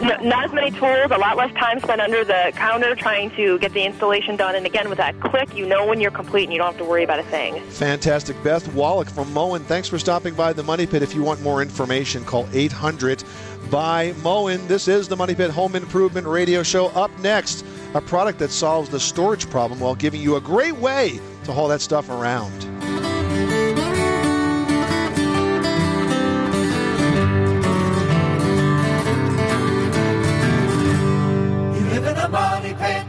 No, 0.00 0.16
not 0.22 0.46
as 0.46 0.52
many 0.52 0.70
tools, 0.70 1.10
a 1.10 1.18
lot 1.18 1.36
less 1.36 1.52
time 1.54 1.78
spent 1.80 2.00
under 2.00 2.24
the 2.24 2.52
counter 2.54 2.94
trying 2.94 3.30
to 3.32 3.58
get 3.58 3.72
the 3.74 3.84
installation 3.84 4.34
done. 4.34 4.54
And 4.54 4.64
again, 4.64 4.88
with 4.88 4.98
that 4.98 5.20
click, 5.20 5.54
you 5.54 5.66
know 5.66 5.86
when 5.86 6.00
you're 6.00 6.10
complete 6.10 6.44
and 6.44 6.52
you 6.52 6.58
don't 6.58 6.68
have 6.68 6.78
to 6.78 6.84
worry 6.84 7.04
about 7.04 7.18
a 7.18 7.22
thing. 7.24 7.60
Fantastic. 7.64 8.42
Beth 8.42 8.72
Wallach 8.72 9.10
from 9.10 9.30
Moen, 9.34 9.62
thanks 9.64 9.88
for 9.88 9.98
stopping 9.98 10.34
by 10.34 10.54
the 10.54 10.62
Money 10.62 10.86
Pit. 10.86 11.02
If 11.02 11.14
you 11.14 11.22
want 11.22 11.42
more 11.42 11.60
information, 11.60 12.24
call 12.24 12.48
800 12.52 13.22
by 13.70 14.14
Moen. 14.22 14.66
This 14.68 14.88
is 14.88 15.06
the 15.06 15.16
Money 15.16 15.34
Pit 15.34 15.50
Home 15.50 15.76
Improvement 15.76 16.26
Radio 16.26 16.62
Show. 16.62 16.86
Up 16.88 17.10
next, 17.18 17.64
a 17.94 18.00
product 18.00 18.38
that 18.38 18.50
solves 18.50 18.88
the 18.88 19.00
storage 19.00 19.50
problem 19.50 19.80
while 19.80 19.94
giving 19.94 20.22
you 20.22 20.36
a 20.36 20.40
great 20.40 20.76
way 20.76 21.20
to 21.44 21.52
haul 21.52 21.68
that 21.68 21.80
stuff 21.80 22.08
around. 22.08 22.99
money 32.40 32.74
pit. 32.74 33.06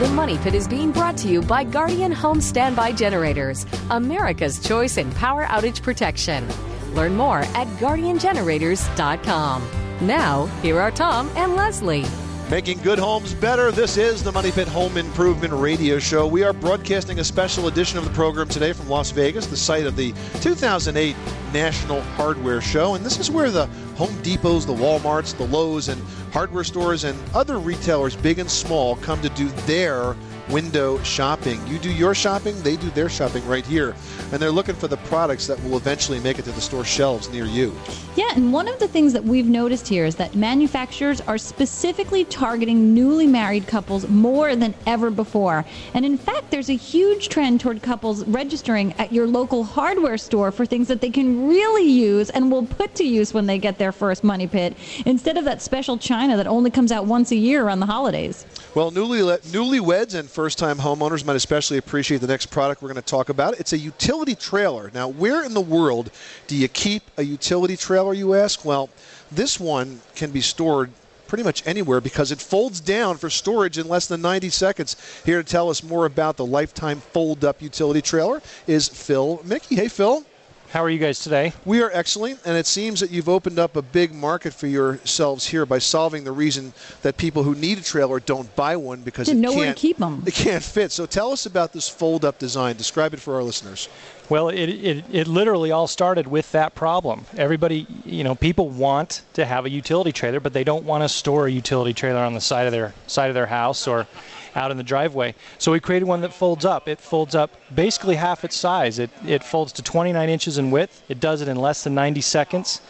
The 0.00 0.08
Money 0.08 0.38
Pit 0.38 0.54
is 0.54 0.66
being 0.66 0.92
brought 0.92 1.18
to 1.18 1.28
you 1.28 1.42
by 1.42 1.62
Guardian 1.62 2.10
Home 2.10 2.40
Standby 2.40 2.92
Generators, 2.92 3.66
America's 3.90 4.58
choice 4.58 4.96
in 4.96 5.10
power 5.12 5.44
outage 5.44 5.82
protection. 5.82 6.48
Learn 6.94 7.14
more 7.14 7.40
at 7.40 7.66
guardiangenerators.com. 7.78 9.68
Now, 10.00 10.46
here 10.62 10.80
are 10.80 10.90
Tom 10.90 11.30
and 11.36 11.54
Leslie. 11.54 12.06
Making 12.50 12.78
good 12.78 12.98
homes 12.98 13.32
better. 13.32 13.70
This 13.70 13.96
is 13.96 14.24
the 14.24 14.32
Money 14.32 14.50
Pit 14.50 14.66
Home 14.66 14.96
Improvement 14.96 15.52
Radio 15.52 16.00
Show. 16.00 16.26
We 16.26 16.42
are 16.42 16.52
broadcasting 16.52 17.20
a 17.20 17.24
special 17.24 17.68
edition 17.68 17.96
of 17.96 18.04
the 18.04 18.10
program 18.10 18.48
today 18.48 18.72
from 18.72 18.88
Las 18.88 19.12
Vegas, 19.12 19.46
the 19.46 19.56
site 19.56 19.86
of 19.86 19.94
the 19.94 20.12
2008 20.40 21.14
National 21.52 22.00
Hardware 22.00 22.60
Show. 22.60 22.96
And 22.96 23.06
this 23.06 23.20
is 23.20 23.30
where 23.30 23.52
the 23.52 23.66
Home 23.94 24.10
Depots, 24.24 24.66
the 24.66 24.74
Walmarts, 24.74 25.36
the 25.36 25.46
Lowe's, 25.46 25.86
and 25.86 26.02
hardware 26.32 26.64
stores 26.64 27.04
and 27.04 27.16
other 27.34 27.60
retailers, 27.60 28.16
big 28.16 28.40
and 28.40 28.50
small, 28.50 28.96
come 28.96 29.22
to 29.22 29.28
do 29.28 29.48
their 29.66 30.16
window 30.50 31.02
shopping. 31.02 31.64
You 31.66 31.78
do 31.78 31.92
your 31.92 32.14
shopping, 32.14 32.60
they 32.62 32.76
do 32.76 32.90
their 32.90 33.08
shopping 33.08 33.46
right 33.46 33.64
here. 33.64 33.94
And 34.32 34.40
they're 34.40 34.50
looking 34.50 34.74
for 34.74 34.88
the 34.88 34.96
products 34.98 35.46
that 35.46 35.62
will 35.64 35.76
eventually 35.76 36.20
make 36.20 36.38
it 36.38 36.44
to 36.44 36.52
the 36.52 36.60
store 36.60 36.84
shelves 36.84 37.28
near 37.30 37.44
you. 37.44 37.74
Yeah, 38.16 38.30
and 38.34 38.52
one 38.52 38.68
of 38.68 38.78
the 38.78 38.88
things 38.88 39.12
that 39.12 39.24
we've 39.24 39.46
noticed 39.46 39.88
here 39.88 40.04
is 40.04 40.16
that 40.16 40.34
manufacturers 40.34 41.20
are 41.22 41.38
specifically 41.38 42.24
targeting 42.24 42.94
newly 42.94 43.26
married 43.26 43.66
couples 43.66 44.08
more 44.08 44.56
than 44.56 44.74
ever 44.86 45.10
before. 45.10 45.64
And 45.94 46.04
in 46.04 46.18
fact, 46.18 46.50
there's 46.50 46.70
a 46.70 46.76
huge 46.76 47.28
trend 47.28 47.60
toward 47.60 47.82
couples 47.82 48.24
registering 48.26 48.92
at 48.94 49.12
your 49.12 49.26
local 49.26 49.64
hardware 49.64 50.18
store 50.18 50.50
for 50.50 50.66
things 50.66 50.88
that 50.88 51.00
they 51.00 51.10
can 51.10 51.48
really 51.48 51.88
use 51.88 52.30
and 52.30 52.50
will 52.50 52.66
put 52.66 52.94
to 52.96 53.04
use 53.04 53.32
when 53.32 53.46
they 53.46 53.58
get 53.58 53.78
their 53.78 53.92
first 53.92 54.24
money 54.24 54.46
pit 54.46 54.76
instead 55.06 55.36
of 55.36 55.44
that 55.44 55.62
special 55.62 55.96
china 55.96 56.36
that 56.36 56.46
only 56.46 56.70
comes 56.70 56.92
out 56.92 57.06
once 57.06 57.30
a 57.30 57.36
year 57.36 57.64
around 57.64 57.80
the 57.80 57.86
holidays. 57.86 58.46
Well, 58.74 58.90
newly 58.90 59.20
newlyweds 59.20 60.14
and 60.14 60.28
first-time 60.40 60.78
homeowners 60.78 61.22
might 61.22 61.36
especially 61.36 61.76
appreciate 61.76 62.22
the 62.22 62.26
next 62.26 62.46
product 62.46 62.80
we're 62.80 62.88
going 62.88 62.94
to 62.94 63.02
talk 63.02 63.28
about. 63.28 63.60
It's 63.60 63.74
a 63.74 63.78
utility 63.78 64.34
trailer. 64.34 64.90
Now, 64.94 65.06
where 65.06 65.44
in 65.44 65.52
the 65.52 65.60
world 65.60 66.10
do 66.46 66.56
you 66.56 66.66
keep 66.66 67.02
a 67.18 67.22
utility 67.22 67.76
trailer, 67.76 68.14
you 68.14 68.32
ask? 68.32 68.64
Well, 68.64 68.88
this 69.30 69.60
one 69.60 70.00
can 70.14 70.30
be 70.30 70.40
stored 70.40 70.92
pretty 71.26 71.44
much 71.44 71.62
anywhere 71.66 72.00
because 72.00 72.32
it 72.32 72.40
folds 72.40 72.80
down 72.80 73.18
for 73.18 73.28
storage 73.28 73.76
in 73.76 73.86
less 73.86 74.06
than 74.06 74.22
90 74.22 74.48
seconds. 74.48 74.96
Here 75.26 75.42
to 75.42 75.46
tell 75.46 75.68
us 75.68 75.82
more 75.82 76.06
about 76.06 76.38
the 76.38 76.46
lifetime 76.46 77.00
fold-up 77.00 77.60
utility 77.60 78.00
trailer 78.00 78.40
is 78.66 78.88
Phil 78.88 79.42
Mickey. 79.44 79.74
Hey, 79.76 79.88
Phil. 79.88 80.24
How 80.72 80.84
are 80.84 80.90
you 80.90 81.00
guys 81.00 81.18
today? 81.18 81.52
We 81.64 81.82
are 81.82 81.90
excellent, 81.92 82.38
and 82.44 82.56
it 82.56 82.64
seems 82.64 83.00
that 83.00 83.10
you've 83.10 83.28
opened 83.28 83.58
up 83.58 83.74
a 83.74 83.82
big 83.82 84.14
market 84.14 84.54
for 84.54 84.68
yourselves 84.68 85.48
here 85.48 85.66
by 85.66 85.80
solving 85.80 86.22
the 86.22 86.30
reason 86.30 86.72
that 87.02 87.16
people 87.16 87.42
who 87.42 87.56
need 87.56 87.78
a 87.78 87.82
trailer 87.82 88.20
don't 88.20 88.54
buy 88.54 88.76
one 88.76 89.00
because 89.00 89.26
Didn't 89.26 89.44
it 89.46 89.48
to 89.48 89.54
can't 89.54 89.76
keep 89.76 90.00
'em. 90.00 90.22
It 90.24 90.34
can't 90.34 90.62
fit. 90.62 90.92
So 90.92 91.06
tell 91.06 91.32
us 91.32 91.44
about 91.44 91.72
this 91.72 91.88
fold-up 91.88 92.38
design. 92.38 92.76
Describe 92.76 93.14
it 93.14 93.18
for 93.18 93.34
our 93.34 93.42
listeners. 93.42 93.88
Well, 94.28 94.48
it, 94.48 94.68
it, 94.68 95.04
it 95.10 95.26
literally 95.26 95.72
all 95.72 95.88
started 95.88 96.28
with 96.28 96.52
that 96.52 96.76
problem. 96.76 97.24
Everybody, 97.36 97.88
you 98.04 98.22
know, 98.22 98.36
people 98.36 98.68
want 98.68 99.22
to 99.32 99.44
have 99.44 99.64
a 99.66 99.70
utility 99.70 100.12
trailer, 100.12 100.38
but 100.38 100.52
they 100.52 100.62
don't 100.62 100.84
want 100.84 101.02
to 101.02 101.08
store 101.08 101.48
a 101.48 101.50
utility 101.50 101.92
trailer 101.94 102.20
on 102.20 102.34
the 102.34 102.40
side 102.40 102.66
of 102.66 102.72
their 102.72 102.94
side 103.08 103.26
of 103.26 103.34
their 103.34 103.46
house 103.46 103.88
or 103.88 104.06
out 104.54 104.70
in 104.70 104.76
the 104.76 104.82
driveway. 104.82 105.34
So 105.58 105.72
we 105.72 105.80
created 105.80 106.06
one 106.06 106.20
that 106.22 106.32
folds 106.32 106.64
up. 106.64 106.88
It 106.88 107.00
folds 107.00 107.34
up 107.34 107.50
basically 107.74 108.16
half 108.16 108.44
its 108.44 108.56
size. 108.56 108.98
It, 108.98 109.10
it 109.26 109.44
folds 109.44 109.72
to 109.74 109.82
29 109.82 110.28
inches 110.28 110.58
in 110.58 110.70
width. 110.70 111.02
It 111.08 111.20
does 111.20 111.40
it 111.40 111.48
in 111.48 111.56
less 111.56 111.84
than 111.84 111.94
90 111.94 112.20
seconds, 112.20 112.80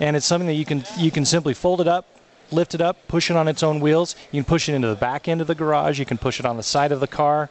and 0.00 0.16
it's 0.16 0.26
something 0.26 0.46
that 0.46 0.54
you 0.54 0.64
can 0.64 0.84
you 0.98 1.10
can 1.10 1.24
simply 1.24 1.54
fold 1.54 1.80
it 1.80 1.88
up, 1.88 2.06
lift 2.50 2.74
it 2.74 2.80
up, 2.80 2.96
push 3.08 3.30
it 3.30 3.36
on 3.36 3.48
its 3.48 3.62
own 3.62 3.80
wheels. 3.80 4.16
You 4.32 4.42
can 4.42 4.48
push 4.48 4.68
it 4.68 4.74
into 4.74 4.88
the 4.88 4.94
back 4.94 5.28
end 5.28 5.40
of 5.40 5.46
the 5.46 5.54
garage. 5.54 5.98
You 5.98 6.06
can 6.06 6.18
push 6.18 6.40
it 6.40 6.46
on 6.46 6.56
the 6.56 6.62
side 6.62 6.92
of 6.92 7.00
the 7.00 7.06
car, 7.06 7.48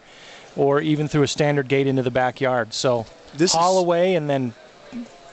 or 0.55 0.81
even 0.81 1.07
through 1.07 1.23
a 1.23 1.27
standard 1.27 1.67
gate 1.67 1.87
into 1.87 2.03
the 2.03 2.11
backyard. 2.11 2.73
So 2.73 3.05
This 3.33 3.53
haul 3.53 3.79
away 3.79 4.15
and 4.15 4.29
then 4.29 4.53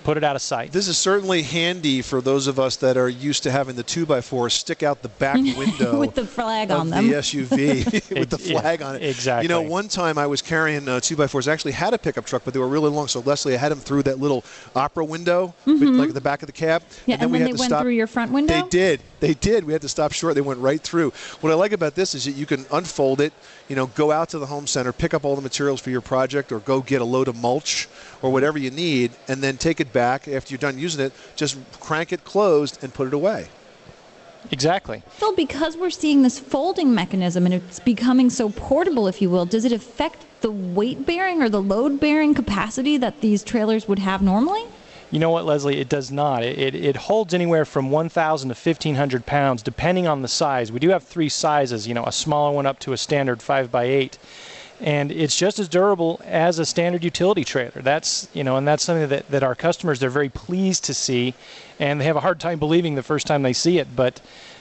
put 0.05 0.17
it 0.17 0.25
out 0.25 0.37
of 0.37 0.43
sight. 0.43 0.73
This 0.73 0.88
is 0.88 0.99
certainly 0.99 1.43
handy 1.43 2.03
for 2.03 2.21
those 2.21 2.47
of 2.47 2.59
us 2.59 2.77
that 2.77 2.97
are 2.97 3.09
used 3.09 3.43
to 3.45 3.51
having 3.51 3.77
the 3.77 3.83
two 3.83 4.05
by 4.07 4.21
four 4.21 4.51
stick 4.51 4.83
out 4.83 5.03
the 5.03 5.09
back 5.09 5.37
window 5.57 5.99
With 6.01 6.15
the 6.15 6.27
flag 6.27 6.71
of 6.71 6.81
on 6.81 6.91
the 6.91 6.97
them. 6.97 7.05
SUV 7.11 7.85
with 8.19 8.31
the 8.31 8.37
Ex- 8.37 8.49
yeah, 8.49 8.61
flag 8.61 8.83
on 8.83 8.97
it. 8.97 9.03
exactly. 9.03 9.45
You 9.45 9.49
know, 9.49 9.62
one 9.62 9.88
time 9.88 10.19
I 10.19 10.27
was 10.27 10.43
carrying 10.43 10.88
uh, 10.88 11.01
two 11.01 11.17
by 11.17 11.27
fours. 11.27 11.49
I 11.49 11.53
actually 11.53 11.73
had 11.73 11.95
a 11.95 11.99
pickup 11.99 12.27
truck, 12.27 12.43
but 12.45 12.55
they 12.55 12.61
were 12.61 12.69
really 12.69 12.91
long. 12.91 13.09
So 13.09 13.21
Leslie, 13.21 13.55
I 13.55 13.59
had 13.59 13.71
them 13.73 13.79
through 13.81 14.03
that 14.05 14.19
little 14.19 14.45
opera 14.75 15.05
window, 15.05 15.55
with, 15.67 15.83
like 15.83 16.09
at 16.09 16.15
the 16.15 16.21
back 16.21 16.43
of 16.43 16.47
the 16.47 16.53
cab. 16.53 16.83
Mm-hmm. 16.83 17.11
Yeah, 17.11 17.17
and, 17.21 17.31
we 17.33 17.38
then 17.38 17.47
had 17.49 17.55
they 17.55 17.57
to 17.57 17.61
went 17.61 17.71
stop. 17.71 17.83
through 17.83 17.93
your 17.93 18.07
front 18.07 18.33
window. 18.33 18.62
They 18.62 18.69
did. 18.69 19.01
They 19.23 19.35
did. 19.35 19.63
We 19.63 19.73
had 19.73 19.83
to 19.83 19.89
stop 19.89 20.11
short. 20.11 20.35
They 20.35 20.41
went 20.41 20.59
right 20.59 20.81
through. 20.81 21.13
What 21.41 21.53
I 21.53 21.55
like 21.55 21.71
about 21.71 21.95
this 21.95 22.13
is 22.13 22.25
that 22.25 22.33
you 22.33 22.45
can 22.45 22.67
unfold 22.73 23.21
it, 23.21 23.33
you 23.69 23.77
know, 23.77 23.87
go 23.87 24.11
out 24.11 24.31
to 24.31 24.41
the 24.41 24.47
home 24.47 24.67
center, 24.67 24.93
pick 24.93 25.15
up 25.15 25.25
all 25.25 25.37
the 25.37 25.43
materials 25.43 25.81
for 25.81 25.91
your 25.91 26.01
project, 26.01 26.51
or 26.51 26.59
go 26.59 26.81
get 26.81 27.01
a 27.01 27.05
load 27.05 27.29
of 27.29 27.37
mulch 27.37 27.89
or 28.21 28.33
whatever 28.33 28.59
you 28.59 28.73
need, 28.73 29.13
and 29.29 29.41
then 29.41 29.59
take 29.59 29.79
it 29.79 29.93
back 29.93 30.27
after 30.27 30.51
you're 30.51 30.59
done 30.59 30.77
using 30.77 31.07
it. 31.07 31.13
Just 31.37 31.57
crank 31.79 32.13
it 32.13 32.25
closed 32.25 32.83
and 32.83 32.93
put 32.93 33.07
it 33.07 33.15
away. 33.15 33.47
Exactly. 34.51 35.05
Phil, 35.11 35.37
because 35.37 35.77
we're 35.77 35.91
seeing 35.91 36.23
this 36.23 36.41
folding 36.41 36.93
mechanism 36.93 37.45
and 37.47 37.55
it's 37.55 37.79
becoming 37.79 38.29
so 38.29 38.49
portable, 38.51 39.07
if 39.07 39.23
you 39.23 39.31
will, 39.31 39.47
does 39.47 39.65
it 39.65 39.71
affect 39.71 40.27
the 40.41 40.51
weight 40.51 41.07
bearing 41.07 41.41
or 41.41 41.49
the 41.49 41.63
load 41.63 42.01
bearing 42.01 42.35
capacity 42.35 42.97
that 42.97 43.21
these 43.21 43.45
trailers 43.45 43.87
would 43.87 44.01
have 44.01 44.21
normally? 44.21 44.65
You 45.12 45.18
know 45.18 45.29
what, 45.29 45.44
Leslie? 45.44 45.79
It 45.79 45.90
does 45.90 46.11
not. 46.11 46.42
It, 46.42 46.59
it, 46.59 46.75
it 46.75 46.96
holds 46.96 47.35
anywhere 47.35 47.66
from 47.66 47.90
1,000 47.90 48.48
to 48.48 48.55
1,500 48.55 49.27
pounds, 49.27 49.62
depending 49.62 50.07
on 50.07 50.22
the 50.22 50.29
size. 50.29 50.72
We 50.72 50.81
do 50.81 50.88
have 50.88 51.05
three 51.05 51.29
sizes, 51.29 51.87
you 51.87 51.92
know, 51.92 52.05
a 52.05 52.12
smaller 52.12 52.53
one 52.53 52.64
up 52.64 52.79
to 52.81 52.94
a 52.94 52.96
standard 52.96 53.40
5x8. 53.40 54.16
And 54.81 55.12
it's 55.12 55.37
just 55.37 55.59
as 55.59 55.68
durable 55.68 56.18
as 56.25 56.59
a 56.59 56.64
standard 56.64 57.05
utility 57.05 57.44
trailer. 57.44 57.83
That's, 57.83 58.27
you 58.33 58.42
know, 58.42 58.57
and 58.57 58.66
that's 58.66 58.85
something 58.85 59.11
that, 59.11 59.29
that 59.29 59.42
our 59.42 59.55
customers, 59.55 60.01
they're 60.01 60.09
very 60.09 60.31
pleased 60.31 60.85
to 60.85 60.94
see. 60.94 61.35
And 61.79 62.01
they 62.01 62.07
have 62.07 62.16
a 62.16 62.20
hard 62.20 62.40
time 62.40 62.59
believing 62.59 62.94
the 62.94 63.03
first 63.03 63.27
time 63.27 63.42
they 63.42 63.53
see 63.53 63.79
it. 63.79 63.94
But, 63.94 64.18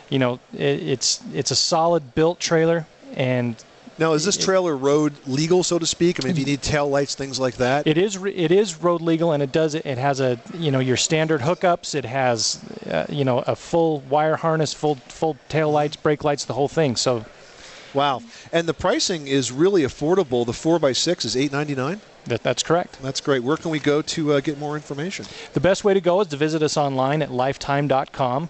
you 0.10 0.20
know, 0.20 0.42
it, 0.54 0.84
it's, 0.84 1.22
it's 1.34 1.52
a 1.52 1.56
solid 1.56 2.14
built 2.14 2.42
trailer. 2.42 2.86
And 3.14 3.56
Now, 4.02 4.14
is 4.14 4.26
this 4.26 4.36
trailer 4.36 4.76
road 4.76 5.14
legal, 5.28 5.62
so 5.62 5.78
to 5.78 5.86
speak? 5.86 6.20
I 6.20 6.26
mean, 6.26 6.32
if 6.32 6.40
you 6.40 6.46
need 6.46 6.64
tail 6.64 6.90
lights, 6.90 7.14
things 7.14 7.40
like 7.40 7.58
that. 7.58 7.86
It 7.86 8.00
is. 8.00 8.16
It 8.16 8.52
is 8.52 8.82
road 8.82 9.00
legal, 9.00 9.32
and 9.32 9.44
it 9.44 9.52
does 9.52 9.76
it. 9.76 9.86
Has 9.86 10.20
a 10.20 10.40
you 10.56 10.72
know 10.72 10.80
your 10.80 10.98
standard 10.98 11.40
hookups. 11.42 11.94
It 11.94 12.06
has 12.06 12.60
uh, 12.90 13.06
you 13.10 13.24
know 13.24 13.44
a 13.46 13.56
full 13.56 14.00
wire 14.10 14.38
harness, 14.38 14.74
full 14.74 14.96
full 14.96 15.38
tail 15.50 15.70
lights, 15.70 15.98
brake 15.98 16.24
lights, 16.24 16.46
the 16.46 16.54
whole 16.54 16.68
thing. 16.68 16.96
So 16.96 17.26
Wow. 17.94 18.24
And 18.52 18.68
the 18.68 18.74
pricing 18.74 19.28
is 19.28 19.52
really 19.52 19.84
affordable. 19.84 20.46
The 20.46 20.54
4x6 20.54 21.26
is 21.26 21.36
$8.99. 21.36 22.00
that, 22.26 22.42
that's 22.42 22.64
correct. 22.64 23.02
That's 23.02 23.20
great. 23.20 23.44
Where 23.44 23.58
can 23.58 23.70
we 23.70 23.80
go 23.80 24.02
to 24.02 24.34
uh, 24.34 24.40
get 24.40 24.58
more 24.58 24.76
information? 24.76 25.26
The 25.52 25.60
best 25.60 25.84
way 25.84 25.94
to 25.94 26.00
go 26.00 26.22
is 26.22 26.28
to 26.28 26.38
visit 26.38 26.64
us 26.64 26.78
online 26.78 27.22
at 27.22 27.32
lifetime.com. 27.32 28.50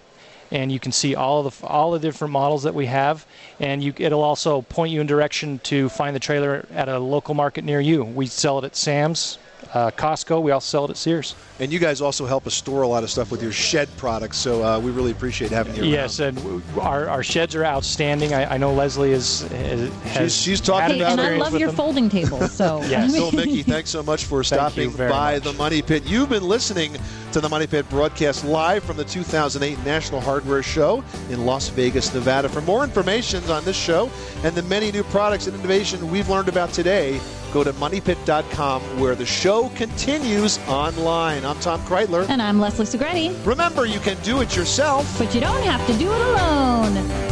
And 0.52 0.70
you 0.70 0.78
can 0.78 0.92
see 0.92 1.14
all 1.14 1.42
the 1.42 1.66
all 1.66 1.90
the 1.92 1.98
different 1.98 2.30
models 2.30 2.62
that 2.64 2.74
we 2.74 2.86
have, 2.86 3.26
and 3.58 3.82
you, 3.82 3.94
it'll 3.96 4.22
also 4.22 4.60
point 4.62 4.92
you 4.92 5.00
in 5.00 5.06
direction 5.06 5.58
to 5.64 5.88
find 5.88 6.14
the 6.14 6.20
trailer 6.20 6.66
at 6.74 6.88
a 6.88 6.98
local 6.98 7.34
market 7.34 7.64
near 7.64 7.80
you. 7.80 8.04
We 8.04 8.26
sell 8.26 8.58
it 8.58 8.64
at 8.64 8.76
Sam's, 8.76 9.38
uh, 9.74 9.90
Costco. 9.92 10.42
We 10.42 10.50
also 10.50 10.66
sell 10.66 10.84
it 10.84 10.90
at 10.90 10.96
Sears. 10.96 11.34
And 11.60 11.72
you 11.72 11.78
guys 11.78 12.00
also 12.00 12.26
help 12.26 12.46
us 12.46 12.54
store 12.54 12.82
a 12.82 12.88
lot 12.88 13.04
of 13.04 13.10
stuff 13.10 13.30
with 13.30 13.42
your 13.42 13.52
shed 13.52 13.88
products, 13.96 14.36
so 14.36 14.64
uh, 14.64 14.78
we 14.80 14.90
really 14.90 15.12
appreciate 15.12 15.50
having 15.50 15.74
you. 15.76 15.82
Here. 15.84 15.92
Yes, 15.92 16.18
and 16.18 16.36
w- 16.38 16.62
our, 16.80 17.08
our 17.08 17.22
sheds 17.22 17.54
are 17.54 17.64
outstanding. 17.64 18.34
I, 18.34 18.54
I 18.54 18.56
know 18.58 18.72
Leslie 18.72 19.12
is 19.12 19.42
has 19.52 19.90
She's- 20.12 20.32
she's 20.34 20.60
talking 20.60 20.82
had 20.82 20.90
Hey, 20.92 21.00
about 21.00 21.18
and 21.20 21.20
I 21.20 21.36
love 21.36 21.56
your 21.58 21.68
them. 21.68 21.76
folding 21.76 22.08
table. 22.08 22.40
So 22.48 22.82
Yes. 22.88 23.14
Phil 23.14 23.30
Mickey, 23.32 23.62
thanks 23.62 23.90
so 23.90 24.02
much 24.02 24.24
for 24.24 24.42
stopping 24.52 24.90
by 24.92 25.34
much. 25.34 25.44
the 25.44 25.52
Money 25.54 25.82
Pit. 25.82 26.04
You've 26.04 26.28
been 26.30 26.42
listening 26.48 26.96
to 27.32 27.40
the 27.40 27.48
Money 27.48 27.66
Pit 27.66 27.88
broadcast 27.88 28.44
live 28.44 28.82
from 28.84 28.96
the 28.96 29.04
2008 29.04 29.82
National 29.86 30.20
Hardware 30.20 30.62
Show 30.62 31.02
in 31.30 31.46
Las 31.46 31.68
Vegas, 31.68 32.12
Nevada. 32.12 32.48
For 32.48 32.60
more 32.62 32.82
information 32.84 33.42
on 33.50 33.64
this 33.64 33.76
show 33.76 34.10
and 34.42 34.54
the 34.54 34.62
many 34.64 34.90
new 34.92 35.04
products 35.04 35.46
and 35.46 35.56
innovation 35.56 36.10
we've 36.10 36.28
learned 36.28 36.48
about 36.48 36.72
today, 36.72 37.20
go 37.52 37.62
to 37.64 37.72
moneypit.com 37.74 38.82
where 39.00 39.14
the 39.14 39.26
show 39.26 39.68
continues 39.70 40.58
online. 40.68 41.44
I'm 41.44 41.58
Tom 41.60 41.80
Kraeutler. 41.82 42.28
and 42.28 42.40
I'm 42.40 42.58
Leslie 42.60 42.86
Segrete, 42.86 43.34
Remember, 43.46 43.84
you 43.86 44.00
can 44.00 44.16
do 44.22 44.40
it 44.40 44.56
yourself. 44.56 45.18
but 45.18 45.34
you 45.34 45.40
don't 45.40 45.62
have 45.62 45.86
to 45.86 45.92
do 45.98 46.10
it 46.12 46.20
alone. 46.20 47.31